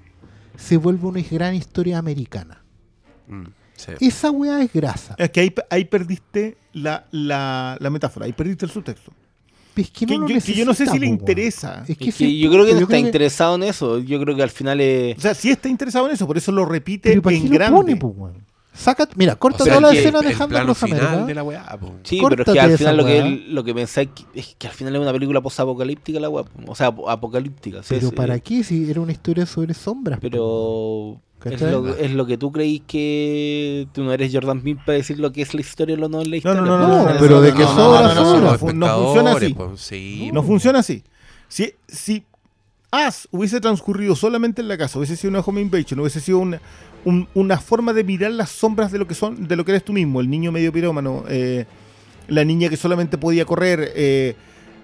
se 0.57 0.77
vuelve 0.77 1.07
una 1.07 1.20
gran 1.23 1.55
historia 1.55 1.96
americana. 1.99 2.62
Mm, 3.29 3.44
sí. 3.81 4.07
Esa 4.07 4.31
weá 4.31 4.62
es 4.62 4.73
grasa. 4.73 5.14
es 5.19 5.31
que 5.31 5.40
ahí, 5.40 5.55
ahí 5.71 5.85
perdiste 5.85 6.57
la, 6.73 7.05
la, 7.11 7.77
la 7.81 7.90
metáfora, 7.90 8.27
ahí 8.27 8.33
perdiste 8.33 8.64
el 8.66 8.71
subtexto. 8.71 9.12
Es 9.77 9.90
que, 9.90 10.05
Que, 10.05 10.14
no 10.19 10.23
lo 10.23 10.29
yo, 10.29 10.40
que 10.40 10.53
yo 10.53 10.64
no 10.66 10.75
sé 10.75 10.87
si 10.87 10.99
le 10.99 11.07
interesa. 11.07 11.85
Es 11.88 11.97
que, 11.97 12.11
Es 12.11 12.16
que 12.16 12.38
yo 12.38 12.51
creo 12.51 12.66
que 12.66 12.73
no 12.73 12.79
está 12.81 12.87
creo 12.88 13.01
que- 13.01 13.07
interesado 13.07 13.55
en 13.55 13.62
eso. 13.62 13.99
Yo 14.01 14.21
creo 14.21 14.37
que 14.37 14.43
al 14.43 14.51
final 14.51 14.81
es. 14.81 15.16
O 15.16 15.21
sea, 15.21 15.33
sí 15.35 15.51
está 15.51 15.69
interesado 15.71 16.07
en 16.07 16.12
eso, 16.14 16.27
por 16.27 16.37
eso 16.37 16.53
lo 16.53 16.66
repite 16.66 17.09
Pero 17.09 17.23
¿para 17.23 17.37
qué 17.37 17.43
en 17.47 17.51
grande. 17.51 17.77
pone, 17.79 17.97
po? 17.97 18.31
Saca, 18.75 19.09
mira, 19.16 19.35
corta 19.37 19.62
O 19.64 19.66
sea, 19.66 19.77
toda 19.79 19.93
la 19.93 19.99
escena 19.99 20.21
el 20.21 20.27
dejando 20.27 20.55
plano 20.55 20.75
final 20.75 21.27
de 21.27 21.35
la 21.35 21.43
weá. 21.43 21.79
Sí, 22.05 22.21
pero 22.29 22.43
es 22.45 22.53
que 22.53 22.61
al 22.61 22.79
final 22.79 22.97
lo 22.99 23.05
que, 23.05 23.21
weá. 23.21 23.40
lo 23.49 23.64
que 23.64 23.75
pensáis 23.75 24.09
es 24.35 24.55
que 24.59 24.66
al 24.69 24.73
final 24.75 24.95
es 24.97 25.01
una 25.03 25.12
película 25.12 25.40
post-apocalíptica 25.40 26.21
la 26.21 26.29
web. 26.29 26.47
O 26.66 26.75
sea, 26.75 26.87
ap- 26.88 27.09
apocalíptica. 27.09 27.83
sí, 27.83 27.88
Pero 27.95 28.11
sí. 28.11 28.14
¿para 28.14 28.38
qué? 28.38 28.62
Si 28.62 28.90
era 28.90 29.01
una 29.01 29.12
historia 29.12 29.45
sobre 29.47 29.75
sombras. 29.75 30.19
Pero 30.21 31.21
es 31.44 31.61
lo, 31.62 31.96
es 31.96 32.11
lo 32.12 32.26
que 32.26 32.37
tú 32.37 32.53
creís 32.53 32.83
que 32.87 33.87
tú 33.92 34.05
no 34.05 34.12
eres 34.12 34.33
Jordan 34.33 34.61
Peele 34.61 34.81
para 34.85 34.98
decir 34.98 35.18
lo 35.18 35.33
que 35.33 35.42
es 35.42 35.55
la 35.55 35.61
historia 35.61 35.94
o 35.96 35.98
lo 35.98 36.09
no 36.09 36.20
es 36.20 36.26
la 36.29 36.33
No, 36.33 36.37
historia. 36.37 36.61
no, 36.61 36.66
no, 36.66 36.79
no, 36.79 36.88
No, 36.88 37.05
no, 37.05 37.12
no, 37.14 37.20
pero 37.20 37.37
no, 37.37 37.40
de 37.42 37.50
no, 37.53 37.57
que 37.57 37.62
no, 37.62 37.74
sobra, 37.74 38.03
no, 38.03 38.14
no, 38.14 38.14
no, 38.14 38.59
sobra. 38.59 38.72
no, 38.74 38.87
no 38.87 38.98
funciona 38.98 39.31
así. 39.33 39.44
espectadores, 39.46 39.70
po, 39.72 39.76
sí. 39.76 40.31
No 40.33 40.42
funciona 40.42 40.79
así. 40.81 41.03
Si, 41.48 41.72
si 41.88 42.24
As 42.92 43.29
hubiese 43.31 43.61
transcurrido 43.61 44.16
solamente 44.16 44.61
en 44.62 44.68
la 44.68 44.76
casa, 44.76 44.98
hubiese 44.98 45.16
sido 45.16 45.31
una 45.31 45.40
home 45.40 45.61
invasion, 45.61 46.00
hubiese 46.00 46.20
sido 46.20 46.38
una, 46.38 46.61
un- 47.05 47.29
una 47.35 47.59
forma 47.59 47.92
de 47.92 48.03
mirar 48.05 48.33
las 48.33 48.50
sombras 48.50 48.90
de 48.92 48.98
lo 48.98 49.07
que 49.07 49.14
son, 49.14 49.46
de 49.46 49.55
lo 49.57 49.64
que 49.64 49.70
eres 49.72 49.85
tú 49.85 49.92
mismo, 49.92 50.20
el 50.20 50.29
niño 50.29 50.50
medio 50.53 50.72
pirómano, 50.72 51.24
eh, 51.29 51.66
la 52.29 52.44
niña 52.44 52.68
que 52.68 52.76
solamente 52.76 53.16
podía 53.16 53.44
correr, 53.44 53.92
eh, 53.94 54.35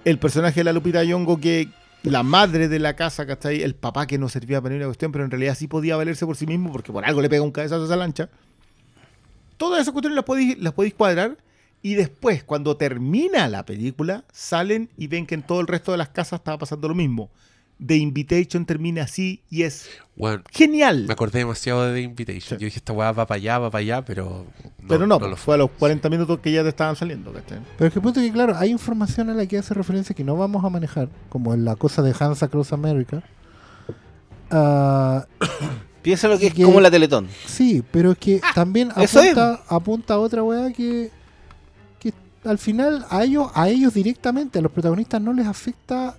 el 0.04 0.18
personaje 0.18 0.60
de 0.60 0.64
la 0.64 0.72
Lupita 0.72 1.02
Nyong'o 1.04 1.40
que 1.40 1.68
la 2.02 2.22
madre 2.22 2.68
de 2.68 2.78
la 2.78 2.94
casa, 2.94 3.26
¿cachai? 3.26 3.62
El 3.62 3.74
papá 3.74 4.06
que 4.06 4.18
no 4.18 4.28
servía 4.28 4.60
para 4.60 4.72
ninguna 4.72 4.88
cuestión, 4.88 5.12
pero 5.12 5.24
en 5.24 5.30
realidad 5.30 5.56
sí 5.56 5.66
podía 5.66 5.96
valerse 5.96 6.24
por 6.26 6.36
sí 6.36 6.46
mismo 6.46 6.70
porque 6.70 6.92
por 6.92 7.04
algo 7.04 7.20
le 7.20 7.28
pega 7.28 7.42
un 7.42 7.50
cabezazo 7.50 7.82
a 7.82 7.86
esa 7.86 7.96
lancha. 7.96 8.28
Todas 9.56 9.80
esas 9.80 9.92
cuestiones 9.92 10.16
las 10.16 10.24
podéis, 10.24 10.58
las 10.58 10.72
podéis 10.72 10.94
cuadrar 10.94 11.36
y 11.82 11.94
después, 11.94 12.42
cuando 12.42 12.76
termina 12.76 13.48
la 13.48 13.64
película, 13.64 14.24
salen 14.32 14.88
y 14.96 15.06
ven 15.06 15.26
que 15.26 15.34
en 15.34 15.42
todo 15.42 15.60
el 15.60 15.66
resto 15.66 15.92
de 15.92 15.98
las 15.98 16.08
casas 16.08 16.40
estaba 16.40 16.58
pasando 16.58 16.88
lo 16.88 16.94
mismo. 16.94 17.30
The 17.84 17.96
Invitation 17.96 18.64
termina 18.64 19.02
así 19.02 19.42
y 19.50 19.62
es 19.62 19.88
Bueno, 20.16 20.42
genial. 20.50 21.04
me 21.06 21.12
acordé 21.12 21.40
demasiado 21.40 21.84
de 21.84 21.92
The 21.94 22.00
Invitation. 22.00 22.58
Sí. 22.58 22.62
Yo 22.62 22.64
dije, 22.66 22.78
esta 22.78 22.92
weá 22.94 23.12
va 23.12 23.26
para 23.26 23.36
allá, 23.36 23.58
va 23.58 23.70
para 23.70 23.80
allá, 23.82 24.02
pero 24.04 24.46
no, 24.80 24.88
pero 24.88 25.06
no, 25.06 25.18
no 25.18 25.28
lo 25.28 25.36
fue 25.36 25.56
a 25.56 25.58
los 25.58 25.70
40 25.72 26.08
minutos 26.08 26.38
que 26.40 26.50
ya 26.52 26.62
te 26.62 26.70
estaban 26.70 26.96
saliendo. 26.96 27.32
¿cachai? 27.32 27.58
Pero 27.76 27.88
es 27.88 27.92
que 27.92 27.98
el 27.98 28.02
punto 28.02 28.20
es 28.20 28.26
que, 28.26 28.32
claro, 28.32 28.56
hay 28.56 28.70
información 28.70 29.28
a 29.28 29.34
la 29.34 29.44
que 29.46 29.58
hace 29.58 29.74
referencia 29.74 30.14
que 30.16 30.24
no 30.24 30.36
vamos 30.36 30.64
a 30.64 30.70
manejar, 30.70 31.08
como 31.28 31.52
en 31.52 31.64
la 31.66 31.76
cosa 31.76 32.00
de 32.02 32.14
Hans 32.18 32.42
Across 32.42 32.72
America. 32.72 33.22
Ah, 34.50 35.26
Piensa 36.02 36.28
lo 36.28 36.38
que 36.38 36.46
es 36.46 36.54
Que- 36.54 36.62
como 36.62 36.80
la 36.80 36.90
Teletón. 36.90 37.28
sí, 37.46 37.82
pero 37.90 38.12
es 38.12 38.18
que 38.18 38.40
también 38.54 38.90
apunta, 38.94 39.60
apunta 39.68 40.14
a 40.14 40.18
otra 40.18 40.42
weá 40.42 40.72
que, 40.72 41.10
que 41.98 42.12
al 42.44 42.58
final 42.58 43.04
a 43.10 43.24
ellos, 43.24 43.48
a 43.54 43.68
ellos 43.68 43.92
directamente, 43.92 44.60
a 44.60 44.62
los 44.62 44.70
protagonistas 44.70 45.20
no 45.20 45.32
les 45.32 45.46
afecta 45.46 46.16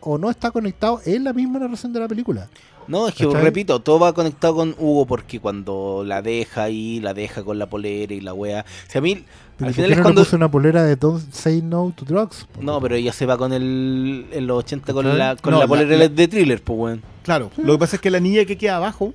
o 0.00 0.18
no 0.18 0.30
está 0.30 0.50
conectado 0.50 1.00
en 1.04 1.24
la 1.24 1.32
misma 1.32 1.58
narración 1.58 1.92
de 1.92 2.00
la 2.00 2.08
película. 2.08 2.48
No, 2.88 3.06
es 3.06 3.14
que 3.14 3.26
¿Cachai? 3.26 3.42
repito, 3.42 3.80
todo 3.80 4.00
va 4.00 4.12
conectado 4.12 4.56
con 4.56 4.74
Hugo 4.78 5.06
porque 5.06 5.38
cuando 5.38 6.02
la 6.04 6.22
deja 6.22 6.64
ahí, 6.64 6.98
la 7.00 7.14
deja 7.14 7.44
con 7.44 7.58
la 7.58 7.68
polera 7.68 8.12
y 8.12 8.20
la 8.20 8.34
wea. 8.34 8.64
Si 8.88 8.98
a 8.98 9.00
mí, 9.00 9.14
Pero 9.14 9.24
al 9.24 9.56
¿por 9.66 9.74
final 9.74 9.86
qué 9.88 9.92
es 9.92 9.98
no 9.98 10.02
cuando. 10.02 10.20
le 10.22 10.24
puso 10.24 10.36
una 10.36 10.50
polera 10.50 10.82
de 10.82 10.96
Don't 10.96 11.32
Say 11.32 11.62
No 11.62 11.92
to 11.94 12.04
Drugs? 12.04 12.46
No, 12.60 12.80
pero 12.80 12.96
ella 12.96 13.12
se 13.12 13.26
va 13.26 13.36
con 13.38 13.52
el. 13.52 14.26
En 14.32 14.46
los 14.46 14.58
80 14.58 14.92
con 14.92 15.04
¿Cachai? 15.04 15.18
la, 15.18 15.36
con 15.36 15.52
No, 15.52 15.60
la 15.60 15.68
polera 15.68 15.96
la- 15.96 16.08
de 16.08 16.26
thriller, 16.28 16.60
pues, 16.62 16.78
weón. 16.78 17.02
Claro, 17.22 17.52
lo 17.58 17.74
que 17.74 17.78
pasa 17.78 17.96
es 17.96 18.02
que 18.02 18.10
la 18.10 18.18
niña 18.18 18.44
que 18.44 18.58
queda 18.58 18.76
abajo, 18.76 19.14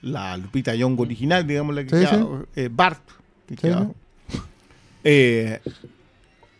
la 0.00 0.36
Lupita 0.38 0.74
Young 0.74 0.98
original, 1.00 1.46
digamos, 1.46 1.74
la 1.74 1.82
que 1.84 1.90
Sí, 1.90 1.96
queda, 2.06 2.10
sí. 2.22 2.24
eh, 2.56 2.68
Bart, 2.72 3.02
que 3.46 3.56
Sí, 3.56 3.60
queda 3.60 3.76
abajo, 3.78 3.94
eh, 5.04 5.60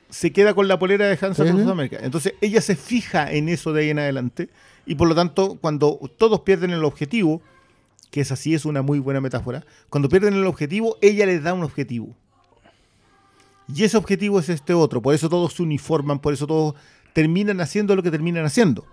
se 0.08 0.32
queda 0.32 0.54
con 0.54 0.68
la 0.68 0.78
polera 0.78 1.06
de 1.06 1.18
Hans 1.20 1.36
Sí, 1.36 1.42
Across 1.42 1.62
sí. 1.62 1.70
America. 1.70 1.98
Entonces 2.00 2.34
ella 2.40 2.60
se 2.60 2.76
fija 2.76 3.30
en 3.32 3.48
eso 3.48 3.72
de 3.72 3.82
ahí 3.82 3.90
en 3.90 3.98
adelante 3.98 4.48
y 4.86 4.94
por 4.94 5.08
lo 5.08 5.14
tanto 5.14 5.58
cuando 5.60 5.98
todos 6.16 6.40
pierden 6.40 6.70
el 6.70 6.84
objetivo, 6.84 7.42
que 8.10 8.20
esa 8.22 8.36
sí 8.36 8.54
es 8.54 8.64
una 8.64 8.82
muy 8.82 8.98
buena 8.98 9.20
metáfora, 9.20 9.64
cuando 9.90 10.08
pierden 10.08 10.34
el 10.34 10.46
objetivo, 10.46 10.96
ella 11.02 11.26
les 11.26 11.42
da 11.42 11.52
un 11.52 11.62
objetivo. 11.62 12.16
Y 13.74 13.84
ese 13.84 13.98
objetivo 13.98 14.40
es 14.40 14.48
este 14.48 14.72
otro. 14.72 15.02
Por 15.02 15.14
eso 15.14 15.28
todos 15.28 15.52
se 15.52 15.62
uniforman, 15.62 16.20
por 16.20 16.32
eso 16.32 16.46
todos 16.46 16.74
terminan 17.12 17.60
haciendo 17.60 17.94
lo 17.94 18.02
que 18.02 18.10
terminan 18.10 18.46
haciendo. 18.46 18.86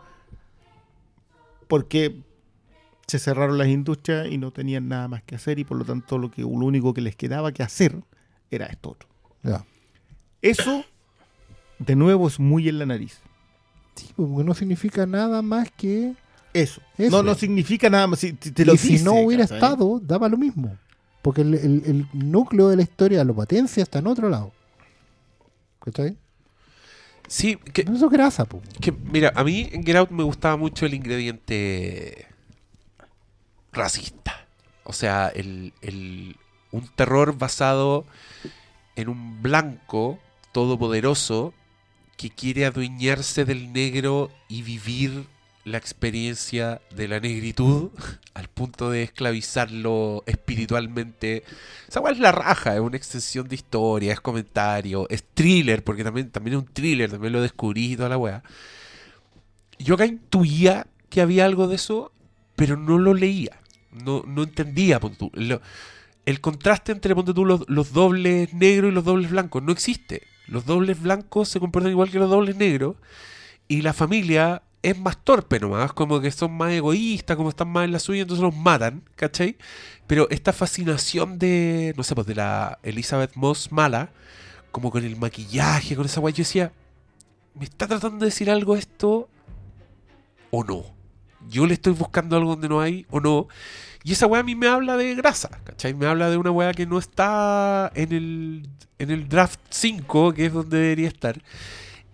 Porque 1.67 2.21
se 3.07 3.19
cerraron 3.19 3.57
las 3.57 3.67
industrias 3.67 4.27
y 4.29 4.37
no 4.37 4.51
tenían 4.51 4.89
nada 4.89 5.07
más 5.07 5.23
que 5.23 5.35
hacer 5.35 5.59
y 5.59 5.63
por 5.63 5.77
lo 5.77 5.85
tanto 5.85 6.17
lo, 6.17 6.31
que, 6.31 6.41
lo 6.41 6.47
único 6.49 6.93
que 6.93 7.01
les 7.01 7.15
quedaba 7.15 7.51
que 7.51 7.63
hacer 7.63 8.03
era 8.51 8.65
esto 8.65 8.91
otro. 8.91 9.09
Eso, 10.41 10.83
de 11.79 11.95
nuevo, 11.95 12.27
es 12.27 12.39
muy 12.39 12.67
en 12.69 12.79
la 12.79 12.85
nariz. 12.85 13.19
Sí, 13.95 14.07
pues, 14.15 14.27
porque 14.29 14.43
no 14.43 14.53
significa 14.53 15.05
nada 15.05 15.41
más 15.41 15.69
que. 15.71 16.13
Eso. 16.53 16.81
Eso. 16.97 17.11
No, 17.17 17.23
no 17.23 17.35
significa 17.35 17.89
nada 17.89 18.07
más. 18.07 18.19
Si, 18.19 18.35
si 18.39 18.51
te 18.51 18.65
lo 18.65 18.73
y 18.73 18.77
si 18.77 18.99
no 18.99 19.13
hubiera 19.13 19.43
estado, 19.43 19.99
daba 20.03 20.29
lo 20.29 20.37
mismo. 20.37 20.77
Porque 21.21 21.41
el, 21.41 21.53
el- 21.55 21.83
el 21.85 22.07
núcleo 22.13 22.69
de 22.69 22.75
la 22.77 22.83
historia, 22.83 23.23
la 23.23 23.33
potencia, 23.33 23.81
está 23.83 23.99
en 23.99 24.07
otro 24.07 24.29
lado. 24.29 24.51
¿Cachai? 25.83 26.17
Sí, 27.27 27.55
que, 27.57 27.81
Eso 27.81 28.05
es 28.05 28.11
grasa, 28.11 28.45
que, 28.79 28.91
mira, 28.91 29.33
a 29.35 29.43
mí 29.43 29.67
en 29.71 29.83
Get 29.83 29.95
Out 29.95 30.11
me 30.11 30.23
gustaba 30.23 30.57
mucho 30.57 30.85
el 30.85 30.93
ingrediente 30.93 32.27
racista. 33.71 34.45
O 34.83 34.93
sea, 34.93 35.27
el, 35.29 35.73
el- 35.81 36.35
un 36.71 36.87
terror 36.95 37.37
basado 37.37 38.05
en 38.95 39.09
un 39.09 39.41
blanco 39.41 40.19
todopoderoso 40.51 41.53
que 42.17 42.29
quiere 42.29 42.65
adueñarse 42.65 43.45
del 43.45 43.73
negro 43.73 44.31
y 44.47 44.61
vivir 44.61 45.25
la 45.65 45.77
experiencia 45.79 46.79
de 46.95 47.07
la 47.07 47.19
negritud 47.19 47.89
al 48.35 48.47
punto 48.49 48.89
de 48.91 49.03
esclavizarlo 49.03 50.23
espiritualmente. 50.27 51.43
Esa 51.87 51.99
weá 52.01 52.13
es 52.13 52.19
la 52.19 52.31
raja, 52.31 52.75
es 52.75 52.81
una 52.81 52.97
extensión 52.97 53.47
de 53.47 53.55
historia, 53.55 54.13
es 54.13 54.21
comentario, 54.21 55.07
es 55.09 55.23
thriller, 55.33 55.83
porque 55.83 56.03
también, 56.03 56.29
también 56.29 56.57
es 56.57 56.63
un 56.63 56.71
thriller, 56.71 57.09
también 57.11 57.33
lo 57.33 57.41
descubrí 57.41 57.93
y 57.93 57.95
toda 57.97 58.09
la 58.09 58.17
weá. 58.17 58.43
Yo 59.79 59.95
acá 59.95 60.05
intuía 60.05 60.87
que 61.09 61.21
había 61.21 61.45
algo 61.45 61.67
de 61.67 61.75
eso, 61.75 62.11
pero 62.55 62.77
no 62.77 62.97
lo 62.97 63.13
leía. 63.13 63.59
No, 63.91 64.23
no 64.27 64.43
entendía. 64.43 64.99
Lo- 65.33 65.61
el 66.25 66.41
contraste 66.41 66.91
entre 66.91 67.13
ponte 67.15 67.33
tú, 67.33 67.45
los, 67.45 67.61
los 67.67 67.91
dobles 67.93 68.53
negros 68.53 68.91
y 68.91 68.95
los 68.95 69.03
dobles 69.03 69.29
blancos 69.31 69.61
no 69.63 69.71
existe. 69.71 70.23
Los 70.47 70.65
dobles 70.65 71.01
blancos 71.01 71.49
se 71.49 71.59
comportan 71.59 71.91
igual 71.91 72.09
que 72.09 72.19
los 72.19 72.29
dobles 72.29 72.55
negros 72.55 72.95
y 73.67 73.81
la 73.81 73.93
familia 73.93 74.61
es 74.81 74.97
más 74.99 75.17
torpe 75.23 75.59
nomás, 75.59 75.93
como 75.93 76.21
que 76.21 76.29
son 76.29 76.55
más 76.55 76.71
egoístas, 76.71 77.35
como 77.35 77.49
están 77.49 77.69
más 77.69 77.85
en 77.85 77.91
la 77.91 77.99
suya, 77.99 78.21
entonces 78.21 78.43
los 78.43 78.55
matan, 78.55 79.01
¿cachai? 79.15 79.57
Pero 80.05 80.29
esta 80.29 80.53
fascinación 80.53 81.39
de, 81.39 81.95
no 81.97 82.03
sé, 82.03 82.13
pues 82.13 82.27
de 82.27 82.35
la 82.35 82.77
Elizabeth 82.83 83.35
Moss 83.35 83.71
mala, 83.71 84.11
como 84.71 84.91
con 84.91 85.03
el 85.03 85.15
maquillaje, 85.15 85.95
con 85.95 86.05
esa 86.05 86.19
guay, 86.19 86.33
yo 86.33 86.43
decía, 86.43 86.71
¿me 87.55 87.63
está 87.63 87.87
tratando 87.87 88.19
de 88.19 88.25
decir 88.25 88.51
algo 88.51 88.75
esto 88.75 89.27
o 90.51 90.63
no? 90.63 90.83
Yo 91.49 91.65
le 91.65 91.73
estoy 91.73 91.93
buscando 91.93 92.35
algo 92.35 92.51
donde 92.51 92.69
no 92.69 92.79
hay 92.79 93.07
o 93.09 93.19
no. 93.19 93.47
Y 94.05 94.11
esa 94.13 94.27
weá 94.27 94.41
a 94.41 94.43
mí 94.43 94.55
me 94.55 94.67
habla 94.67 94.95
de 94.97 95.15
grasa, 95.15 95.49
¿cachai? 95.63 95.95
Me 95.95 96.05
habla 96.05 96.29
de 96.29 96.37
una 96.37 96.51
weá 96.51 96.73
que 96.73 96.85
no 96.85 96.99
está 96.99 97.91
en 97.95 98.13
el, 98.13 98.69
en 98.99 99.09
el 99.09 99.27
draft 99.27 99.59
5, 99.71 100.33
que 100.35 100.45
es 100.45 100.53
donde 100.53 100.77
debería 100.77 101.07
estar. 101.07 101.41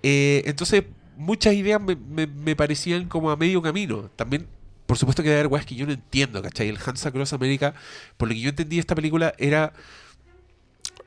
Eh, 0.02 0.42
entonces, 0.46 0.86
muchas 1.18 1.54
ideas 1.54 1.82
me, 1.82 1.98
me- 2.26 2.56
parecían 2.56 3.10
como 3.10 3.30
a 3.30 3.36
medio 3.36 3.62
camino. 3.62 4.10
También, 4.16 4.48
por 4.86 4.98
supuesto 4.98 5.22
que 5.22 5.34
haber 5.34 5.48
weas 5.48 5.66
que 5.66 5.76
yo 5.76 5.86
no 5.86 5.92
entiendo, 5.92 6.42
¿cachai? 6.42 6.70
El 6.70 6.80
Hansa 6.84 7.12
Cross 7.12 7.34
America, 7.34 7.74
por 8.16 8.30
lo 8.30 8.36
que 8.36 8.40
yo 8.40 8.50
entendí 8.50 8.80
esta 8.80 8.96
película, 8.96 9.34
era 9.38 9.74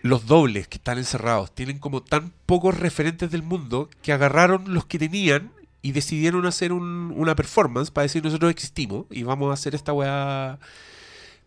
los 0.03 0.27
dobles 0.27 0.69
que 0.69 0.77
están 0.77 0.99
encerrados. 0.99 1.55
Tienen 1.55 1.79
como 1.79 2.03
tan 2.03 2.31
pocos 2.45 2.79
referentes 2.79 3.31
del 3.31 3.43
mundo 3.43 3.89
que 4.03 4.13
agarraron 4.13 4.75
los 4.75 4.85
que 4.85 4.99
tenían 4.99 5.51
y 5.85 5.93
decidieron 5.93 6.47
hacer 6.47 6.73
un- 6.73 7.13
una 7.15 7.37
performance 7.37 7.91
para 7.91 8.05
decir 8.05 8.25
nosotros 8.25 8.51
existimos 8.51 9.05
y 9.11 9.23
vamos 9.23 9.51
a 9.51 9.55
hacer 9.55 9.75
esta 9.75 9.93
weá. 9.93 10.59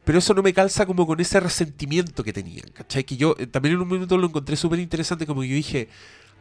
Pero 0.05 0.19
eso 0.19 0.33
no 0.33 0.41
me 0.43 0.53
calza 0.53 0.85
como 0.85 1.05
con 1.05 1.19
ese 1.19 1.39
resentimiento 1.39 2.23
que 2.23 2.31
tenían, 2.31 2.67
¿cachai? 2.73 3.03
Que 3.03 3.17
yo 3.17 3.35
eh, 3.39 3.47
también 3.47 3.75
en 3.75 3.81
un 3.81 3.87
momento 3.89 4.17
lo 4.17 4.27
encontré 4.27 4.55
súper 4.55 4.79
interesante, 4.79 5.25
como 5.25 5.43
yo 5.43 5.53
dije, 5.55 5.89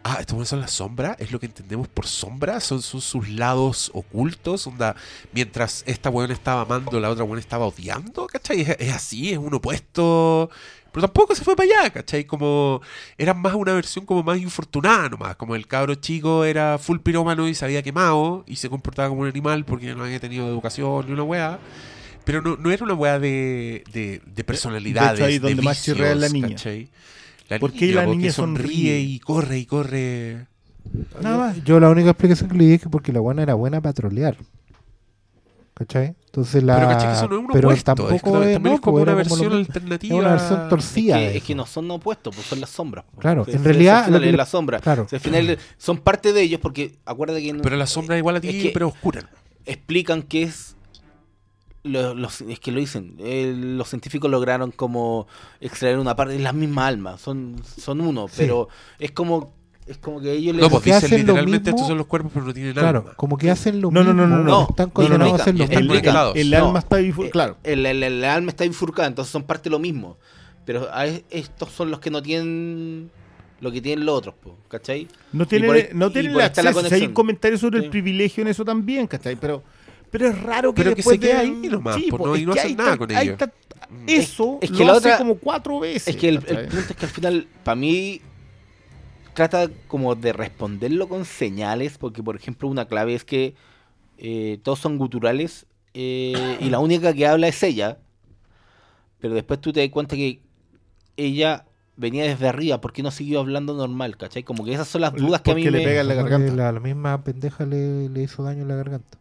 ah, 0.05 0.19
weas 0.33 0.49
son 0.51 0.61
las 0.61 0.71
sombras, 0.73 1.17
es 1.19 1.33
lo 1.33 1.41
que 1.41 1.47
entendemos 1.47 1.89
por 1.89 2.07
sombras, 2.07 2.63
son, 2.63 2.81
son 2.83 3.01
sus 3.01 3.29
lados 3.29 3.91
ocultos, 3.95 4.67
onda, 4.69 4.95
mientras 5.33 5.83
esta 5.87 6.11
weón 6.11 6.31
estaba 6.31 6.61
amando, 6.61 7.01
la 7.01 7.11
otra 7.11 7.25
weón 7.25 7.39
estaba 7.41 7.67
odiando, 7.67 8.27
¿cachai? 8.29 8.61
Es, 8.61 8.77
es 8.79 8.93
así, 8.95 9.33
es 9.33 9.39
un 9.39 9.55
opuesto, 9.55 10.49
pero 10.97 11.09
tampoco 11.09 11.35
se 11.35 11.45
fue 11.45 11.55
para 11.55 11.69
allá, 11.83 11.91
¿cachai? 11.91 12.25
Como, 12.25 12.81
era 13.19 13.35
más 13.35 13.53
una 13.53 13.75
versión 13.75 14.07
como 14.07 14.23
más 14.23 14.39
infortunada 14.39 15.11
nomás, 15.11 15.37
como 15.37 15.55
el 15.55 15.67
cabro 15.67 15.95
chico 15.97 16.43
era 16.43 16.79
full 16.79 17.01
pirómano 17.01 17.47
y 17.49 17.55
se 17.55 17.67
había 17.67 17.83
quemado 17.83 18.45
y 18.47 18.57
se 18.57 18.71
comportaba 18.71 19.11
como 19.11 19.21
un 19.21 19.29
animal 19.29 19.67
porque 19.67 19.95
no 19.95 20.05
había 20.05 20.19
tenido 20.21 20.49
educación 20.49 21.05
ni 21.05 21.13
una 21.13 21.23
weá. 21.23 21.59
Pero 22.25 22.41
no, 22.41 22.57
no 22.57 22.71
era 22.71 22.83
una 22.83 22.95
weá 22.95 23.19
de, 23.19 23.85
de, 23.93 24.23
de 24.25 24.45
personalidades. 24.45 25.19
De 25.19 25.25
hecho, 25.27 25.27
ahí 25.27 25.39
de 25.39 25.49
donde 25.51 25.63
más 25.63 25.85
chirrea 25.85 26.13
es 26.13 26.17
la 26.17 26.31
niña. 26.31 26.49
¿cachai? 26.49 26.89
La 27.51 27.59
¿Por 27.59 27.75
qué 27.75 27.93
la 27.93 28.05
porque 28.07 28.17
niña 28.17 28.33
sonríe 28.33 28.65
sonríe? 28.65 29.01
y 29.01 29.21
corre 29.21 29.59
y 29.59 29.67
corre. 29.67 30.47
Nada 31.21 31.37
más. 31.37 31.63
Yo 31.63 31.79
la 31.79 31.91
única 31.91 32.09
explicación 32.09 32.49
que 32.49 32.57
le 32.57 32.65
di 32.65 32.73
es 32.73 32.81
que 32.81 32.89
porque 32.89 33.13
la 33.13 33.21
buena 33.21 33.43
era 33.43 33.53
buena 33.53 33.83
para 33.83 33.93
trolear. 33.93 34.39
¿Cachai? 35.79 36.17
Entonces 36.25 36.63
la. 36.63 36.77
pero 36.77 36.89
¿cachai? 36.89 37.09
que 37.09 37.13
eso 37.19 37.29
no 37.29 37.35
es 37.37 37.41
un 37.43 37.47
pero 37.49 37.69
opuesto. 37.69 37.85
tampoco 37.95 38.15
es 38.15 38.23
que 38.23 38.31
también, 38.31 38.49
es, 38.51 38.55
también 38.57 38.73
no, 38.73 38.75
es 38.77 38.81
como 38.81 38.97
una 38.97 39.15
versión 39.15 39.53
alternativa. 39.53 40.15
es 40.15 40.21
una 40.21 40.31
versión 40.31 40.69
torcida. 40.71 41.17
que, 41.19 41.37
es 41.37 41.43
que 41.43 41.55
no 41.55 41.67
son 41.67 41.91
opuestos, 41.91 42.35
pues 42.35 42.47
son 42.47 42.61
las 42.61 42.71
sombras. 42.71 43.05
pues. 43.11 43.21
Claro, 43.21 43.45
en 43.47 43.63
realidad, 43.63 43.99
al 43.99 44.05
final 44.07 44.25
es 44.25 44.35
la 44.37 44.47
sombra. 44.47 44.81
claro. 44.81 45.03
O 45.03 45.09
sea, 45.09 45.19
al 45.19 45.23
final 45.23 45.59
son 45.77 45.99
parte 45.99 46.33
de 46.33 46.41
ellos 46.41 46.61
porque 46.61 46.97
acuérdate 47.05 47.43
que 47.43 47.53
no- 47.53 47.61
Pero 47.63 47.77
la 47.77 47.87
sombra 47.87 48.17
igual 48.17 48.37
a 48.37 48.41
ti, 48.41 48.49
Es 48.49 48.63
que- 48.63 48.71
pero 48.71 48.89
oscura. 48.89 49.29
explican 49.67 50.23
que 50.23 50.45
es 50.45 50.77
lo- 51.83 52.15
los- 52.15 52.41
es 52.41 52.59
que 52.59 52.73
lo 52.73 52.81
dicen 52.81 53.15
eh, 53.21 53.53
los 53.57 53.89
científicos 53.89 54.31
lograron 54.31 54.71
como 54.73 55.27
extraer 55.61 55.99
una 55.99 56.17
parte 56.17 56.35
es 56.35 56.41
la 56.41 56.53
misma 56.53 56.87
alma 56.89 57.17
son 57.17 57.63
son 57.65 58.01
uno 58.01 58.27
Sí. 58.27 58.35
pero 58.39 58.69
es 58.99 59.13
como 59.13 59.53
es 59.87 59.99
como 59.99 60.21
que 60.21 60.33
ellos 60.33 60.55
No, 60.55 60.63
les 60.63 60.71
pues 60.71 60.83
que 60.83 60.91
dicen 60.91 61.05
hacen 61.07 61.19
lo 61.21 61.33
literalmente 61.35 61.71
mismo- 61.71 61.77
estos 61.77 61.89
son 61.89 61.99
los 61.99 62.07
cuerpos, 62.07 62.33
pero 62.35 62.47
no 62.47 62.53
tienen 62.55 62.73
Claro, 62.73 62.99
alma. 63.01 63.13
como 63.15 63.39
que 63.39 63.51
hacen 63.51 63.81
lo 63.81 63.91
No, 63.91 64.03
no, 64.03 64.13
mismo. 64.15 64.27
no, 64.27 64.37
no, 64.39 64.45
no. 64.45 64.67
Están 64.71 64.89
No, 64.89 64.93
condenados 64.93 65.33
no, 65.33 65.39
a 65.39 65.43
hacer 65.43 65.55
lo 65.55 65.59
no, 65.59 65.65
El, 65.65 65.69
mismo. 65.71 65.81
explica. 65.95 65.99
explicados. 65.99 66.37
el 66.37 66.51
No, 66.51 66.67
alma 66.67 66.79
está 66.81 67.01
bifur- 67.01 67.27
eh, 67.27 67.31
claro. 67.31 67.57
el, 67.63 67.87
el- 67.87 68.03
el 68.03 68.25
alma 68.25 68.51
está 68.51 68.65
bifurcada 68.65 69.09
entonces 69.09 69.31
son 69.33 69.45
parte 69.45 69.65
de 69.65 69.71
lo 69.71 69.79
mismo 69.79 70.17
pero 70.65 70.89
a 70.93 71.07
estos 71.07 71.71
son 71.71 71.91
los 71.93 72.01
que 72.01 72.11
no 72.11 72.21
tienen 72.23 73.11
lo 73.61 73.71
que 73.73 73.81
tienen 73.81 74.05
los 74.05 74.19
otros 74.19 74.35
po, 74.35 74.57
¿cachai? 74.69 75.07
No 75.33 75.47
tienen, 75.47 75.69
por 75.69 75.77
ahí- 75.77 75.89
no 75.95 76.09
y 76.09 76.11
tienen 76.11 76.33
por 76.33 76.41
el 76.43 76.45
ahí 76.45 76.51
está 76.51 76.63
la 76.63 76.71
acceso. 76.71 76.81
Si 76.81 76.87
hay 76.87 76.91
conexión. 76.91 77.11
un 77.11 77.15
comentario 77.15 77.59
sobre 77.59 77.79
Sí. 77.79 77.85
el 77.85 77.91
privilegio 77.91 78.43
en 78.43 78.49
eso 78.49 78.65
también, 78.65 79.07
¿cachai? 79.07 79.37
Pero, 79.37 79.63
pero 80.11 80.29
es 80.29 80.43
raro 80.43 80.75
que 80.75 80.83
Pero 80.83 80.91
que 80.91 80.97
después 80.97 81.15
se 81.15 81.21
quede 81.21 81.33
de- 81.35 81.39
ahí 81.39 81.51
nomás, 81.71 81.97
pues, 81.97 82.11
po, 82.11 82.27
no- 82.27 82.37
y 82.37 82.45
no 82.45 82.53
hacen 82.53 82.67
hay 82.67 82.75
nada 82.75 82.97
con 82.99 83.11
hay 83.13 83.29
ello. 83.29 83.37
tan- 83.37 83.53
Mm. 83.89 84.05
Eso 84.09 84.59
Es 84.61 84.71
que 84.73 84.79
lo 84.81 84.87
la 84.87 84.93
hace 84.93 84.99
otra- 85.09 85.19
como 85.19 85.37
cuatro 85.37 85.79
veces. 85.81 86.09
Es 86.09 86.17
que 86.17 86.29
el, 86.29 86.37
el 86.37 86.43
¿cachai? 86.45 86.69
punto 86.69 86.87
es 86.91 86.97
que 86.97 87.07
al 87.07 87.13
final, 87.13 87.47
para 87.63 87.77
mí, 87.77 88.21
trata 89.37 89.69
como 89.87 90.17
de 90.17 90.33
responderlo 90.33 91.09
con 91.09 91.25
señales, 91.25 91.97
porque 91.99 92.23
por 92.25 92.35
ejemplo 92.35 92.67
una 92.69 92.87
clave 92.89 93.15
es 93.15 93.23
que 93.25 93.55
eh, 94.19 94.59
todos 94.65 94.81
son 94.81 94.99
guturales 94.99 95.67
eh, 95.95 96.57
y 96.61 96.71
la 96.71 96.79
única 96.89 97.13
que 97.15 97.27
habla 97.29 97.47
es 97.47 97.63
ella, 97.63 97.99
pero 99.21 99.35
después 99.35 99.61
tú 99.61 99.73
te 99.73 99.81
das 99.81 99.91
cuenta 99.91 100.17
que 100.17 100.41
ella 101.17 101.65
venía 101.97 102.25
desde 102.25 102.49
arriba, 102.49 102.81
¿por 102.81 102.93
qué 102.93 103.03
no 103.03 103.11
siguió 103.11 103.41
hablando 103.41 103.75
normal? 103.75 104.17
¿Cachai? 104.17 104.43
Como 104.43 104.65
que 104.65 104.73
esas 104.75 104.89
son 104.89 105.01
las 105.03 105.15
dudas 105.15 105.41
que 105.43 105.53
a 105.53 105.55
mí 105.55 105.65
le 105.65 105.71
me... 105.71 105.85
pega 105.85 106.01
en 106.03 106.09
la 106.09 106.15
garganta. 106.15 106.53
La, 106.55 106.73
la 106.73 106.81
misma 106.81 107.23
pendeja 107.25 107.65
le, 107.65 108.09
le 108.09 108.23
hizo 108.23 108.43
daño 108.43 108.63
en 108.63 108.69
la 108.69 108.75
garganta. 108.77 109.19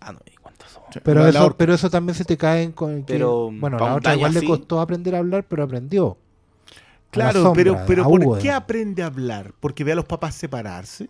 Ah, 0.00 0.12
no, 0.12 0.20
¿y 0.32 0.36
cuántas 0.36 0.70
son? 0.70 0.82
Pero, 1.02 1.26
eso, 1.26 1.56
pero 1.56 1.74
eso 1.74 1.90
también 1.90 2.14
se 2.14 2.24
te 2.24 2.36
cae 2.36 2.62
en 2.62 2.72
con 2.72 2.98
que- 3.04 3.12
Pero, 3.14 3.50
bueno, 3.52 3.78
pa' 3.78 3.86
la 3.86 3.94
otra 3.96 4.14
igual 4.14 4.30
así- 4.36 4.40
le 4.40 4.46
costó 4.46 4.80
aprender 4.80 5.14
a 5.14 5.18
hablar, 5.18 5.44
pero 5.48 5.64
aprendió. 5.64 6.16
Claro, 7.10 7.42
sombra, 7.42 7.54
pero, 7.64 7.78
pero 7.86 8.04
¿por 8.04 8.20
Hugo, 8.20 8.38
qué 8.38 8.50
aprende 8.50 9.02
a 9.02 9.06
hablar? 9.06 9.52
¿Porque 9.60 9.82
ve 9.84 9.92
a 9.92 9.94
los 9.94 10.04
papás 10.04 10.34
separarse? 10.34 11.08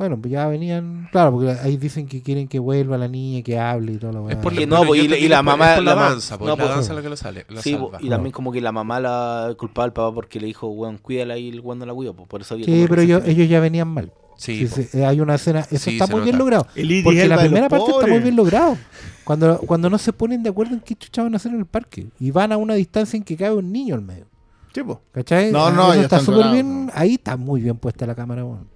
Bueno, 0.00 0.18
pues 0.18 0.32
ya 0.32 0.46
venían, 0.48 1.08
claro, 1.12 1.32
porque 1.32 1.50
ahí 1.50 1.76
dicen 1.76 2.06
que 2.06 2.22
quieren 2.22 2.48
que 2.48 2.58
vuelva 2.58 2.96
la 2.96 3.06
niña, 3.06 3.42
que 3.42 3.58
hable 3.58 3.92
y 3.92 3.96
todo 3.98 4.12
lo 4.12 4.30
Es 4.30 4.36
por 4.36 4.54
la, 4.54 4.64
no, 4.64 4.82
pues, 4.84 5.04
y 5.04 5.08
la- 5.08 5.18
y 5.18 5.24
es 5.26 5.30
mamá- 5.42 5.72
es 5.72 5.74
por 5.76 5.84
la 5.84 5.94
danza, 5.94 6.38
pues, 6.38 6.46
no, 6.48 6.56
la 6.56 6.62
pues, 6.62 6.74
danza 6.74 6.94
la 6.94 7.02
que 7.02 7.08
lo 7.10 7.16
sale. 7.16 7.44
Sí, 7.60 7.72
salva. 7.72 7.98
y 8.00 8.08
también 8.08 8.32
como 8.32 8.50
que 8.50 8.62
la 8.62 8.72
mamá 8.72 8.98
la 8.98 9.54
culpaba 9.58 9.84
al 9.84 9.92
papá 9.92 10.14
porque 10.14 10.40
le 10.40 10.46
dijo, 10.46 10.68
weón, 10.68 10.96
cuídala 10.96 11.36
y 11.36 11.50
el 11.50 11.60
weón 11.60 11.80
no 11.80 11.84
la 11.84 11.92
cuidó, 11.92 12.14
pues 12.14 12.26
por 12.28 12.40
eso 12.40 12.54
había 12.54 12.64
Sí, 12.64 12.86
pero 12.88 13.02
ellos, 13.02 13.22
ya 13.26 13.60
venían 13.60 13.88
mal. 13.88 14.10
Sí, 14.38 14.66
sí, 14.68 15.02
hay 15.02 15.20
una 15.20 15.34
escena, 15.34 15.66
eso 15.70 15.90
Sí, 15.90 15.98
está 15.98 16.06
muy 16.06 16.22
bien 16.22 16.38
logrado. 16.38 16.66
El 16.74 17.02
Porque 17.04 17.28
la 17.28 17.38
primera 17.38 17.68
parte 17.68 17.90
está 17.90 18.06
muy 18.06 18.20
bien 18.20 18.36
logrado. 18.36 18.78
Cuando, 19.24 19.58
cuando 19.58 19.90
no 19.90 19.98
se 19.98 20.14
ponen 20.14 20.42
de 20.42 20.48
acuerdo 20.48 20.72
en 20.72 20.80
qué 20.80 20.94
chucha 20.96 21.22
van 21.22 21.34
a 21.34 21.36
hacer 21.36 21.52
en 21.52 21.58
el 21.58 21.66
parque. 21.66 22.06
Y 22.18 22.30
van 22.30 22.52
a 22.52 22.56
una 22.56 22.72
distancia 22.72 23.18
en 23.18 23.22
que 23.22 23.36
cabe 23.36 23.56
un 23.56 23.70
niño 23.70 23.94
al 23.96 24.00
medio. 24.00 24.29
Sí, 24.72 24.82
po. 24.82 25.00
¿Cachai? 25.12 25.50
No, 25.50 25.70
no, 25.70 25.86
eso 25.92 25.96
ya 25.96 26.02
está 26.02 26.20
súper 26.20 26.52
bien. 26.52 26.90
Ahí 26.94 27.14
está 27.14 27.36
muy 27.36 27.60
bien 27.60 27.76
puesta 27.76 28.06
la 28.06 28.14
cámara, 28.14 28.44
weón. 28.44 28.68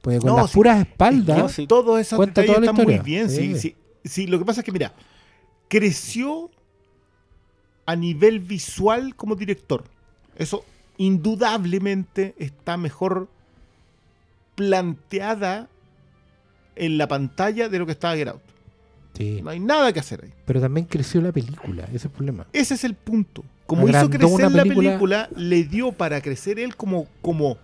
Porque 0.00 0.18
con 0.18 0.30
No, 0.30 0.36
las 0.38 0.50
sí, 0.50 0.54
puras 0.54 0.80
Es 0.80 0.88
espaldas. 0.88 1.54
que 1.56 1.66
Todos 1.66 2.00
esos 2.00 2.16
Cuenta 2.16 2.40
detalles 2.40 2.56
toda 2.60 2.66
la 2.66 2.72
están 2.72 2.84
muy 2.86 2.94
historia. 2.94 3.02
bien. 3.02 3.30
Sí. 3.30 3.54
Sí. 3.54 3.76
Sí, 4.04 4.08
sí, 4.08 4.26
lo 4.26 4.38
que 4.38 4.44
pasa 4.44 4.60
es 4.60 4.64
que, 4.64 4.72
mira, 4.72 4.92
creció 5.68 6.50
a 7.86 7.94
nivel 7.96 8.40
visual 8.40 9.14
como 9.14 9.34
director. 9.36 9.84
Eso 10.36 10.64
indudablemente 10.96 12.34
está 12.38 12.76
mejor 12.76 13.28
planteada 14.54 15.68
en 16.76 16.98
la 16.98 17.08
pantalla 17.08 17.68
de 17.68 17.78
lo 17.78 17.86
que 17.86 17.92
estaba 17.92 18.14
Get 18.16 18.28
Out. 18.28 18.40
Sí. 19.14 19.40
No 19.42 19.50
hay 19.50 19.60
nada 19.60 19.92
que 19.92 20.00
hacer 20.00 20.24
ahí. 20.24 20.32
Pero 20.46 20.60
también 20.60 20.86
creció 20.86 21.20
la 21.20 21.32
película, 21.32 21.84
ese 21.84 21.96
es 21.96 22.04
el 22.06 22.10
problema. 22.10 22.46
Ese 22.52 22.74
es 22.74 22.84
el 22.84 22.94
punto. 22.94 23.44
Como 23.76 23.88
hizo 23.88 24.10
crecer 24.10 24.28
una 24.28 24.48
la 24.50 24.62
película- 24.64 25.28
le 25.36 25.64
dio 25.64 25.92
para 25.92 26.20
crecer 26.20 26.58
él 26.58 26.76
como, 26.76 27.06
como 27.20 27.56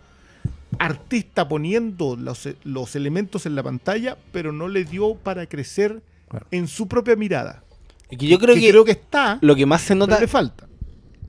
artista 0.78 1.48
poniendo 1.48 2.16
los, 2.16 2.48
los 2.64 2.94
elementos 2.96 3.46
en 3.46 3.54
la 3.54 3.62
pantalla, 3.62 4.16
pero 4.32 4.52
no 4.52 4.68
le 4.68 4.84
dio 4.84 5.14
para 5.14 5.46
crecer 5.46 6.02
Claro. 6.28 6.46
en 6.50 6.68
su 6.68 6.88
propia 6.88 7.16
mirada. 7.16 7.62
Y 8.10 8.16
que 8.18 8.26
yo 8.26 8.38
creo 8.38 8.54
que, 8.54 8.68
creo 8.68 8.84
que 8.84 8.90
está, 8.92 9.38
lo 9.40 9.56
que 9.56 9.64
más 9.64 9.80
se 9.82 9.94
nota 9.94 10.20
le 10.20 10.26
falta. 10.28 10.66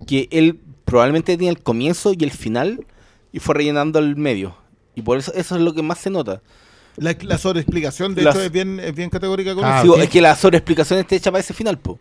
que 0.06 0.28
él 0.32 0.60
probablemente 0.86 1.36
tenía 1.38 1.52
el 1.52 1.60
comienzo 1.62 2.12
y 2.18 2.24
el 2.24 2.32
final 2.32 2.86
y 3.32 3.40
fue 3.40 3.56
rellenando 3.56 4.00
el 4.00 4.16
medio. 4.18 4.56
Y 4.96 5.02
por 5.04 5.18
eso 5.18 5.32
eso 5.34 5.56
es 5.56 5.62
lo 5.62 5.74
que 5.74 5.82
más 5.84 6.00
se 6.00 6.10
nota. 6.10 6.42
La, 6.98 7.16
la 7.22 7.38
sobreexplicación, 7.38 8.14
de 8.16 8.24
Las- 8.24 8.36
hecho, 8.36 8.44
es 8.44 8.52
bien, 8.52 8.80
es 8.82 8.94
bien 8.94 9.10
categórica 9.10 9.56
con 9.56 9.64
Ah, 9.64 9.76
eso. 9.78 9.84
Digo, 9.84 9.96
ok. 9.96 10.02
Es 10.02 10.10
que 10.10 10.20
la 10.22 10.36
sobreexplicación 10.36 11.00
está 11.00 11.16
hecha 11.16 11.32
para 11.32 11.40
ese 11.42 11.54
final, 11.54 11.78
po. 11.78 11.98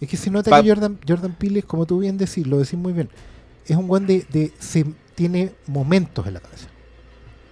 Es 0.00 0.08
que 0.08 0.16
se 0.16 0.30
nota 0.30 0.50
Pa- 0.50 0.62
que 0.62 0.68
Jordan, 0.68 0.98
Jordan 1.06 1.34
Peele 1.34 1.62
como 1.62 1.86
tú 1.86 1.98
bien 1.98 2.16
decís, 2.18 2.46
lo 2.46 2.58
decís 2.58 2.78
muy 2.78 2.92
bien, 2.92 3.08
es 3.66 3.76
un 3.76 3.88
buen 3.88 4.06
de, 4.06 4.24
de- 4.30 4.52
se, 4.58 4.84
tiene 5.14 5.52
momentos 5.66 6.26
en 6.26 6.34
la 6.34 6.40
cabeza. 6.40 6.68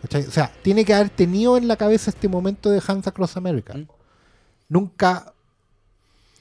¿Cachai? 0.02 0.22
O 0.26 0.30
sea, 0.30 0.52
tiene 0.62 0.84
que 0.84 0.94
haber 0.94 1.10
tenido 1.10 1.56
en 1.56 1.66
la 1.68 1.76
cabeza 1.76 2.10
este 2.10 2.28
momento 2.28 2.70
de 2.70 2.82
Hands 2.86 3.06
Across 3.06 3.36
America. 3.36 3.74
Mm. 3.74 3.88
Nunca 4.68 5.32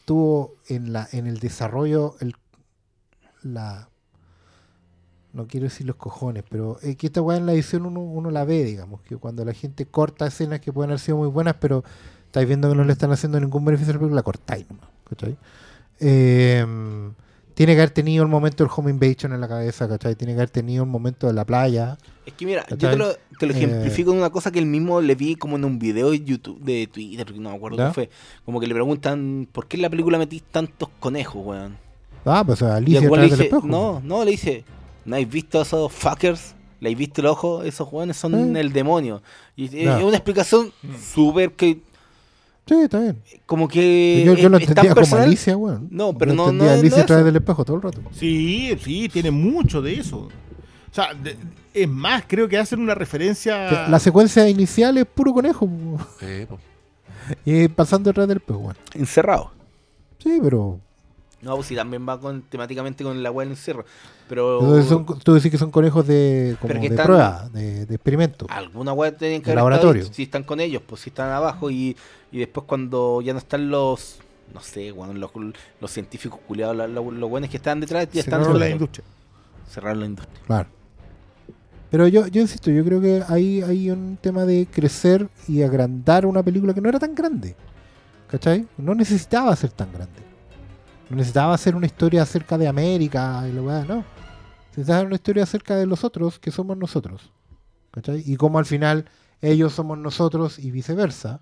tuvo 0.05 0.53
en 0.67 0.93
la 0.93 1.07
en 1.11 1.25
el 1.27 1.39
desarrollo 1.39 2.15
el, 2.19 2.35
la 3.43 3.89
no 5.33 5.47
quiero 5.47 5.65
decir 5.65 5.85
los 5.85 5.97
cojones, 5.97 6.43
pero 6.49 6.79
es 6.81 6.95
que 6.95 7.07
esta 7.07 7.21
weá 7.21 7.37
en 7.37 7.45
la 7.45 7.53
edición 7.53 7.85
uno, 7.85 7.99
uno 7.99 8.31
la 8.31 8.45
ve, 8.45 8.63
digamos, 8.63 9.01
que 9.01 9.17
cuando 9.17 9.43
la 9.43 9.53
gente 9.53 9.85
corta 9.85 10.25
escenas 10.27 10.61
que 10.61 10.71
pueden 10.71 10.91
haber 10.91 10.99
sido 10.99 11.17
muy 11.17 11.27
buenas, 11.27 11.55
pero 11.59 11.83
estáis 12.25 12.47
viendo 12.47 12.69
que 12.69 12.75
no 12.75 12.85
le 12.85 12.93
están 12.93 13.11
haciendo 13.11 13.37
ningún 13.39 13.65
beneficio 13.65 13.91
a 13.91 13.95
la 13.95 13.99
película, 13.99 14.19
la 14.19 14.23
cortáis 14.23 14.65
nomás, 14.69 14.87
¿cachai? 15.09 15.37
Eh, 15.99 16.65
tiene 17.53 17.73
que 17.73 17.79
haber 17.81 17.91
tenido 17.91 18.21
el 18.23 18.29
momento 18.29 18.63
del 18.65 18.71
home 18.75 18.91
invasion 18.91 19.31
en 19.31 19.39
la 19.39 19.47
cabeza, 19.47 19.87
¿cachai? 19.87 20.15
Tiene 20.15 20.33
que 20.33 20.39
haber 20.39 20.49
tenido 20.49 20.83
el 20.83 20.89
momento 20.89 21.27
de 21.27 21.33
la 21.33 21.45
playa. 21.45 21.97
Es 22.25 22.33
que 22.33 22.45
mira, 22.45 22.65
yo 22.69 22.77
te 22.89 22.97
lo, 22.97 23.13
te 23.39 23.45
lo 23.45 23.53
Eh, 23.53 23.57
ejemplifico 23.57 24.11
en 24.11 24.17
una 24.17 24.29
cosa 24.29 24.51
que 24.51 24.59
él 24.59 24.65
mismo 24.65 24.99
le 24.99 25.15
vi 25.15 25.35
como 25.35 25.55
en 25.55 25.63
un 25.63 25.79
video 25.79 26.11
de 26.11 26.21
YouTube, 26.21 26.59
de 26.59 26.87
Twitter, 26.87 27.33
no 27.39 27.51
me 27.51 27.55
acuerdo 27.55 27.77
¿Ya? 27.77 27.87
qué 27.87 27.93
fue. 27.93 28.09
Como 28.43 28.59
que 28.59 28.67
le 28.67 28.73
preguntan, 28.73 29.47
¿por 29.51 29.67
qué 29.67 29.77
en 29.77 29.83
la 29.83 29.89
película 29.89 30.17
metís 30.17 30.43
tantos 30.43 30.89
conejos, 30.99 31.45
weón? 31.45 31.77
Ah, 32.25 32.43
pues 32.45 32.61
Alicia 32.61 32.99
a 33.07 33.09
weón 33.09 33.15
le 33.21 33.21
del 33.21 33.29
dice, 33.31 33.43
espejo. 33.43 33.65
no, 33.67 34.01
no, 34.03 34.25
le 34.25 34.31
dice, 34.31 34.65
¿no 35.05 35.15
habéis 35.15 35.29
visto 35.29 35.59
a 35.59 35.61
esos 35.61 35.93
fuckers? 35.93 36.55
¿Le 36.81 36.89
habéis 36.89 36.97
visto 36.97 37.21
el 37.21 37.27
ojo? 37.27 37.63
Esos 37.63 37.87
weones 37.89 38.17
son 38.17 38.55
Eh. 38.55 38.59
el 38.59 38.73
demonio. 38.73 39.21
Y 39.55 39.65
es 39.65 39.71
Ya. 39.71 39.97
es 39.99 40.03
una 40.03 40.17
explicación 40.17 40.73
súper 41.01 41.53
que, 41.53 41.79
Sí, 42.67 42.73
está 42.73 42.99
bien. 42.99 43.21
como 43.45 43.67
que 43.67 44.23
Yo, 44.25 44.33
yo 44.33 44.49
lo 44.49 44.57
entendía 44.57 44.83
como 44.83 44.95
personal. 44.95 45.25
Alicia, 45.27 45.55
weón. 45.55 45.87
No, 45.91 46.17
pero 46.17 46.31
Yo 46.31 46.35
no- 46.37 46.43
entendía 46.45 46.73
no- 46.73 46.79
Alicia 46.79 46.97
no 46.97 47.03
a 47.03 47.05
través 47.05 47.25
del 47.25 47.35
espejo 47.35 47.63
todo 47.65 47.75
el 47.77 47.81
rato. 47.83 48.01
Sí, 48.11 48.75
sí, 48.83 49.07
tiene 49.09 49.29
mucho 49.31 49.81
de 49.83 49.99
eso. 49.99 50.17
O 50.17 50.29
sea, 50.95 51.13
de- 51.13 51.35
es 51.73 51.87
más, 51.89 52.23
creo 52.27 52.47
que 52.47 52.57
hacen 52.57 52.79
una 52.79 52.95
referencia. 52.95 53.67
Que 53.69 53.91
La 53.91 53.99
secuencia 53.99 54.47
inicial 54.49 54.97
es 54.97 55.05
puro 55.05 55.33
conejo. 55.33 55.69
Eh, 56.21 56.45
po. 56.49 56.57
Y 57.45 57.67
pasando 57.67 58.09
detrás 58.09 58.27
del 58.27 58.37
espejo, 58.37 58.59
weón. 58.59 58.77
Encerrado. 58.93 59.51
Sí, 60.19 60.39
pero. 60.41 60.79
No, 61.45 61.55
pues 61.55 61.67
sí, 61.67 61.75
también 61.75 62.05
va 62.09 62.19
con, 62.19 62.41
temáticamente 62.41 63.03
con 63.03 63.21
la 63.23 63.29
weá 63.31 63.45
del 63.45 63.53
encierro. 63.55 63.85
Pero 64.27 64.59
Entonces 64.59 64.87
son- 64.89 65.05
tú 65.19 65.33
decís 65.35 65.51
que 65.51 65.57
son 65.59 65.69
conejos 65.71 66.05
de, 66.07 66.57
como 66.59 66.67
Pero 66.69 66.81
que 66.81 66.89
de 66.89 66.95
están- 66.95 67.05
prueba, 67.05 67.49
de, 67.53 67.85
de 67.85 67.95
experimento. 67.95 68.47
alguna 68.49 68.91
weá 68.93 69.15
tienen 69.15 69.41
que 69.43 69.51
haber 69.51 69.57
laboratorio. 69.57 70.01
estado 70.01 70.15
si 70.15 70.23
están 70.23 70.43
con 70.43 70.59
ellos, 70.59 70.81
pues 70.85 71.01
si 71.01 71.11
están 71.11 71.29
abajo 71.31 71.69
y, 71.69 71.95
y 72.31 72.39
después 72.39 72.65
cuando 72.67 73.21
ya 73.21 73.33
no 73.33 73.39
están 73.39 73.69
los, 73.69 74.17
no 74.53 74.59
sé, 74.59 74.91
weón, 74.91 75.19
los, 75.19 75.29
los 75.79 75.91
científicos 75.91 76.39
culiados, 76.47 76.75
los, 76.75 77.13
los, 77.13 77.29
buenos 77.29 77.49
que 77.51 77.57
están 77.57 77.79
detrás, 77.79 78.09
ya 78.11 78.21
están 78.21 78.39
cerraron 78.41 78.59
la 78.59 78.69
industria. 78.69 79.05
Cerraron 79.69 79.99
la 79.99 80.05
industria. 80.07 80.41
Claro. 80.47 80.69
Pero 81.91 82.07
yo, 82.07 82.25
yo 82.27 82.41
insisto, 82.41 82.71
yo 82.71 82.83
creo 82.83 82.99
que 82.99 83.23
hay, 83.27 83.61
hay 83.61 83.91
un 83.91 84.17
tema 84.19 84.43
de 84.45 84.65
crecer 84.69 85.29
y 85.47 85.61
agrandar 85.61 86.25
una 86.25 86.41
película 86.41 86.73
que 86.73 86.81
no 86.81 86.89
era 86.89 86.97
tan 86.99 87.13
grande. 87.13 87.55
¿Cachai? 88.27 88.65
No 88.77 88.95
necesitaba 88.95 89.55
ser 89.55 89.69
tan 89.71 89.91
grande. 89.93 90.19
No 91.09 91.17
necesitaba 91.17 91.53
hacer 91.53 91.75
una 91.75 91.85
historia 91.85 92.23
acerca 92.23 92.57
de 92.57 92.67
América 92.67 93.43
y 93.47 93.51
la 93.53 93.61
weá, 93.61 93.85
no. 93.85 94.03
Necesitaba 94.69 95.03
una 95.03 95.15
historia 95.15 95.43
acerca 95.43 95.75
de 95.75 95.85
los 95.85 96.03
otros 96.03 96.39
que 96.39 96.51
somos 96.51 96.77
nosotros. 96.77 97.31
¿Cachai? 97.91 98.23
Y 98.25 98.35
como 98.35 98.59
al 98.59 98.65
final 98.65 99.05
ellos 99.41 99.73
somos 99.73 99.97
nosotros 99.97 100.59
y 100.59 100.71
viceversa. 100.71 101.39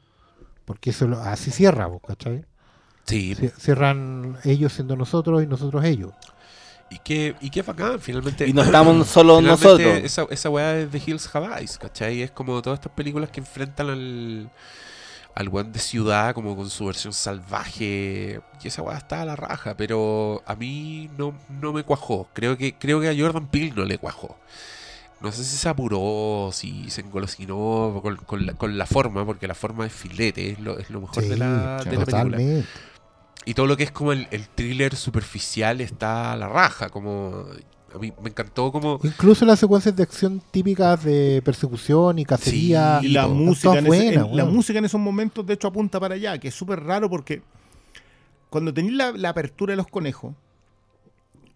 Porque 0.65 0.91
eso 0.91 1.07
lo- 1.07 1.19
así 1.19 1.51
cierra, 1.51 1.87
vos, 1.87 2.01
¿cachai? 2.05 2.45
Sí, 3.05 3.35
Cie- 3.35 3.51
Cierran 3.57 4.37
ellos 4.43 4.73
siendo 4.73 4.95
nosotros 4.95 5.43
y 5.43 5.47
nosotros 5.47 5.83
ellos. 5.83 6.13
y 6.89 6.99
qué, 6.99 7.35
y 7.41 7.49
qué 7.49 7.63
bacán, 7.63 7.99
finalmente. 7.99 8.47
Y 8.47 8.53
no 8.53 8.61
estamos 8.61 9.07
solo 9.09 9.41
nosotros. 9.41 9.87
Esa, 10.03 10.25
esa 10.29 10.49
weá 10.49 10.77
es 10.79 10.91
de 10.91 11.01
Hills 11.05 11.27
Have 11.35 11.59
Eyes, 11.59 11.77
¿cachai? 11.79 12.21
Es 12.21 12.31
como 12.31 12.61
todas 12.61 12.77
estas 12.79 12.91
películas 12.93 13.29
que 13.31 13.39
enfrentan 13.39 13.89
al, 13.89 14.51
al 15.35 15.49
weón 15.49 15.71
de 15.71 15.79
ciudad, 15.79 16.33
como 16.33 16.55
con 16.55 16.69
su 16.69 16.85
versión 16.85 17.13
salvaje. 17.13 18.41
Y 18.63 18.67
esa 18.67 18.81
weá 18.81 18.97
está 18.97 19.21
a 19.21 19.25
la 19.25 19.35
raja, 19.35 19.75
pero 19.75 20.43
a 20.45 20.55
mí 20.55 21.09
no, 21.17 21.33
no 21.61 21.73
me 21.73 21.83
cuajó. 21.83 22.27
Creo 22.33 22.57
que, 22.57 22.75
creo 22.75 22.99
que 23.01 23.09
a 23.09 23.15
Jordan 23.17 23.47
Peele 23.47 23.73
no 23.75 23.85
le 23.85 23.97
cuajó. 23.97 24.37
No 25.21 25.31
sé 25.31 25.43
si 25.43 25.55
se 25.55 25.69
apuró, 25.69 26.49
si 26.51 26.89
se 26.89 27.01
engolosinó 27.01 27.99
con, 28.01 28.17
con 28.17 28.45
la, 28.45 28.53
con 28.53 28.77
la 28.77 28.85
forma, 28.85 29.25
porque 29.25 29.47
la 29.47 29.55
forma 29.55 29.85
es 29.85 29.93
filete, 29.93 30.51
es 30.51 30.59
lo, 30.59 30.77
es 30.77 30.89
lo 30.89 30.99
mejor 30.99 31.23
de 31.23 31.37
la, 31.37 31.81
de 31.83 31.97
la 31.97 32.05
película. 32.05 32.65
Y 33.45 33.53
todo 33.53 33.67
lo 33.67 33.77
que 33.77 33.83
es 33.83 33.91
como 33.91 34.11
el, 34.11 34.27
el 34.31 34.47
thriller 34.47 34.95
superficial 34.95 35.81
está 35.81 36.33
a 36.33 36.37
la 36.37 36.47
raja. 36.47 36.89
Como 36.89 37.45
a 37.93 37.99
mí 37.99 38.11
me 38.21 38.29
encantó 38.29 38.71
como 38.71 38.99
Incluso 39.03 39.45
las 39.45 39.59
secuencias 39.59 39.95
de 39.95 40.03
acción 40.03 40.41
típicas 40.51 41.03
de 41.03 41.41
persecución 41.43 42.19
y 42.19 42.25
cacería. 42.25 42.99
Sí, 43.01 43.07
Y 43.07 43.09
la 43.11 43.23
todo. 43.23 43.35
música, 43.35 43.77
en 43.79 43.87
ese- 43.87 44.13
en- 44.15 44.35
la 44.35 44.45
música 44.45 44.79
en 44.79 44.85
esos 44.85 44.99
momentos, 44.99 45.45
de 45.45 45.53
hecho, 45.53 45.67
apunta 45.67 45.99
para 45.99 46.15
allá, 46.15 46.37
que 46.37 46.47
es 46.49 46.55
súper 46.55 46.81
raro 46.83 47.09
porque 47.09 47.41
cuando 48.49 48.73
tenéis 48.73 48.95
la, 48.95 49.11
la 49.11 49.29
apertura 49.29 49.71
de 49.73 49.77
los 49.77 49.87
conejos, 49.87 50.33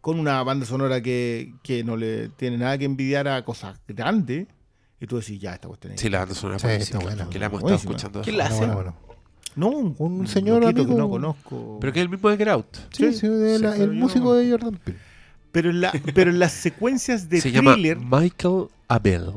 con 0.01 0.19
una 0.19 0.41
banda 0.43 0.65
sonora 0.65 1.01
que, 1.01 1.53
que 1.63 1.83
no 1.83 1.97
le 1.97 2.29
tiene 2.29 2.57
nada 2.57 2.77
que 2.77 2.85
envidiar 2.85 3.27
a 3.27 3.43
cosas 3.43 3.77
grandes, 3.88 4.47
y 4.99 5.05
tú 5.05 5.17
decís, 5.17 5.39
ya, 5.39 5.53
esta 5.53 5.67
cuestión 5.67 5.93
es- 5.93 6.01
Sí, 6.01 6.09
la 6.09 6.19
banda 6.19 6.33
sonora 6.35 6.59
Sí, 6.59 6.67
está 6.67 6.99
buena, 6.99 7.29
que 7.29 7.39
la 7.39 7.47
hemos 7.47 7.61
buenísima. 7.61 7.95
estado 7.95 8.21
escuchando. 8.21 8.21
¿Quién 8.23 8.38
la 8.38 8.45
hace? 8.45 8.57
Bueno, 8.59 8.73
bueno. 8.75 8.95
No, 9.55 9.69
un, 9.69 9.95
Un 9.97 10.27
señor 10.27 10.61
loquito 10.61 10.75
que 10.85 10.91
amigo- 10.91 10.97
no 10.99 11.09
conozco. 11.09 11.77
Pero 11.81 11.91
que 11.91 11.99
es 11.99 12.03
el 12.03 12.09
mismo 12.09 12.29
de 12.29 12.38
Get 12.38 12.47
Out. 12.47 12.75
Sí, 12.91 13.11
Sí, 13.11 13.13
sí, 13.19 13.27
de 13.27 13.57
sí, 13.57 13.63
la- 13.63 13.71
pero 13.71 13.83
el 13.85 13.91
músico 13.93 14.25
no- 14.25 14.33
de 14.33 14.51
Jordan 14.51 14.79
Peele. 14.83 14.99
Pero 15.58 15.72
en, 15.72 15.82
la, 15.82 15.91
pero 16.14 16.30
en 16.30 16.38
las 16.38 16.51
secuencias 16.51 17.30
de 17.30 17.41
Se 17.41 17.51
llama 17.51 17.74
thriller, 17.74 17.97
Michael 17.97 18.68
Abel. 18.88 19.34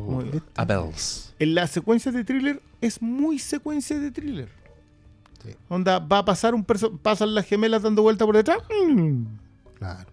Abels. 0.55 1.35
en 1.39 1.55
las 1.55 1.71
secuencias 1.71 2.15
de 2.15 2.25
thriller 2.25 2.61
es 2.83 3.01
muy 3.01 3.39
secuencia 3.39 3.99
de 3.99 4.11
thriller. 4.11 4.49
Sí. 5.43 5.55
Onda, 5.71 5.99
va 5.99 6.19
a 6.19 6.25
pasar 6.27 6.55
un 6.55 6.63
pasan 6.63 7.35
las 7.35 7.47
gemelas 7.47 7.81
dando 7.81 8.03
vuelta 8.03 8.27
por 8.27 8.37
detrás. 8.37 8.59
mm, 8.87 9.23
Claro. 9.79 10.11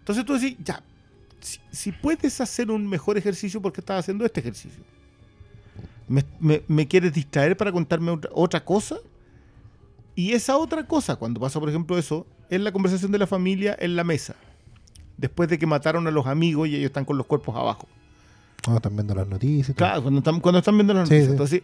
Entonces 0.00 0.22
tú 0.26 0.34
decís, 0.34 0.58
ya, 0.62 0.82
si, 1.40 1.58
si 1.70 1.92
puedes 1.92 2.38
hacer 2.42 2.70
un 2.70 2.86
mejor 2.86 3.16
ejercicio, 3.16 3.62
¿por 3.62 3.72
qué 3.72 3.80
estás 3.80 4.00
haciendo 4.00 4.26
este 4.26 4.40
ejercicio? 4.40 4.82
¿Me, 6.08 6.24
me- 6.40 6.62
me 6.68 6.86
quieres 6.86 7.14
distraer 7.14 7.56
para 7.56 7.72
contarme 7.72 8.10
otra, 8.10 8.30
otra 8.34 8.62
cosa? 8.62 8.96
Y 10.14 10.32
esa 10.32 10.58
otra 10.58 10.86
cosa, 10.86 11.16
cuando 11.16 11.40
pasa, 11.40 11.58
por 11.58 11.70
ejemplo, 11.70 11.96
eso, 11.96 12.26
es 12.50 12.60
la 12.60 12.70
conversación 12.72 13.10
de 13.12 13.18
la 13.18 13.26
familia 13.26 13.74
en 13.80 13.96
la 13.96 14.04
mesa. 14.04 14.34
Después 15.18 15.48
de 15.50 15.58
que 15.58 15.66
mataron 15.66 16.06
a 16.06 16.10
los 16.10 16.26
amigos 16.26 16.68
y 16.68 16.76
ellos 16.76 16.86
están 16.86 17.04
con 17.04 17.18
los 17.18 17.26
cuerpos 17.26 17.54
abajo. 17.54 17.86
No, 18.66 18.76
están 18.76 18.94
viendo 18.96 19.14
las 19.14 19.28
noticias. 19.28 19.76
Claro, 19.76 20.00
cuando 20.02 20.18
están, 20.18 20.40
cuando 20.40 20.58
están 20.60 20.76
viendo 20.76 20.94
las 20.94 21.08
Sí, 21.08 21.14
noticias. 21.14 21.32
Entonces, 21.32 21.62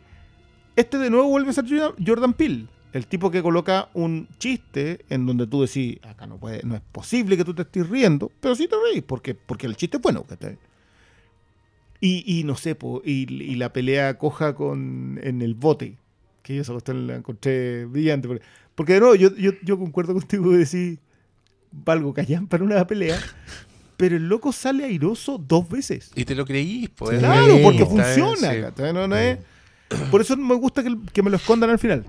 este 0.76 0.98
de 0.98 1.08
nuevo 1.10 1.28
vuelve 1.28 1.50
a 1.50 1.52
ser 1.54 1.64
Jordan- 2.04 2.32
Peele. 2.34 2.66
El 2.92 3.06
tipo 3.08 3.30
que 3.30 3.42
coloca 3.42 3.88
un 3.94 4.28
chiste 4.38 5.04
en 5.08 5.26
donde 5.26 5.48
tú 5.48 5.62
decís, 5.62 5.98
acá 6.04 6.26
no 6.28 6.36
puede, 6.38 6.62
no 6.62 6.76
es 6.76 6.80
posible 6.92 7.36
que 7.36 7.44
tú 7.44 7.52
te 7.52 7.62
estés 7.62 7.88
riendo, 7.88 8.30
pero 8.40 8.54
sí 8.54 8.68
te 8.68 8.76
reís, 8.88 9.02
porque, 9.02 9.34
porque 9.34 9.66
el 9.66 9.76
chiste 9.76 9.96
es 9.96 10.02
bueno. 10.02 10.24
Y, 12.00 12.22
y 12.40 12.44
no 12.44 12.56
sé, 12.56 12.74
po, 12.74 13.02
y, 13.04 13.32
y 13.32 13.54
la 13.56 13.72
pelea 13.72 14.18
coja 14.18 14.54
con 14.54 15.18
en 15.22 15.42
el 15.42 15.54
bote, 15.54 15.96
que 16.42 16.54
yo 16.56 16.62
esa 16.62 16.72
cuestión 16.72 17.06
la 17.06 17.16
encontré 17.16 17.86
brillante. 17.86 18.28
Porque, 18.28 18.44
porque 18.74 18.92
de 18.94 19.00
nuevo, 19.00 19.14
yo, 19.14 19.34
yo, 19.36 19.52
yo 19.62 19.78
concuerdo 19.78 20.12
contigo 20.14 20.50
de 20.52 20.58
decir, 20.58 20.98
valgo 21.84 22.12
callan 22.14 22.46
para 22.46 22.64
una 22.64 22.86
pelea, 22.86 23.18
pero 23.96 24.16
el 24.16 24.28
loco 24.28 24.52
sale 24.52 24.84
airoso 24.84 25.38
dos 25.38 25.68
veces. 25.68 26.10
Y 26.14 26.24
te 26.24 26.34
lo 26.34 26.44
creís, 26.44 26.90
pues. 26.90 27.18
Sí. 27.18 27.24
Claro, 27.24 27.58
porque 27.62 27.84
bien, 27.84 27.88
funciona. 27.90 28.52
sí. 28.52 28.60
¿cachai? 28.60 28.92
No, 28.92 29.06
no 29.08 29.16
es- 29.16 29.38
Por 30.10 30.20
eso 30.20 30.36
me 30.36 30.54
gusta 30.54 30.82
que, 30.82 30.96
que 31.12 31.22
me 31.22 31.30
lo 31.30 31.36
escondan 31.36 31.70
al 31.70 31.78
final. 31.78 32.04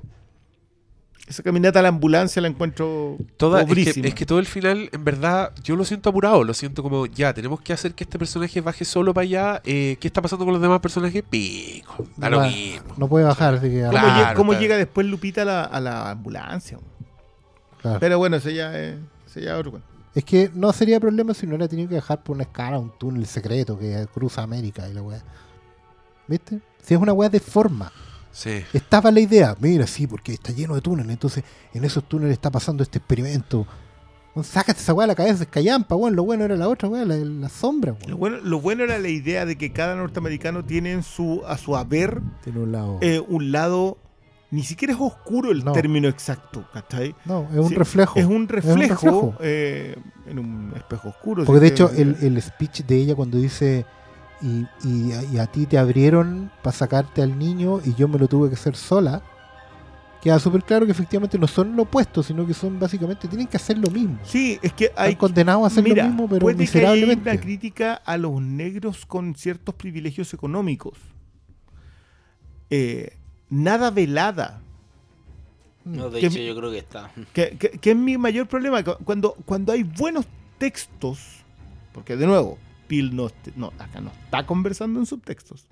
Esa 1.28 1.42
caminata 1.42 1.80
a 1.80 1.82
la 1.82 1.88
ambulancia 1.90 2.40
la 2.40 2.48
encuentro 2.48 3.18
Toda, 3.38 3.64
es, 3.64 3.94
que, 3.96 4.08
es 4.08 4.14
que 4.14 4.28
todo 4.28 4.38
el 4.38 4.46
final, 4.46 4.90
en 4.92 5.04
verdad, 5.04 5.54
yo 5.64 5.76
lo 5.76 5.84
siento 5.84 6.12
apurado, 6.12 6.44
lo 6.44 6.54
siento 6.54 6.84
como, 6.84 7.08
ya, 7.08 7.34
tenemos 7.34 7.60
que 7.62 7.74
hacer 7.74 7.96
que 7.96 8.04
este 8.04 8.20
personaje 8.20 8.62
baje 8.62 8.86
solo 8.86 9.12
para 9.12 9.24
allá. 9.24 9.62
eh, 9.66 9.98
¿Qué 10.00 10.08
está 10.08 10.22
pasando 10.22 10.46
con 10.46 10.54
los 10.54 10.62
demás 10.62 10.80
personajes? 10.82 11.24
Pico, 11.28 12.06
da 12.16 12.30
lo 12.30 12.42
No, 12.42 12.48
mismo. 12.48 12.94
No 12.98 13.08
puede 13.08 13.26
bajar, 13.26 13.56
así 13.56 13.70
que. 13.72 13.80
¿Cómo, 13.82 13.90
Claro, 13.92 14.36
cómo 14.38 14.52
claro. 14.52 14.62
llega 14.62 14.78
después 14.78 15.08
Lupita 15.08 15.42
a 15.42 15.46
la, 15.46 15.64
a 15.64 15.80
la 15.82 16.12
ambulancia? 16.12 16.78
Claro. 17.82 18.00
Pero 18.00 18.20
bueno, 18.20 18.36
eso 18.36 18.52
ya 18.52 18.78
es, 18.80 18.96
es 19.40 19.52
otro 19.52 19.72
cuento. 19.72 19.88
Es 20.14 20.24
que 20.24 20.50
no 20.54 20.72
sería 20.72 21.00
problema 21.00 21.34
si 21.34 21.46
no 21.46 21.52
hubiera 21.56 21.68
tenido 21.68 21.90
que 21.90 21.96
bajar 21.96 22.24
por 22.24 22.36
una 22.36 22.44
escala, 22.44 22.80
un 22.80 22.92
túnel 22.98 23.26
secreto 23.26 23.78
que 23.78 24.08
cruza 24.14 24.44
América 24.44 24.88
y 24.88 24.94
la 24.94 25.02
weá. 25.02 25.22
¿Viste? 26.28 26.60
Si 26.82 26.94
es 26.94 27.00
una 27.00 27.14
weá 27.14 27.30
de 27.30 27.40
forma. 27.40 27.92
Sí. 28.32 28.64
Estaba 28.74 29.12
la 29.12 29.20
idea, 29.20 29.56
mira, 29.60 29.88
sí, 29.88 30.08
porque 30.08 30.34
está 30.34 30.52
lleno 30.52 30.76
de 30.76 30.82
túneles, 30.82 31.12
entonces 31.12 31.44
en 31.74 31.84
esos 31.86 32.04
túneles 32.08 32.34
está 32.34 32.50
pasando 32.52 32.84
este 32.84 32.98
experimento. 33.00 33.66
Sácate 34.44 34.82
esa 34.82 34.94
weá 34.94 35.06
de 35.06 35.12
la 35.14 35.16
cabeza, 35.16 35.44
es 35.44 35.50
callampa, 35.50 35.96
weón. 35.96 36.16
Lo 36.16 36.24
bueno 36.26 36.44
era 36.44 36.58
la 36.58 36.68
otra 36.68 36.90
weá, 36.90 37.06
la, 37.06 37.16
la 37.16 37.48
sombra, 37.50 37.94
weón. 37.94 38.10
Lo 38.12 38.18
bueno, 38.18 38.38
lo 38.44 38.60
bueno 38.60 38.84
era 38.84 39.00
la 39.00 39.08
idea 39.08 39.46
de 39.46 39.58
que 39.58 39.72
cada 39.72 39.96
norteamericano 39.96 40.66
tiene 40.66 40.92
en 40.92 41.04
su, 41.04 41.42
a 41.48 41.58
su 41.58 41.78
haber 41.78 42.22
Tiene 42.44 42.60
un 42.60 42.72
lado. 42.74 42.98
eh, 43.02 43.22
un 43.26 43.54
lado, 43.54 43.98
ni 44.56 44.64
siquiera 44.64 44.94
es 44.94 45.00
oscuro 45.00 45.52
el 45.52 45.64
No. 45.64 45.72
término 45.74 46.08
exacto, 46.08 46.66
¿cachai? 46.74 47.14
no, 47.26 47.48
es 47.52 47.58
un 47.60 47.70
Sí, 47.70 47.76
reflejo. 47.76 48.18
Es 48.20 48.26
un 48.26 48.48
reflejo, 48.48 48.78
reflejo. 48.78 49.36
eh, 49.42 49.96
en 50.28 50.40
un 50.40 50.74
espejo 50.76 51.10
oscuro. 51.10 51.44
Porque 51.46 51.60
de 51.60 51.68
que- 51.68 51.74
hecho, 51.74 51.92
el, 51.92 52.16
el 52.22 52.42
speech 52.42 52.84
de 52.86 52.96
ella 52.96 53.16
cuando 53.16 53.38
dice. 53.38 53.86
Y, 54.42 54.66
y, 54.84 55.14
y 55.32 55.38
a 55.40 55.46
ti 55.48 55.66
te 55.66 55.78
abrieron 55.78 56.52
para 56.62 56.76
sacarte 56.76 57.22
al 57.22 57.40
niño 57.40 57.80
y 57.84 57.96
yo 57.96 58.08
me 58.10 58.20
lo 58.20 58.28
tuve 58.28 58.50
que 58.50 58.56
hacer 58.56 58.76
sola. 58.76 59.22
Queda 60.22 60.40
súper 60.40 60.64
claro 60.64 60.86
que 60.86 60.92
efectivamente 60.92 61.40
no 61.40 61.48
son 61.48 61.76
lo 61.76 61.84
opuesto, 61.84 62.22
sino 62.22 62.46
que 62.46 62.54
son 62.54 62.78
básicamente, 62.80 63.28
tienen 63.30 63.48
que 63.48 63.56
hacer 63.58 63.78
lo 63.78 63.90
mismo. 63.90 64.20
Sí, 64.24 64.60
es 64.62 64.74
que 64.74 64.86
Están 64.86 65.06
hay 65.06 65.16
condenados 65.16 65.64
a 65.64 65.68
hacer 65.68 65.84
Mira, 65.84 66.04
lo 66.04 66.10
mismo, 66.10 66.28
pero 66.28 66.42
puede 66.42 66.58
que 66.58 66.64
haya 66.64 66.72
miserablemente. 66.74 67.30
una 67.32 67.40
crítica 67.40 67.94
a 67.94 68.18
los 68.18 68.42
negros 68.42 69.06
con 69.06 69.36
ciertos 69.36 69.74
privilegios 69.76 70.34
económicos. 70.34 70.98
Eh, 72.70 73.18
nada 73.64 73.92
velada. 73.92 74.62
No, 75.84 76.10
de 76.10 76.20
Que- 76.20 76.28
hecho, 76.28 76.40
yo 76.40 76.56
creo 76.56 76.72
que 76.72 76.80
está. 76.80 77.12
Que, 77.34 77.58
que- 77.58 77.70
que 77.72 77.92
es 77.92 77.96
mi 77.98 78.18
mayor 78.18 78.48
problema. 78.48 78.84
cu- 78.84 78.98
Cuando, 79.04 79.34
cuando 79.46 79.72
hay 79.72 79.84
buenos 79.84 80.26
textos, 80.58 81.20
porque 81.94 82.16
de 82.18 82.26
nuevo, 82.26 82.58
Pil 82.88 83.16
no, 83.16 83.30
no, 83.56 83.68
acá 83.80 84.00
no 84.02 84.12
está 84.24 84.46
conversando 84.46 85.00
en 85.00 85.06
subtextos. 85.06 85.68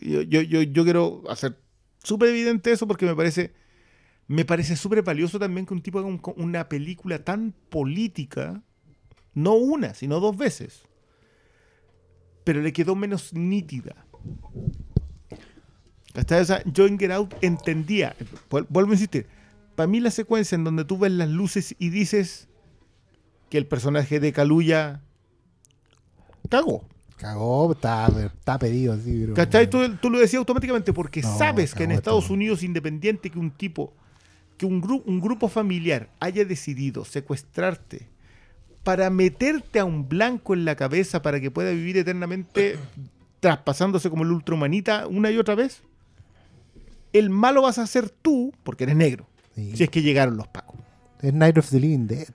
Yo, 0.00 0.22
yo, 0.22 0.42
yo, 0.42 0.62
yo 0.62 0.84
quiero 0.84 1.22
hacer 1.28 1.56
súper 2.02 2.30
evidente 2.30 2.72
eso 2.72 2.86
porque 2.88 3.06
me 3.06 3.14
parece 3.14 3.52
me 4.28 4.44
parece 4.44 4.76
súper 4.76 5.02
valioso 5.02 5.38
también 5.38 5.66
que 5.66 5.74
un 5.74 5.82
tipo 5.82 5.98
haga 5.98 6.08
un- 6.08 6.20
una 6.36 6.68
película 6.68 7.22
tan 7.24 7.52
política, 7.70 8.62
no 9.34 9.54
una, 9.54 9.94
sino 9.94 10.20
dos 10.20 10.36
veces, 10.36 10.82
pero 12.44 12.60
le 12.60 12.72
quedó 12.72 12.94
menos 12.96 13.32
nítida. 13.34 14.04
Hasta 16.14 16.38
esa, 16.40 16.62
yo 16.64 16.86
en 16.86 16.98
Get 16.98 17.10
Out 17.10 17.34
entendía, 17.40 18.14
vuel- 18.50 18.66
vuelvo 18.68 18.90
a 18.90 18.94
insistir, 18.94 19.26
para 19.74 19.86
mí 19.86 19.98
la 20.00 20.10
secuencia 20.10 20.54
en 20.56 20.64
donde 20.64 20.84
tú 20.84 20.98
ves 20.98 21.12
las 21.12 21.28
luces 21.28 21.74
y 21.78 21.88
dices 21.88 22.48
que 23.48 23.56
el 23.58 23.66
personaje 23.66 24.20
de 24.20 24.32
Kaluuya 24.32 25.00
cagó. 26.48 26.84
Cagó, 27.16 27.72
está, 27.72 28.08
está 28.26 28.58
pedido 28.58 28.92
así, 28.94 29.20
pero- 29.20 29.34
¿Cachai? 29.34 29.70
Tú, 29.70 29.78
tú 29.96 30.10
lo 30.10 30.18
decías 30.18 30.38
automáticamente 30.40 30.92
porque 30.92 31.22
No, 31.22 31.38
sabes 31.38 31.74
que 31.74 31.84
en 31.84 31.92
Estados 31.92 32.24
todo. 32.24 32.34
Unidos, 32.34 32.62
independiente 32.62 33.30
que 33.30 33.38
un 33.38 33.50
tipo, 33.52 33.94
que 34.58 34.66
un, 34.66 34.82
gru- 34.82 35.02
un 35.06 35.20
grupo 35.20 35.48
familiar 35.48 36.08
haya 36.20 36.44
decidido 36.44 37.04
secuestrarte 37.04 38.08
para 38.82 39.08
meterte 39.10 39.78
a 39.78 39.84
un 39.84 40.08
blanco 40.08 40.52
en 40.54 40.64
la 40.64 40.74
cabeza 40.74 41.22
para 41.22 41.40
que 41.40 41.50
pueda 41.52 41.70
vivir 41.70 41.96
eternamente 41.96 42.76
traspasándose 43.40 44.10
como 44.10 44.24
el 44.24 44.32
ultrahumanita 44.32 45.06
una 45.06 45.30
y 45.30 45.38
otra 45.38 45.54
vez, 45.54 45.82
el 47.12 47.30
malo 47.30 47.62
vas 47.62 47.78
a 47.78 47.86
ser 47.86 48.10
tú 48.10 48.52
porque 48.62 48.84
eres 48.84 48.96
negro. 48.96 49.26
Sí. 49.54 49.76
Si 49.76 49.84
es 49.84 49.90
que 49.90 50.02
llegaron 50.02 50.36
los 50.36 50.48
pacos. 50.48 50.76
Es 51.20 51.32
Night 51.32 51.56
of 51.58 51.68
the 51.70 51.78
Living 51.78 52.06
Dead. 52.06 52.26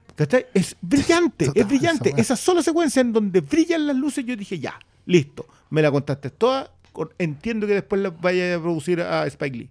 Es 0.54 0.76
brillante, 0.82 1.46
Total, 1.48 1.62
es 1.62 1.68
brillante. 1.68 2.14
esa 2.18 2.36
sola 2.36 2.64
secuencia 2.64 3.02
en 3.02 3.12
donde 3.14 3.42
brillan 3.42 3.86
las 3.86 3.96
luces, 3.96 4.26
yo 4.26 4.36
dije, 4.36 4.60
ya, 4.60 4.80
listo. 5.06 5.46
Me 5.70 5.82
la 5.82 5.92
contaste 5.92 6.30
toda. 6.30 6.72
Entiendo 7.20 7.68
que 7.68 7.74
después 7.74 8.02
la 8.02 8.10
vaya 8.10 8.56
a 8.56 8.60
producir 8.60 9.02
a 9.02 9.28
Spike 9.28 9.58
Lee. 9.58 9.70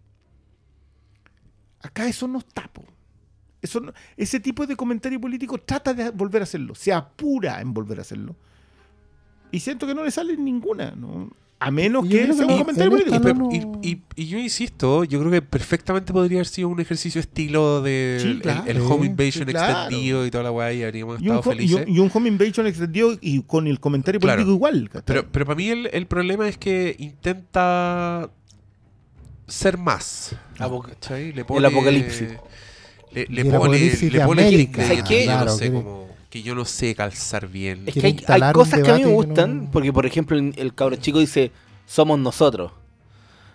Acá 1.82 2.06
eso 2.08 2.26
no 2.28 2.38
está, 2.38 2.68
po. 2.72 2.84
Eso 3.62 3.80
no- 3.80 3.92
ese 4.16 4.38
tipo 4.40 4.66
de 4.66 4.76
comentario 4.76 5.20
político 5.20 5.58
trata 5.58 5.94
de 5.94 6.10
volver 6.10 6.42
a 6.42 6.44
hacerlo. 6.44 6.74
Se 6.74 6.92
apura 6.92 7.60
en 7.60 7.72
volver 7.74 7.98
a 7.98 8.02
hacerlo. 8.02 8.36
Y 9.50 9.60
siento 9.60 9.86
que 9.86 9.94
no 9.94 10.04
le 10.04 10.10
sale 10.10 10.36
ninguna, 10.36 10.92
¿no? 10.92 11.30
A 11.58 11.70
menos 11.70 12.06
que 12.06 12.32
sea 12.34 12.46
un 12.46 12.58
comentario 12.58 12.90
político. 12.90 13.48
y, 13.82 13.88
y- 13.88 14.02
y 14.14 14.26
yo 14.26 14.38
insisto, 14.38 15.04
yo 15.04 15.18
creo 15.20 15.30
que 15.32 15.40
perfectamente 15.40 16.12
podría 16.12 16.38
haber 16.38 16.46
sido 16.46 16.68
un 16.68 16.80
ejercicio 16.80 17.18
estilo 17.18 17.80
de 17.80 18.18
Sí, 18.20 18.28
el- 18.28 18.42
claro. 18.42 18.64
el, 18.66 18.80
home 18.82 19.06
invasion 19.06 19.46
sí, 19.46 19.52
claro. 19.52 19.72
extendido 19.84 20.26
y 20.26 20.30
toda 20.30 20.44
la 20.44 20.52
weá 20.52 20.72
y 20.74 20.82
habríamos 20.82 21.20
Y 21.22 21.28
un, 21.30 21.36
estado 21.36 21.50
home- 21.50 21.54
y, 21.62 21.68
felices. 21.68 21.86
un, 21.88 21.94
y 21.94 21.98
un 21.98 22.10
home 22.12 22.28
invasion 22.28 22.66
extendido 22.66 23.16
y 23.22 23.40
con 23.42 23.66
el 23.66 23.80
comentario 23.80 24.20
Claro. 24.20 24.36
político 24.42 24.54
igual. 24.54 24.90
Pero, 25.06 25.26
pero 25.32 25.46
para 25.46 25.56
mí 25.56 25.68
el, 25.68 25.88
el 25.92 26.06
problema 26.06 26.46
es 26.46 26.58
que 26.58 26.94
intenta 26.98 28.28
ser 29.46 29.78
más. 29.78 30.36
Le 30.58 31.40
El 31.40 31.64
apocalipsis. 31.64 32.28
Le, 33.12 33.44
pone, 33.44 33.56
apocalipsis 33.56 34.12
le 34.12 34.18
de 34.18 34.24
pone 34.26 34.42
América. 34.42 34.82
no 35.44 35.50
sé 35.52 35.72
cómo- 35.72 36.06
que 36.30 36.42
yo 36.42 36.54
no 36.54 36.64
sé 36.64 36.94
calzar 36.94 37.48
bien. 37.48 37.84
Es 37.86 37.94
que 37.94 38.06
hay, 38.06 38.42
cosas 38.52 38.80
que 38.80 38.90
a 38.90 38.94
mí 38.94 39.00
me 39.04 39.14
gustan, 39.14 39.64
no- 39.64 39.70
porque 39.72 39.92
por 39.92 40.06
ejemplo 40.06 40.36
el, 40.36 40.52
el 40.56 40.74
cabro 40.74 40.96
chico 40.96 41.18
dice, 41.18 41.52
somos 41.86 42.18
nosotros. 42.18 42.72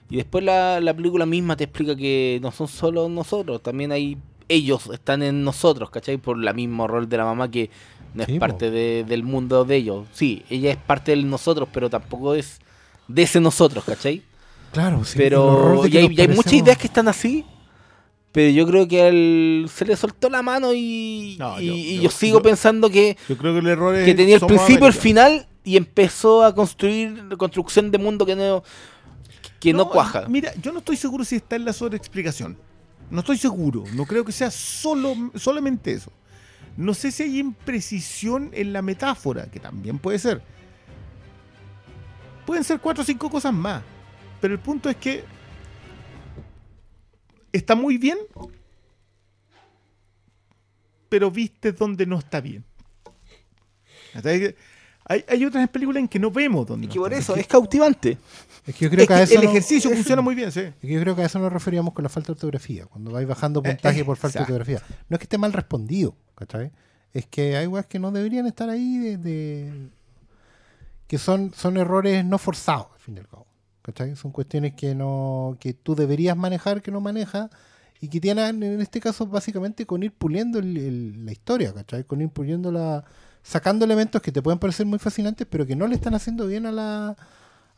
Y 0.09 0.17
después 0.17 0.43
la, 0.43 0.79
la 0.81 0.93
película 0.93 1.25
misma 1.25 1.55
te 1.55 1.63
explica 1.65 1.95
que 1.95 2.39
no 2.41 2.51
son 2.51 2.67
solo 2.67 3.07
nosotros, 3.07 3.61
también 3.63 3.91
hay 3.91 4.17
ellos 4.49 4.89
están 4.91 5.23
en 5.23 5.43
nosotros, 5.45 5.89
¿cachai? 5.89 6.17
Por 6.17 6.37
la 6.37 6.51
mismo 6.51 6.85
rol 6.85 7.07
de 7.07 7.15
la 7.17 7.23
mamá 7.23 7.49
que 7.49 7.69
no 8.13 8.23
es 8.23 8.27
Sí, 8.27 8.39
parte 8.39 8.69
de- 8.69 9.05
del 9.05 9.23
mundo 9.23 9.63
de 9.63 9.77
ellos. 9.77 10.07
Sí, 10.13 10.43
ella 10.49 10.71
es 10.71 10.77
parte 10.77 11.15
de 11.15 11.23
nosotros, 11.23 11.69
pero 11.71 11.89
tampoco 11.89 12.35
es 12.35 12.59
de 13.07 13.21
ese 13.23 13.39
nosotros, 13.39 13.85
¿cachai? 13.85 14.21
Claro, 14.73 15.03
sí, 15.05 15.17
pero 15.17 15.85
y 15.87 15.97
hay, 15.97 16.07
y 16.13 16.21
hay 16.21 16.27
muchas 16.27 16.53
ideas 16.53 16.77
que 16.77 16.87
están 16.87 17.07
así. 17.07 17.45
Pero 18.31 18.49
yo 18.51 18.65
creo 18.65 18.87
que 18.87 19.07
él 19.09 19.69
se 19.73 19.83
le 19.85 19.95
soltó 19.97 20.29
la 20.29 20.41
mano 20.41 20.73
y, 20.73 21.35
No, 21.37 21.59
y- 21.59 21.65
yo- 21.67 21.73
y 21.73 21.95
yo- 21.97 22.01
yo, 22.03 22.09
sigo 22.11 22.37
yo- 22.39 22.43
pensando 22.43 22.89
que, 22.89 23.17
Yo 23.27 23.37
creo 23.37 23.53
que 23.53 23.59
el 23.59 23.67
error 23.67 23.93
es. 23.95 24.05
que 24.05 24.13
tenía 24.15 24.35
el 24.35 24.45
principio, 24.45 24.87
el 24.87 24.93
final 24.93 25.47
y 25.65 25.75
empezó 25.77 26.43
a 26.43 26.55
construir 26.55 27.27
construcción 27.37 27.91
de 27.91 27.97
mundo 27.97 28.25
que 28.25 28.35
no 28.35 28.63
que 29.59 29.73
no, 29.73 29.89
cuaja. 29.89 30.25
Mira, 30.27 30.53
yo 30.59 30.71
no 30.71 30.79
estoy 30.79 30.95
seguro 30.97 31.23
si 31.23 31.35
está 31.35 31.55
en 31.55 31.65
la 31.65 31.73
sobreexplicación. 31.73 32.57
No 33.11 33.19
estoy 33.19 33.37
seguro. 33.37 33.83
No 33.93 34.05
creo 34.05 34.23
que 34.25 34.31
sea 34.31 34.49
solo, 34.49 35.13
solamente 35.35 35.91
eso. 35.91 36.11
No 36.77 36.93
sé 36.95 37.11
si 37.11 37.23
hay 37.23 37.37
imprecisión 37.39 38.49
en 38.53 38.71
la 38.73 38.81
metáfora, 38.81 39.51
que 39.51 39.59
también 39.59 39.99
puede 39.99 40.17
ser. 40.17 40.41
Pueden 42.45 42.63
ser 42.63 42.79
cuatro 42.79 43.03
o 43.03 43.05
cinco 43.05 43.29
cosas 43.29 43.53
más. 43.53 43.83
Pero 44.39 44.53
el 44.53 44.59
punto 44.59 44.89
es 44.89 44.95
que 44.95 45.23
está 47.51 47.75
muy 47.75 47.97
bien, 47.97 48.17
pero 51.09 51.29
viste 51.31 51.71
donde 51.73 52.05
no 52.05 52.19
está 52.19 52.41
bien. 52.41 52.63
Hay, 55.05 55.25
hay 55.27 55.45
otras 55.45 55.67
películas 55.69 56.01
en 56.01 56.07
que 56.07 56.19
no 56.19 56.31
vemos 56.31 56.65
donde 56.67 56.85
Y 56.85 56.87
no 56.87 56.93
que 56.93 56.99
por 56.99 57.11
está 57.13 57.33
eso 57.33 57.35
es 57.35 57.47
cautivante. 57.47 58.17
Es 58.65 58.75
que 58.75 58.85
yo 58.85 58.89
creo 58.91 59.01
Es 59.03 59.07
que, 59.07 59.13
a 59.13 59.21
eso 59.23 59.35
el 59.35 59.43
no- 59.43 59.49
ejercicio 59.49 59.89
es- 59.89 59.95
funciona 59.97 60.21
muy 60.21 60.35
bien, 60.35 60.51
sí. 60.51 60.59
es 60.61 60.73
que 60.79 60.87
yo 60.87 61.01
creo 61.01 61.15
que 61.15 61.23
a 61.23 61.25
eso 61.25 61.39
nos 61.39 61.51
referíamos 61.51 61.93
con 61.93 62.03
la 62.03 62.09
falta 62.09 62.27
de 62.27 62.33
ortografía. 62.33 62.85
Cuando 62.85 63.11
vais 63.11 63.27
bajando 63.27 63.61
puntaje 63.63 64.01
eh, 64.01 64.05
por 64.05 64.17
falta 64.17 64.39
de 64.39 64.43
ortografía. 64.43 64.81
No 65.09 65.15
es 65.15 65.19
que 65.19 65.23
esté 65.23 65.37
mal 65.37 65.51
respondido, 65.53 66.15
¿cachai? 66.35 66.71
Es 67.13 67.25
que 67.25 67.57
hay 67.57 67.67
weas 67.67 67.87
que 67.87 67.99
no 67.99 68.11
deberían 68.11 68.45
estar 68.47 68.69
ahí 68.69 68.97
de, 68.99 69.17
de- 69.17 69.89
que 71.07 71.17
son, 71.17 71.53
son 71.53 71.75
errores 71.77 72.23
no 72.23 72.37
forzados, 72.37 72.87
al 72.93 72.99
fin 72.99 73.15
y 73.17 73.19
al 73.19 73.27
cabo. 73.27 73.47
¿Cachai? 73.81 74.15
Son 74.15 74.31
cuestiones 74.31 74.73
que 74.73 74.95
no 74.95 75.57
que 75.59 75.73
tú 75.73 75.95
deberías 75.95 76.37
manejar, 76.37 76.81
que 76.81 76.91
no 76.91 77.01
manejas, 77.01 77.49
y 77.99 78.07
que 78.09 78.19
tienen, 78.19 78.63
en 78.63 78.81
este 78.81 78.99
caso, 78.99 79.27
básicamente 79.27 79.85
con 79.85 80.01
ir 80.03 80.11
puliendo 80.13 80.59
el- 80.59 81.25
la 81.25 81.31
historia, 81.31 81.73
¿cachai? 81.73 82.03
Con 82.03 82.21
ir 82.21 82.29
puliendo 82.29 82.71
la. 82.71 83.03
sacando 83.43 83.85
elementos 83.85 84.21
que 84.21 84.31
te 84.31 84.41
pueden 84.41 84.59
parecer 84.59 84.85
muy 84.85 84.99
fascinantes, 84.99 85.47
pero 85.49 85.65
que 85.65 85.75
no 85.75 85.87
le 85.87 85.95
están 85.95 86.13
haciendo 86.15 86.47
bien 86.47 86.65
a 86.65 86.71
la. 86.71 87.15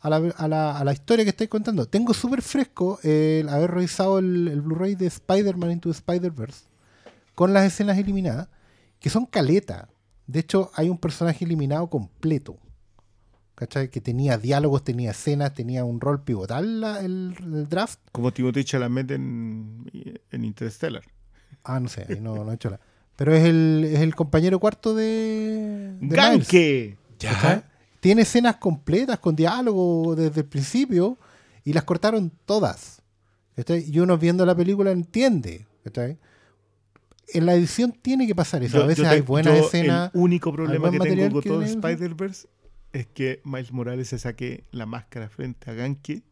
A 0.01 0.09
la, 0.09 0.17
a 0.35 0.47
la, 0.49 0.77
a 0.77 0.83
la 0.83 0.91
historia 0.91 1.23
que 1.23 1.29
estáis 1.29 1.49
contando. 1.49 1.85
Tengo 1.87 2.13
súper 2.13 2.41
fresco 2.41 2.99
el 3.03 3.47
haber 3.47 3.71
revisado 3.71 4.19
el, 4.19 4.49
el 4.49 4.61
Blu-ray 4.61 4.95
de 4.95 5.05
Spider-Man 5.07 5.71
Into 5.71 5.89
Spider-Verse 5.91 6.65
con 7.35 7.53
las 7.53 7.63
escenas 7.65 7.97
eliminadas, 7.97 8.49
que 8.99 9.09
son 9.09 9.25
caleta. 9.25 9.87
De 10.27 10.39
hecho, 10.41 10.71
hay 10.75 10.89
un 10.89 10.97
personaje 10.97 11.45
eliminado 11.45 11.87
completo. 11.89 12.57
¿Cachai? 13.65 13.89
Que 13.89 14.01
tenía 14.01 14.37
diálogos, 14.37 14.83
tenía 14.83 15.11
escenas, 15.11 15.53
tenía 15.53 15.83
un 15.85 16.01
rol 16.01 16.21
pivotal 16.23 16.81
la- 16.81 16.99
el, 16.99 17.33
el 17.41 17.69
draft. 17.69 17.99
Como 18.11 18.31
Timothy 18.33 18.63
Chalamet 18.65 19.11
en, 19.11 19.89
en 20.31 20.45
Interstellar. 20.45 21.03
Ah, 21.63 21.79
no 21.79 21.87
sé, 21.87 22.05
ahí 22.09 22.19
no, 22.19 22.43
no 22.43 22.51
he 22.51 22.55
hecho 22.55 22.69
la. 22.69 22.79
Pero 23.15 23.33
es 23.33 23.43
el, 23.45 23.85
es 23.93 23.99
el 24.01 24.15
compañero 24.15 24.59
cuarto 24.59 24.93
de. 24.95 25.95
de. 26.01 26.15
¿cachai? 26.15 26.97
Ya. 27.19 27.69
Tiene 28.01 28.23
escenas 28.23 28.57
completas 28.57 29.19
con 29.19 29.35
diálogo 29.35 30.13
desde 30.15 30.41
el 30.41 30.47
principio 30.47 31.17
y 31.63 31.71
las 31.73 31.83
cortaron 31.85 32.31
todas. 32.45 33.01
¿cachai? 33.55 33.85
Y 33.89 33.99
uno 33.99 34.17
viendo 34.17 34.45
la 34.45 34.55
película 34.55 34.91
entiende. 34.91 35.65
¿cachai? 35.85 36.17
En 37.29 37.45
la 37.45 37.53
edición 37.55 37.93
tiene 37.93 38.27
que 38.27 38.35
pasar 38.35 38.61
eso. 38.63 38.77
Yo- 38.77 38.83
a 38.83 38.87
veces 38.87 39.03
te- 39.07 39.09
hay 39.09 39.21
buenas 39.21 39.53
escenas. 39.57 40.11
El 40.13 40.19
único 40.19 40.51
problema 40.51 40.91
que 40.91 40.99
tengo 40.99 41.41
con 41.41 41.43
todo. 41.43 41.61
Spider-Verse 41.63 42.47
es 42.93 43.07
que 43.07 43.41
Miles 43.43 43.71
Morales 43.71 44.07
se 44.09 44.19
saque 44.19 44.63
la 44.71 44.85
máscara 44.85 45.27
frente 45.29 45.69
a 45.69 45.73
Ganke 45.73 46.23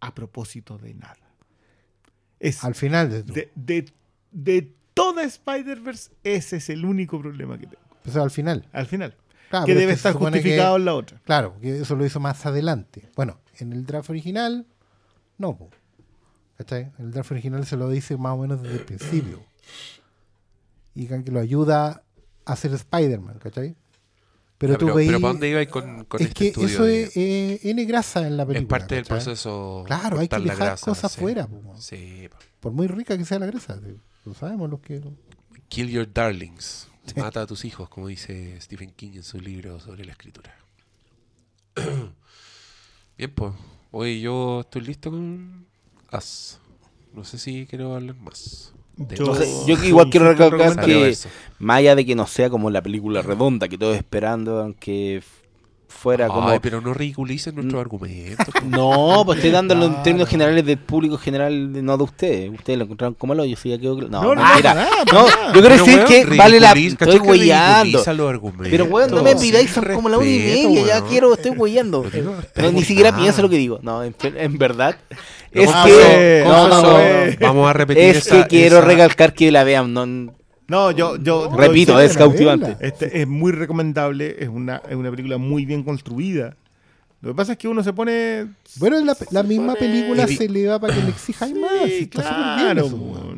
a 0.00 0.14
propósito 0.14 0.78
de 0.78 0.94
nada. 0.94 1.18
Es 2.40 2.64
Al 2.64 2.74
final 2.74 3.10
de, 3.10 3.22
de, 3.22 3.50
de, 3.54 3.92
de 4.30 4.72
toda 4.94 5.24
Spider-Verse, 5.24 6.10
ese 6.24 6.56
es 6.56 6.70
el 6.70 6.84
único 6.84 7.20
problema 7.20 7.58
que 7.58 7.66
tengo. 7.66 7.82
sea, 8.10 8.22
al 8.22 8.30
final. 8.30 8.68
Al 8.72 8.86
final. 8.86 9.14
Claro, 9.50 9.66
que 9.66 9.74
debe 9.74 9.92
estar 9.92 10.12
que- 10.12 10.18
justificado 10.18 10.76
en 10.76 10.84
la 10.84 10.94
otra. 10.94 11.20
Claro, 11.24 11.58
que 11.60 11.80
eso 11.80 11.94
lo 11.96 12.04
hizo 12.06 12.20
más 12.20 12.44
adelante. 12.46 13.10
Bueno, 13.16 13.40
en 13.58 13.72
el 13.72 13.84
draft 13.86 14.10
original, 14.10 14.66
no. 15.38 15.56
po. 15.56 15.70
¿Cachai? 16.58 16.90
En 16.98 17.06
el 17.06 17.10
draft 17.12 17.30
original 17.32 17.66
se 17.66 17.76
lo 17.76 17.88
dice 17.88 18.16
más 18.16 18.32
o 18.32 18.38
menos 18.38 18.62
desde 18.62 18.76
el 18.76 18.84
principio. 18.84 19.42
Y 20.94 21.06
que 21.06 21.30
lo 21.30 21.40
ayuda 21.40 22.02
a 22.44 22.56
ser 22.56 22.72
Spider-Man, 22.72 23.38
¿cachai? 23.38 23.76
Pero 24.58 24.78
tú 24.78 24.86
pero, 24.86 24.96
veis. 24.96 25.08
pero 25.08 25.20
¿para 25.20 25.32
dónde 25.34 25.48
iba 25.50 25.66
con, 25.66 26.04
con 26.06 26.20
es 26.20 26.28
este 26.28 26.38
que 26.38 26.46
estudio? 26.48 26.68
eso 26.68 26.84
de- 26.84 27.02
es 27.04 27.16
eh, 27.16 27.60
N 27.70 27.84
grasa 27.84 28.26
en 28.26 28.36
la 28.38 28.44
es 28.44 28.46
película. 28.48 28.68
parte 28.78 28.94
del 28.94 29.04
proceso. 29.04 29.84
Claro, 29.86 30.18
hay 30.18 30.28
que 30.28 30.38
dejar 30.40 30.56
grasa, 30.56 30.84
cosas 30.86 31.12
sí. 31.12 31.20
fuera, 31.20 31.46
po. 31.46 31.74
Sí, 31.78 32.28
po. 32.30 32.36
Por 32.60 32.72
muy 32.72 32.86
rica 32.86 33.18
que 33.18 33.24
sea 33.26 33.38
la 33.38 33.46
grasa. 33.46 33.78
sí. 33.78 33.96
Lo 34.24 34.34
sabemos 34.34 34.70
los 34.70 34.80
que. 34.80 35.02
Kill 35.68 35.90
your 35.90 36.10
darlings. 36.12 36.88
Mata 37.16 37.42
a 37.42 37.46
tus 37.46 37.64
hijos, 37.64 37.88
como 37.88 38.08
dice 38.08 38.58
Stephen 38.60 38.90
King 38.92 39.12
en 39.16 39.22
su 39.22 39.40
libro 39.40 39.78
sobre 39.78 40.04
la 40.04 40.12
escritura. 40.12 40.54
Bien, 43.18 43.30
pues. 43.34 43.52
Hoy 43.92 44.20
yo 44.20 44.60
estoy 44.60 44.82
listo 44.82 45.10
con 45.10 45.66
As. 46.10 46.58
No 47.14 47.24
sé 47.24 47.38
si 47.38 47.66
quiero 47.66 47.94
hablar 47.94 48.16
más. 48.16 48.72
Yo- 49.66 49.84
igual 49.84 50.08
quiero 50.10 50.28
recalcar 50.32 50.84
que 50.84 51.16
más 51.58 51.78
allá 51.78 51.94
de 51.94 52.04
que 52.06 52.14
no 52.14 52.26
sea 52.26 52.48
como 52.50 52.70
la 52.70 52.82
película 52.82 53.22
redonda 53.22 53.68
que 53.68 53.76
todos 53.78 53.96
esperando, 53.96 54.60
aunque 54.60 55.22
fuera 55.88 56.28
como... 56.28 56.48
Ay, 56.50 56.58
pero 56.60 56.80
no 56.82 56.92
ridiculicen 56.92 57.54
nuestros 57.54 57.80
argumentos. 57.80 58.46
No, 58.66 59.22
pues 59.24 59.38
estoy 59.38 59.50
dándolo 59.50 59.86
en 59.86 60.02
términos 60.02 60.28
generales 60.28 60.64
del 60.66 60.76
público 60.78 61.16
general, 61.16 61.72
de- 61.72 61.80
no 61.82 61.96
de 61.96 62.04
ustedes. 62.04 62.50
Ustedes 62.52 62.78
lo 62.78 62.84
encontraron 62.84 63.14
como 63.14 63.34
lo 63.34 63.44
yo 63.46 63.56
sí 63.56 63.70
ya 63.70 63.78
quedó 63.78 63.96
claro. 63.96 64.10
No, 64.10 64.22
No, 64.22 64.34
no, 64.34 64.42
nada, 64.42 64.54
para 64.62 64.74
No, 64.74 65.26
nada. 65.26 65.46
yo 65.54 65.60
quiero 65.60 65.68
decir 65.76 65.94
weón, 65.96 66.06
que 66.06 66.24
vale 66.36 66.60
la... 66.60 66.72
Estoy 66.72 66.96
¿cachai 66.96 67.20
que 67.20 67.28
huellando. 67.28 68.04
Pero 68.70 68.84
weón, 68.86 69.10
no 69.10 69.22
me 69.22 69.36
pidáis, 69.36 69.70
son 69.70 69.84
como 69.94 70.08
la 70.08 70.18
una 70.18 70.26
y 70.26 70.38
media, 70.38 70.86
ya 70.86 71.00
quiero, 71.04 71.32
estoy 71.34 71.52
huellando. 71.52 72.04
No 72.56 72.72
ni 72.72 72.82
siquiera 72.82 73.10
nada. 73.10 73.22
pienso 73.22 73.42
lo 73.42 73.48
que 73.48 73.56
digo. 73.56 73.78
No, 73.82 74.02
en, 74.04 74.14
en 74.22 74.58
verdad. 74.58 74.96
Es 75.62 75.70
que... 75.84 76.42
No, 76.46 76.68
no. 76.68 76.98
Vamos 77.40 77.70
a 77.70 77.72
repetir 77.72 78.02
Es 78.04 78.16
esa- 78.26 78.42
que 78.42 78.48
quiero 78.48 78.78
esa- 78.78 78.86
recalcar 78.86 79.32
que 79.34 79.50
la 79.50 79.64
vean. 79.64 79.92
No, 79.92 80.06
No, 80.68 80.90
yo, 80.90 81.16
yo 81.16 81.50
repito, 81.56 81.98
es 82.00 82.16
cautivante. 82.16 82.76
Este 82.80 83.20
es 83.22 83.26
muy 83.28 83.52
recomendable, 83.52 84.36
es 84.38 84.48
una, 84.48 84.82
es 84.88 84.94
una 84.96 85.10
película 85.10 85.38
muy 85.38 85.64
bien 85.64 85.82
construida. 85.82 86.56
Lo 87.22 87.30
que 87.30 87.34
pasa 87.36 87.52
es 87.52 87.58
que 87.58 87.66
uno 87.68 87.82
se 87.82 87.92
pone. 87.92 88.46
Bueno, 88.76 89.00
la, 89.00 89.16
la 89.30 89.42
misma 89.42 89.74
pone- 89.74 89.78
película 89.78 90.26
se 90.28 90.48
le 90.48 90.66
va 90.66 90.78
para 90.78 90.94
que 90.94 91.02
le 91.02 91.08
exijáis 91.08 91.54
más. 91.54 91.70
Sí, 91.86 92.08
está 92.12 92.22
súper 92.22 92.36
bien 92.36 92.58
claro. 92.58 92.86
eso. 92.86 93.36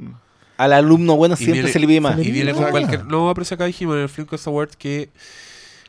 Al 0.57 0.73
alumno 0.73 1.17
bueno 1.17 1.37
siempre 1.37 1.61
viene- 1.61 1.73
se 1.73 1.79
le 1.79 1.87
pide 1.87 2.01
más. 2.01 2.19
Y 2.19 2.31
viene 2.33 2.53
con 2.53 2.65
cualquier. 2.71 3.05
No, 3.05 3.33
pero 3.35 3.45
si 3.45 3.55
acá 3.55 3.65
dijimos 3.67 3.95
en 3.97 4.03
el 4.03 4.09
Film 4.09 4.27
Quest 4.27 4.47
Award 4.49 4.71
que 4.71 5.09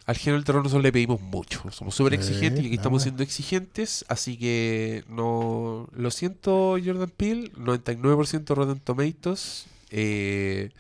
al 0.10 0.18
género 0.18 0.38
del 0.38 0.46
terror 0.46 0.64
nosotros 0.64 0.82
le 0.84 0.92
pedimos 0.92 1.22
mucho. 1.22 1.62
Somos 1.72 1.94
súper 1.94 2.16
exigentes 2.16 2.64
y 2.64 2.68
aquí 2.68 2.76
estamos 2.76 3.04
siendo 3.04 3.22
exigentes. 3.22 4.04
Así 4.08 4.38
que 4.38 5.04
no. 5.08 5.88
Lo 5.96 6.10
siento, 6.10 6.78
Jordan 6.84 7.12
Peele. 7.16 7.52
99% 7.54 8.56
Rotten 8.56 8.80
Tomatoes. 8.80 9.68
Eh, 9.92 10.72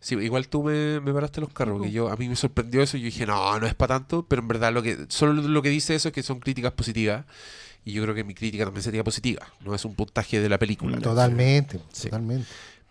sí, 0.00 0.14
igual 0.14 0.48
tú 0.48 0.62
me, 0.62 0.98
me 1.00 1.12
paraste 1.12 1.42
los 1.42 1.50
carros. 1.50 1.82
Que 1.82 1.90
yo, 1.92 2.08
a 2.08 2.16
mí 2.16 2.26
me 2.26 2.36
sorprendió 2.36 2.82
eso. 2.82 2.96
Y 2.96 3.00
yo 3.00 3.04
dije, 3.06 3.26
no, 3.26 3.60
no 3.60 3.66
es 3.66 3.74
para 3.74 3.98
tanto. 3.98 4.24
Pero 4.26 4.40
en 4.40 4.48
verdad, 4.48 4.72
lo 4.72 4.82
que 4.82 4.96
solo 5.08 5.34
lo 5.34 5.60
que 5.60 5.68
dice 5.68 5.94
eso 5.94 6.08
es 6.08 6.14
que 6.14 6.22
son 6.22 6.40
críticas 6.40 6.72
positivas. 6.72 7.26
Y 7.84 7.92
yo 7.92 8.02
creo 8.02 8.14
que 8.14 8.24
mi 8.24 8.32
crítica 8.32 8.64
también 8.64 8.82
sería 8.82 9.04
positiva. 9.04 9.46
No 9.60 9.74
es 9.74 9.84
un 9.84 9.94
puntaje 9.94 10.40
de 10.40 10.48
la 10.48 10.58
película. 10.58 10.98
Totalmente, 11.00 11.80
Sí. 11.92 12.04
totalmente. 12.04 12.46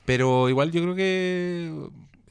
Pero 0.05 0.49
igual 0.49 0.71
yo 0.71 0.81
creo 0.83 0.95
que 0.95 1.73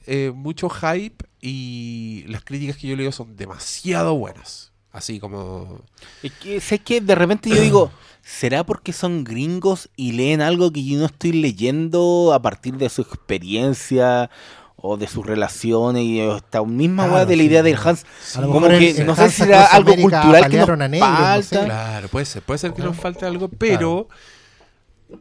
eh, 0.06 0.32
mucho 0.34 0.68
hype 0.68 1.24
y 1.40 2.24
las 2.28 2.44
críticas 2.44 2.76
que 2.76 2.88
yo 2.88 2.96
leo 2.96 3.12
son 3.12 3.36
demasiado 3.36 4.14
buenas. 4.14 4.72
Así 4.92 5.18
como... 5.18 5.80
Es 6.22 6.32
que, 6.32 6.60
sé 6.60 6.78
que 6.78 7.00
de 7.00 7.14
repente 7.14 7.48
yo 7.48 7.60
digo, 7.60 7.90
¿será 8.22 8.64
porque 8.64 8.92
son 8.92 9.24
gringos 9.24 9.88
y 9.96 10.12
leen 10.12 10.42
algo 10.42 10.70
que 10.70 10.84
yo 10.84 10.98
no 10.98 11.06
estoy 11.06 11.32
leyendo 11.32 12.32
a 12.34 12.42
partir 12.42 12.76
de 12.76 12.88
su 12.90 13.02
experiencia 13.02 14.30
o 14.76 14.96
de 14.96 15.06
sus 15.06 15.24
relaciones 15.24 16.02
y 16.02 16.20
esta 16.20 16.62
misma 16.64 17.06
Claro, 17.06 17.26
de 17.26 17.36
la 17.36 17.42
sí, 17.42 17.48
idea 17.48 17.62
del. 17.62 17.78
Hans? 17.82 18.04
Lo 18.38 18.50
Como 18.50 18.68
que 18.68 19.02
no 19.04 19.14
sé 19.14 19.22
Hans 19.22 19.32
si 19.34 19.42
será 19.42 19.64
Across 19.64 19.74
algo 19.76 19.94
cultural 19.94 20.50
que 20.50 20.56
nos 20.58 20.68
a 20.68 20.88
negros, 20.88 21.10
no 21.10 21.16
falta. 21.16 21.42
sé. 21.60 21.64
Claro, 21.64 22.08
puede 22.08 22.26
ser. 22.26 22.42
Puede 22.42 22.58
ser 22.58 22.74
que 22.74 22.82
nos 22.82 22.96
falte 22.96 23.24
algo, 23.26 23.48
pero... 23.48 24.08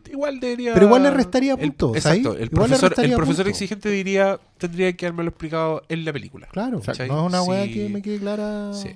Igual 0.09 0.39
debería... 0.39 0.73
Pero 0.73 0.85
igual 0.87 1.03
le 1.03 1.11
restaría 1.11 1.53
el- 1.53 1.59
puntos, 1.59 1.95
Exacto. 1.95 2.35
El 2.37 2.49
Igual 2.51 2.69
le 2.69 2.77
profesor, 2.77 3.05
el 3.05 3.15
profesor 3.15 3.47
exigente 3.47 3.89
diría... 3.89 4.39
Tendría 4.57 4.93
que 4.93 5.05
haberme 5.05 5.23
lo 5.23 5.29
explicado 5.29 5.83
en 5.89 6.05
la 6.05 6.13
película. 6.13 6.47
Claro, 6.51 6.81
no 6.85 6.91
es 6.93 6.99
una 7.09 7.41
weá 7.43 7.65
Sí. 7.65 7.73
que 7.73 7.89
me 7.89 8.01
quede 8.01 8.19
clara. 8.19 8.73
Sí. 8.73 8.95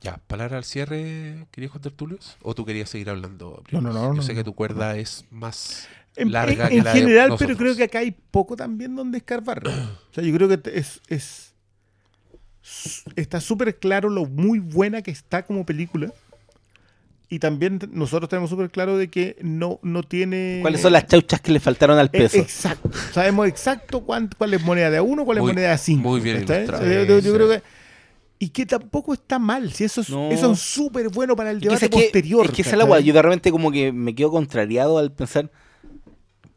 Ya, 0.00 0.18
palabra 0.26 0.56
al 0.58 0.64
cierre, 0.64 1.46
¿querías 1.52 1.70
contar 1.70 1.92
Tulios? 1.92 2.36
¿O 2.42 2.54
tú 2.54 2.64
querías 2.64 2.88
seguir 2.90 3.08
hablando? 3.08 3.62
No, 3.70 3.80
no, 3.80 3.92
no, 3.92 4.02
Yo 4.08 4.12
no, 4.14 4.22
sé 4.22 4.32
no. 4.32 4.38
que 4.38 4.44
tu 4.44 4.54
cuerda 4.54 4.96
es 4.96 5.24
más 5.30 5.86
En, 6.16 6.32
larga 6.32 6.64
en- 6.64 6.70
que 6.70 6.78
en 6.78 6.84
la 6.84 6.92
de 6.92 7.00
general, 7.00 7.34
pero 7.38 7.56
creo 7.56 7.76
que 7.76 7.84
acá 7.84 8.00
hay 8.00 8.10
poco 8.32 8.56
también 8.56 8.96
donde 8.96 9.18
escarbar. 9.18 9.62
O 10.10 10.14
sea, 10.14 10.24
yo 10.24 10.34
creo 10.34 10.48
que 10.48 10.60
es, 10.78 11.00
es 11.08 11.54
está 13.16 13.40
súper 13.40 13.78
claro 13.78 14.08
lo 14.08 14.26
muy 14.26 14.58
buena 14.58 15.02
que 15.02 15.10
está 15.10 15.44
como 15.44 15.64
película. 15.64 16.12
Y 17.32 17.38
también 17.38 17.78
nosotros 17.92 18.28
tenemos 18.28 18.50
súper 18.50 18.68
claro 18.68 18.98
de 18.98 19.08
que 19.08 19.36
no, 19.40 19.80
no 19.82 20.02
tiene... 20.02 20.58
¿Cuáles 20.60 20.82
son 20.82 20.92
las 20.92 21.06
chauchas 21.06 21.40
que 21.40 21.50
le 21.50 21.60
faltaron 21.60 21.98
al 21.98 22.08
Eh, 22.12 22.18
peso? 22.18 22.36
Exacto. 22.36 22.90
Sabemos 23.10 23.48
exacto 23.48 24.02
cuánto, 24.02 24.36
cuál 24.36 24.52
es 24.52 24.62
moneda 24.62 24.90
de 24.90 25.00
uno, 25.00 25.24
cuál 25.24 25.38
es 25.38 25.42
Muy- 25.42 25.52
moneda 25.54 25.70
de 25.70 25.78
cinco. 25.78 26.10
muy 26.10 26.20
bien 26.20 26.36
¿está? 26.36 26.56
ilustrado. 26.58 26.84
Yo, 26.84 27.18
yo- 27.20 27.32
creo 27.34 27.48
que... 27.48 27.62
Y 28.38 28.50
que 28.50 28.66
tampoco 28.66 29.14
está 29.14 29.38
mal, 29.38 29.72
si 29.72 29.84
eso 29.84 30.02
es 30.02 30.10
No. 30.10 30.30
eso 30.30 30.52
es 30.52 30.58
súper 30.58 31.08
bueno 31.08 31.34
para 31.34 31.52
el 31.52 31.56
Es 31.56 31.62
que, 31.62 31.68
debate 31.70 31.86
¿sabes 31.86 31.96
qué? 31.96 32.02
posterior. 32.10 32.44
es 32.44 32.52
que 32.52 32.60
esa 32.62 32.72
es 32.72 32.76
la 32.76 32.84
weá. 32.84 33.00
Yo 33.00 33.14
de 33.14 33.22
repente 33.22 33.50
como 33.50 33.72
que 33.72 33.92
me 33.92 34.14
quedo 34.14 34.30
contrariado 34.30 34.98
al 34.98 35.10
pensar, 35.12 35.50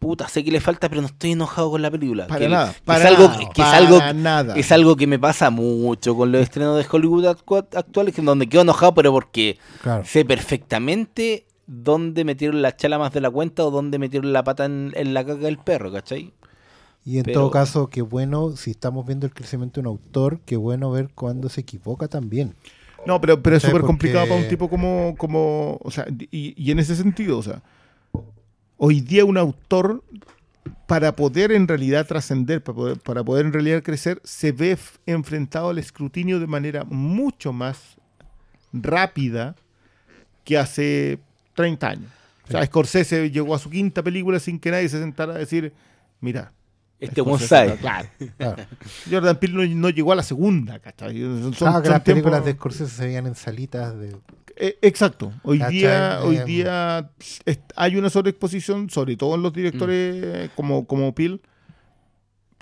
puta, 0.05 0.27
sé 0.27 0.43
que 0.43 0.51
le 0.51 0.59
falta, 0.61 0.87
pero 0.89 1.01
no 1.01 1.07
estoy 1.07 1.31
enojado 1.33 1.71
con 1.71 1.81
la 1.81 1.91
película. 1.91 2.27
Para 2.27 2.39
que, 2.39 2.49
nada, 2.49 2.73
que 2.73 2.81
para 2.83 2.99
es 2.99 3.05
algo, 3.05 3.27
nada, 3.27 3.39
que 3.53 3.61
es 3.61 3.67
algo, 3.67 3.99
nada. 4.13 4.55
es 4.55 4.71
algo 4.71 4.95
que 4.95 5.07
me 5.07 5.19
pasa 5.19 5.49
mucho 5.49 6.15
con 6.15 6.31
los 6.31 6.41
estrenos 6.41 6.77
de 6.77 6.85
Hollywood 6.89 7.25
actua- 7.25 7.67
actuales, 7.75 8.13
que 8.15 8.21
donde 8.21 8.47
quedo 8.47 8.61
enojado, 8.61 8.93
pero 8.93 9.11
porque 9.11 9.57
Claro. 9.81 10.03
sé 10.05 10.23
perfectamente 10.25 11.45
dónde 11.67 12.23
metieron 12.23 12.61
la 12.61 12.75
chala 12.75 12.97
más 12.99 13.11
de 13.11 13.21
la 13.21 13.29
cuenta 13.29 13.65
o 13.65 13.71
dónde 13.71 13.97
metieron 13.99 14.31
la 14.33 14.43
pata 14.43 14.65
en, 14.65 14.91
en 14.95 15.13
la 15.13 15.25
caca 15.25 15.41
del 15.45 15.57
perro, 15.57 15.91
¿cachai? 15.91 16.33
Y 17.03 17.17
en 17.19 17.23
Pero- 17.23 17.41
todo 17.41 17.51
caso, 17.51 17.87
qué 17.89 18.01
bueno, 18.01 18.55
si 18.55 18.71
estamos 18.71 19.05
viendo 19.05 19.25
el 19.27 19.33
crecimiento 19.33 19.75
de 19.81 19.87
un 19.87 19.93
autor, 19.93 20.39
qué 20.45 20.55
bueno 20.57 20.89
ver 20.91 21.09
cuando 21.13 21.49
se 21.49 21.61
equivoca 21.61 22.07
también. 22.07 22.55
No, 23.05 23.21
pero, 23.21 23.43
pero 23.43 23.55
es 23.57 23.61
súper 23.61 23.81
complicado 23.83 24.27
para 24.27 24.41
un 24.41 24.47
tipo 24.47 24.67
como, 24.67 25.13
como 25.15 25.77
o 25.83 25.91
sea, 25.91 26.07
y, 26.31 26.55
y 26.57 26.71
en 26.71 26.79
ese 26.79 26.95
sentido, 26.95 27.37
o 27.37 27.43
sea, 27.43 27.61
hoy 28.77 29.01
día 29.01 29.25
un 29.25 29.37
autor, 29.37 30.03
para 30.87 31.15
poder 31.15 31.51
en 31.51 31.67
realidad 31.67 32.05
trascender, 32.05 32.63
para 32.63 32.75
poder, 32.75 32.99
para 32.99 33.23
poder 33.23 33.45
en 33.45 33.53
realidad 33.53 33.83
crecer, 33.83 34.21
se 34.23 34.51
ve 34.51 34.77
enfrentado 35.05 35.69
al 35.69 35.79
escrutinio 35.79 36.39
de 36.39 36.47
manera 36.47 36.83
mucho 36.83 37.53
más 37.53 37.97
rápida 38.71 39.55
que 40.43 40.57
hace 40.57 41.19
30 41.55 41.87
años. 41.87 42.11
O 42.47 42.51
sea, 42.51 42.65
Scorsese 42.65 43.31
llegó 43.31 43.55
a 43.55 43.59
su 43.59 43.69
quinta 43.69 44.03
película 44.03 44.39
sin 44.39 44.59
que 44.59 44.69
nadie 44.69 44.87
se 44.87 44.99
sentara 44.99 45.33
a 45.33 45.37
decir, 45.37 45.73
mira, 46.21 46.51
Este 46.99 47.21
Scorsese. 47.21 47.77
Claro. 47.77 48.07
Claro, 48.37 48.63
Jordan 49.09 49.37
Peele 49.37 49.67
no, 49.69 49.75
no 49.75 49.89
llegó 49.89 50.11
a 50.11 50.15
la 50.15 50.23
segunda, 50.23 50.79
¿cachai? 50.79 51.19
Son, 51.19 51.51
Claro 51.53 51.81
que 51.81 51.87
son 51.87 51.93
las 51.93 52.01
películas 52.01 52.45
de 52.45 52.53
Scorsese 52.53 52.95
se 52.95 53.05
veían 53.05 53.25
en 53.25 53.35
salitas 53.35 53.97
de... 53.97 54.15
Eh, 54.57 54.77
exacto. 54.81 55.33
Hoy 55.43 55.59
¿Cachai? 55.59 55.73
día, 55.77 56.19
hoy 56.23 56.37
día 56.39 57.11
es- 57.45 57.59
hay 57.75 57.97
una 57.97 58.09
sobreexposición, 58.09 58.89
sobre 58.89 59.17
todo 59.17 59.35
en 59.35 59.43
los 59.43 59.53
directores 59.53 60.49
como, 60.55 60.85
como 60.87 61.13
Peel, 61.13 61.41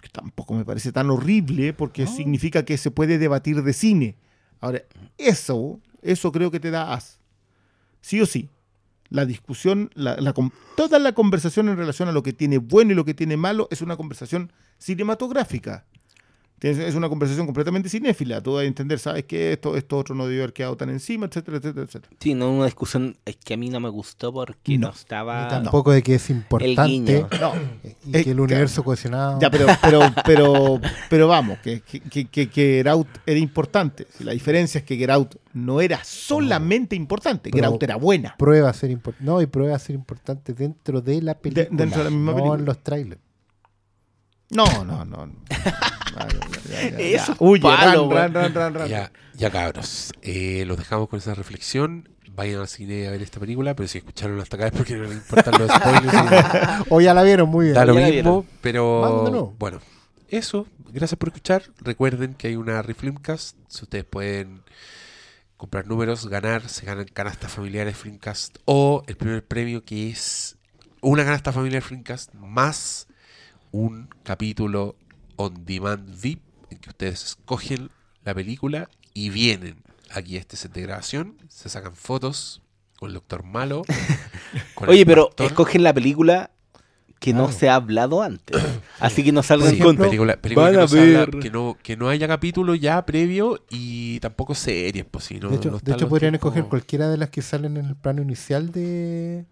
que 0.02 0.10
tampoco 0.10 0.54
me 0.56 0.66
parece 0.66 0.92
tan 0.92 1.10
horrible, 1.12 1.74
porque 1.74 2.08
significa 2.08 2.66
que 2.66 2.78
se 2.78 2.92
puede 2.92 3.18
debatir 3.18 3.62
de 3.64 3.74
cine 3.74 4.16
Ahora, 4.60 4.82
eso, 5.18 5.82
eso 6.02 6.32
creo 6.32 6.50
que 6.50 6.62
te 6.62 6.72
da 6.72 6.94
as. 6.94 7.20
Sí 8.00 8.22
o 8.22 8.26
sí. 8.26 8.50
La 9.10 9.26
discusión, 9.26 9.92
la, 9.94 10.16
la 10.16 10.34
toda 10.78 11.00
la 11.00 11.12
conversación 11.12 11.68
en 11.68 11.76
relación 11.76 12.08
a 12.08 12.14
lo 12.14 12.24
que 12.24 12.32
tiene 12.32 12.60
bueno 12.60 12.94
y 12.94 12.96
lo 12.96 13.04
que 13.04 13.14
tiene 13.14 13.36
malo 13.36 13.68
es 13.72 13.82
una 13.82 13.98
conversación 13.98 14.54
cinematográfica. 14.78 15.86
Es 16.64 16.96
una 16.96 17.10
conversación 17.10 17.46
completamente 17.46 17.90
cinéfila. 17.90 18.40
Tú 18.42 18.54
vas 18.54 18.62
a 18.64 18.66
entender, 18.66 18.98
¿sabes 18.98 19.26
qué? 19.26 19.52
Esto, 19.52 19.76
esto 19.76 19.98
otro 19.98 20.16
no 20.16 20.26
debió 20.26 20.44
haber 20.44 20.54
quedado 20.54 20.78
tan 20.78 20.90
encima, 20.90 21.26
etcétera, 21.26 21.58
etcétera, 21.58 21.86
etcétera. 21.86 22.16
Sí, 22.22 22.34
no 22.36 22.50
una 22.52 22.66
discusión. 22.66 23.18
Es 23.26 23.36
que 23.36 23.56
a 23.56 23.58
mí 23.58 23.70
no 23.70 23.82
me 23.82 23.90
gustó 23.90 24.32
porque 24.32 24.78
no, 24.78 24.88
No. 24.88 24.94
estaba. 24.94 25.50
Tampoco 25.50 25.92
de 25.92 26.02
que 26.02 26.16
es 26.16 26.30
importante 26.30 26.84
guiño. 26.86 27.28
No, 27.42 27.54
y 28.06 28.16
Eh, 28.18 28.24
que 28.24 28.32
el 28.32 28.40
universo 28.40 28.82
cohesionado. 28.82 29.40
Ya, 29.42 29.52
pero, 29.52 29.68
pero, 29.82 30.00
pero, 30.26 30.80
pero 31.10 31.28
vamos, 31.28 31.60
que, 31.60 31.82
que, 31.82 32.00
que, 32.00 32.26
que- 32.30 32.48
que 32.50 32.78
Get 32.78 32.88
Out 32.88 33.08
era 33.26 33.40
importante. 33.40 34.08
Si 34.18 34.24
La 34.24 34.32
diferencia 34.32 34.80
es 34.80 34.86
que 34.86 34.96
Get 34.96 35.10
Out 35.10 35.36
no 35.54 35.82
era 35.82 36.02
solamente 36.06 36.96
importante, 36.96 37.50
Get 37.50 37.60
Pero- 37.60 37.68
Out 37.74 37.84
era 37.84 37.96
buena. 37.98 38.36
Prueba 38.38 38.70
a 38.70 38.74
ser 38.74 38.90
importante. 38.90 39.26
No, 39.30 39.42
y 39.42 39.48
prueba 39.48 39.76
a 39.76 39.80
ser 39.80 39.96
importante 39.96 40.54
dentro 40.54 41.02
de 41.02 41.22
la 41.22 41.34
película. 41.38 41.68
dentro 41.70 41.98
de 42.00 42.04
la 42.06 42.10
misma 42.10 42.32
no 42.32 42.38
película. 42.38 42.60
en 42.60 42.66
los 42.66 42.78
trailers. 42.84 43.22
No, 44.50 44.66
no, 44.86 45.04
no. 45.04 45.26
no. 45.26 45.34
Ya, 46.74 46.98
ya, 46.98 47.26
ya, 47.28 47.36
palo, 47.62 48.10
ran, 48.12 48.34
ran, 48.34 48.54
ran, 48.54 49.52
cabros, 49.52 50.12
eh, 50.22 50.64
los 50.66 50.78
dejamos 50.78 51.10
con 51.10 51.20
esa 51.20 51.34
reflexión. 51.34 52.10
Vayan 52.36 52.62
al 52.62 52.68
cine 52.68 53.08
a 53.08 53.12
ver 53.12 53.22
esta 53.22 53.40
película, 53.40 53.76
pero 53.76 53.88
si 53.88 54.00
escucharon 54.00 54.40
hasta 54.40 54.56
acá 54.56 54.68
es 54.68 54.72
porque 54.74 54.96
no 54.96 55.04
les 55.04 55.14
importan 55.14 55.54
los 55.60 55.70
spoilers. 55.70 56.86
O 56.90 57.00
ya 57.00 57.14
la 57.14 57.22
vieron 57.22 57.48
muy 57.50 57.66
bien. 57.66 57.76
Da 57.76 57.86
lo 57.86 57.94
mismo, 57.94 58.46
pero 58.62 59.54
bueno, 59.60 59.80
eso. 60.30 60.68
Gracias 60.92 61.18
por 61.18 61.30
escuchar. 61.30 61.64
Recuerden 61.80 62.36
que 62.36 62.48
hay 62.48 62.56
una 62.56 62.82
Refilmcast. 62.82 63.58
Si 63.68 63.84
ustedes 63.84 64.06
pueden 64.06 64.64
comprar 65.64 65.88
números, 65.88 66.28
ganar, 66.28 66.68
se 66.68 66.86
ganan 66.86 67.06
canastas 67.06 67.50
familiares 67.50 67.96
Flimcast 67.96 68.58
o 68.66 69.02
el 69.08 69.16
primer 69.16 69.46
premio 69.46 69.86
que 69.86 70.10
es 70.10 70.58
una 71.00 71.24
canasta 71.24 71.54
familiar 71.54 71.82
Flimcast 71.82 72.34
más 72.34 73.08
un 73.72 74.10
capítulo 74.24 74.98
on 75.38 75.66
demand 75.66 76.20
VIP 76.22 76.42
en 76.74 76.80
que 76.80 76.90
ustedes 76.90 77.24
escogen 77.24 77.90
la 78.24 78.34
película 78.34 78.90
y 79.14 79.30
vienen 79.30 79.78
aquí 80.12 80.38
a 80.38 80.40
este 80.40 80.58
set 80.58 80.74
de 80.74 80.82
grabación, 80.84 81.36
se 81.50 81.70
sacan 81.70 81.96
fotos 81.96 82.62
con 82.98 83.10
el 83.10 83.14
doctor 83.16 83.44
malo. 83.44 83.84
con 84.76 84.90
Oye, 84.90 85.02
el 85.02 85.06
pero 85.06 85.28
pastor. 85.28 85.46
escogen 85.48 85.84
la 85.84 85.94
película 85.94 86.52
que 87.20 87.34
no 87.34 87.50
se 87.52 87.70
ha 87.70 87.76
hablado 87.76 88.22
antes. 88.22 88.62
Así 89.00 89.24
que 89.24 89.32
no 89.32 89.44
salgan 89.44 89.72
Sí, 89.72 89.80
con. 89.80 89.96
película, 89.98 90.36
película 90.38 90.66
van 90.66 90.74
que, 90.74 90.82
a 90.82 90.86
no 90.86 91.22
habla- 91.24 91.40
que, 91.42 91.50
no, 91.52 91.78
que 91.82 91.96
no 91.98 92.10
haya 92.10 92.28
capítulo 92.28 92.76
ya 92.76 93.06
previo 93.06 93.64
y 93.70 94.20
tampoco 94.20 94.54
series, 94.56 95.06
pues 95.06 95.26
si 95.26 95.40
no. 95.40 95.50
de 95.50 95.56
hecho, 95.56 95.70
no 95.70 95.74
de 95.74 95.78
están 95.78 95.94
hecho 95.96 96.06
los 96.06 96.10
podrían 96.10 96.34
tiempos- 96.34 96.50
escoger 96.52 96.70
cualquiera 96.70 97.08
de 97.10 97.18
las 97.18 97.30
que 97.30 97.42
salen 97.42 97.78
en 97.78 97.86
el 97.86 97.96
plano 97.96 98.22
inicial 98.22 98.72
de... 98.72 99.46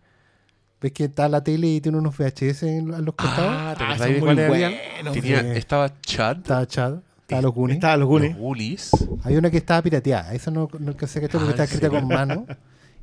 ¿Ves 0.82 0.92
que 0.94 1.04
está 1.06 1.30
la 1.30 1.44
tele 1.44 1.68
y 1.68 1.80
tiene 1.82 1.98
unos 2.00 2.18
VHS 2.18 2.64
en, 2.64 2.88
los 3.06 3.14
costados? 3.16 3.52
Ah, 3.56 3.76
¿te 3.78 3.84
Ah, 3.84 3.88
acordás 3.92 3.98
son 4.00 4.08
de 4.08 4.14
muy 4.14 4.20
cuáles 4.22 4.50
habían? 4.52 4.74
buenos, 4.96 5.14
Tenía- 5.14 5.42
sí. 5.42 5.48
Estaba 5.60 6.02
Chad, 6.02 6.38
Estaba 6.38 6.68
Chad, 6.68 7.00
estaba 7.32 7.42
los 7.42 7.54
Goonies. 7.54 7.76
Estaban 7.78 8.00
los 8.00 8.10
los 8.10 8.36
Goonies. 8.36 8.92
Hay 9.24 9.38
una 9.38 9.50
que 9.50 9.58
estaba 9.58 9.82
pirateada. 9.82 10.34
Esa 10.34 10.52
no, 10.52 10.68
no 10.80 10.90
alcancé 10.90 11.20
a 11.20 11.22
cachar 11.24 11.42
porque 11.42 11.62
Ah, 11.62 11.64
estaba 11.64 11.66
¿en 11.66 11.72
escrita 11.72 11.90
con 11.90 12.08
mano. 12.08 12.46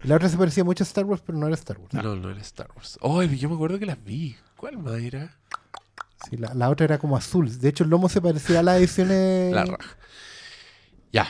Y 0.04 0.08
la 0.08 0.16
otra 0.16 0.28
se 0.28 0.36
parecía 0.36 0.62
mucho 0.64 0.84
a 0.84 0.86
Star 0.86 1.04
Wars, 1.04 1.22
pero 1.24 1.38
no 1.38 1.46
era 1.46 1.54
Star 1.54 1.78
Wars. 1.78 1.92
No, 1.92 2.14
no 2.14 2.30
era 2.30 2.40
Star 2.40 2.68
Wars. 2.76 2.98
Oh, 3.00 3.22
yo 3.22 3.48
me 3.48 3.54
acuerdo 3.56 3.78
que 3.78 3.86
las 3.86 4.02
vi. 4.04 4.36
¿Cuál 4.56 4.78
más 4.78 4.94
era? 5.00 5.34
Sí, 6.28 6.36
la, 6.36 6.52
la 6.54 6.68
otra 6.68 6.84
era 6.84 6.98
como 6.98 7.16
azul. 7.16 7.58
De 7.58 7.68
hecho, 7.68 7.84
el 7.84 7.90
lomo 7.90 8.08
se 8.08 8.20
parecía 8.20 8.60
a 8.60 8.62
las 8.62 8.78
ediciones. 8.78 9.52
La 9.52 9.64
raja. 9.64 9.96
Ya. 11.12 11.26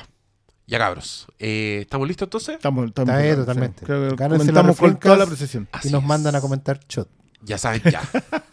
Ya 0.66 0.78
cabros. 0.78 1.26
Eh, 1.38 1.78
¿Estamos 1.82 2.06
listos 2.08 2.26
entonces? 2.26 2.56
Estamos, 2.56 2.86
estamos 2.88 3.08
Está 3.10 3.22
bien, 3.22 3.36
totalmente. 3.36 3.86
Creo 3.86 4.10
que 4.10 4.16
comentamos 4.28 4.76
con 4.76 4.98
toda 4.98 5.16
la 5.16 5.26
precisión. 5.26 5.66
Así 5.72 5.88
y 5.88 5.92
nos 5.92 6.02
es. 6.02 6.08
mandan 6.08 6.34
a 6.36 6.40
comentar 6.42 6.80
shot. 6.88 7.08
Ya 7.42 7.56
saben, 7.56 7.80
ya. 7.90 8.02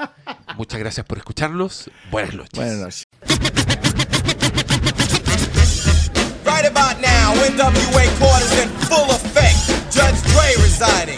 Muchas 0.58 0.80
gracias 0.80 1.06
por 1.06 1.18
escucharnos. 1.18 1.89
Buenas 2.12 2.34
noches. 2.36 2.54
Buenas 2.58 2.78
noches. 2.80 3.64
Now, 7.26 7.34
NWA 7.41 8.05
court 8.21 8.41
is 8.45 8.53
in 8.61 8.69
full 8.86 9.09
effect. 9.09 9.57
Judge 9.89 10.21
Dre 10.30 10.45
residing. 10.61 11.17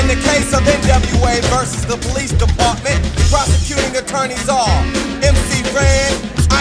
In 0.00 0.08
the 0.08 0.16
case 0.24 0.56
of 0.56 0.64
NWA 0.64 1.36
versus 1.52 1.84
the 1.84 2.00
police 2.08 2.32
department, 2.32 2.96
prosecuting 3.28 3.92
attorneys 3.92 4.48
are 4.48 4.80
MC 5.20 5.60
Ren, 5.76 6.08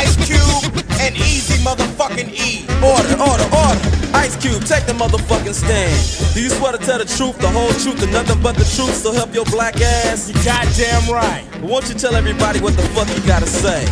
Ice 0.03 0.19
Cube, 0.27 0.75
and 0.99 1.15
Easy 1.15 1.63
motherfucking 1.63 2.35
E. 2.35 2.67
Order, 2.83 3.15
order, 3.23 3.47
order. 3.55 3.79
Ice 4.19 4.35
Cube, 4.35 4.63
take 4.65 4.85
the 4.85 4.95
motherfucking 4.99 5.55
stand. 5.55 5.95
Do 6.33 6.43
you 6.43 6.49
swear 6.49 6.73
to 6.73 6.77
tell 6.77 6.99
the 6.99 7.07
truth, 7.07 7.39
the 7.39 7.47
whole 7.47 7.71
truth, 7.79 8.03
and 8.03 8.11
nothing 8.11 8.41
but 8.43 8.55
the 8.55 8.67
truth, 8.75 8.95
so 8.95 9.13
help 9.13 9.33
your 9.33 9.45
black 9.45 9.79
ass? 9.79 10.27
You 10.27 10.35
goddamn 10.43 11.07
right. 11.07 11.47
But 11.53 11.69
Won't 11.71 11.87
you 11.87 11.95
tell 11.95 12.15
everybody 12.15 12.59
what 12.59 12.75
the 12.75 12.83
fuck 12.91 13.07
you 13.15 13.23
gotta 13.25 13.47
say? 13.47 13.85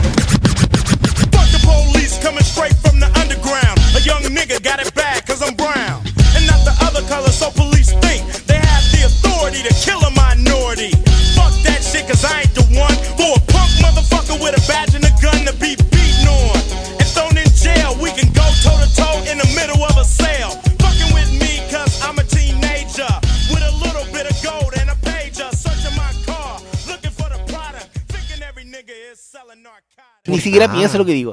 Fuck 1.31 1.47
the 1.55 1.63
police 1.63 2.21
coming 2.21 2.43
straight 2.43 2.75
from 2.83 2.99
the 2.99 3.05
underground. 3.05 3.20
A 3.95 3.99
young 4.01 4.23
nigga 4.33 4.61
got 4.63 4.79
it 4.79 4.93
bad 4.95 5.25
cause 5.27 5.41
I'm 5.41 5.55
brown. 5.55 6.01
And 6.35 6.47
not 6.47 6.63
the 6.63 6.75
other 6.87 7.01
color, 7.07 7.29
so 7.29 7.51
police 7.51 7.91
think 7.99 8.23
they 8.47 8.55
have 8.55 8.85
the 8.95 9.03
authority 9.05 9.61
to 9.67 9.73
kill 9.83 9.99
a 10.01 10.11
minority. 10.11 10.91
Fuck 11.35 11.51
that 11.67 11.83
shit 11.83 12.07
cause 12.07 12.23
I 12.23 12.41
ain't 12.47 12.55
the 12.55 12.63
one 12.71 12.95
for 13.19 13.35
a 13.35 13.41
punk 13.51 13.71
motherfucker 13.83 14.39
with 14.41 14.55
a 14.55 14.63
badge 14.67 14.95
and 14.95 15.03
a 15.03 15.13
gun 15.21 15.43
to 15.45 15.53
be 15.59 15.75
beaten 15.91 16.27
on. 16.27 16.55
And 17.03 17.07
thrown 17.11 17.35
in 17.35 17.47
jail, 17.51 17.91
we 17.99 18.15
can 18.15 18.31
go 18.31 18.47
toe 18.63 18.79
to 18.79 18.87
toe 18.95 19.19
in 19.27 19.37
the 19.37 19.49
middle 19.59 19.83
of 19.83 19.95
a 19.99 20.05
cell. 20.07 20.55
Fucking 20.79 21.11
with 21.11 21.29
me 21.35 21.59
cause 21.67 21.99
I'm 22.01 22.15
a 22.17 22.23
teenager. 22.23 23.11
With 23.51 23.61
a 23.61 23.73
little 23.83 24.07
bit 24.15 24.23
of 24.23 24.35
gold 24.39 24.71
and 24.79 24.87
a 24.89 24.97
pager. 25.03 25.51
Searching 25.51 25.95
my 25.99 26.15
car, 26.23 26.63
looking 26.87 27.11
for 27.11 27.27
the 27.27 27.43
product. 27.51 27.91
Thinking 28.07 28.39
every 28.41 28.63
nigga 28.63 28.95
is 29.11 29.19
selling 29.19 29.61
narcotics. 29.61 30.31
Ni 30.31 30.39
siquiera 30.39 30.71
pienso 30.71 30.97
lo 30.97 31.03
que 31.03 31.13
digo. 31.13 31.29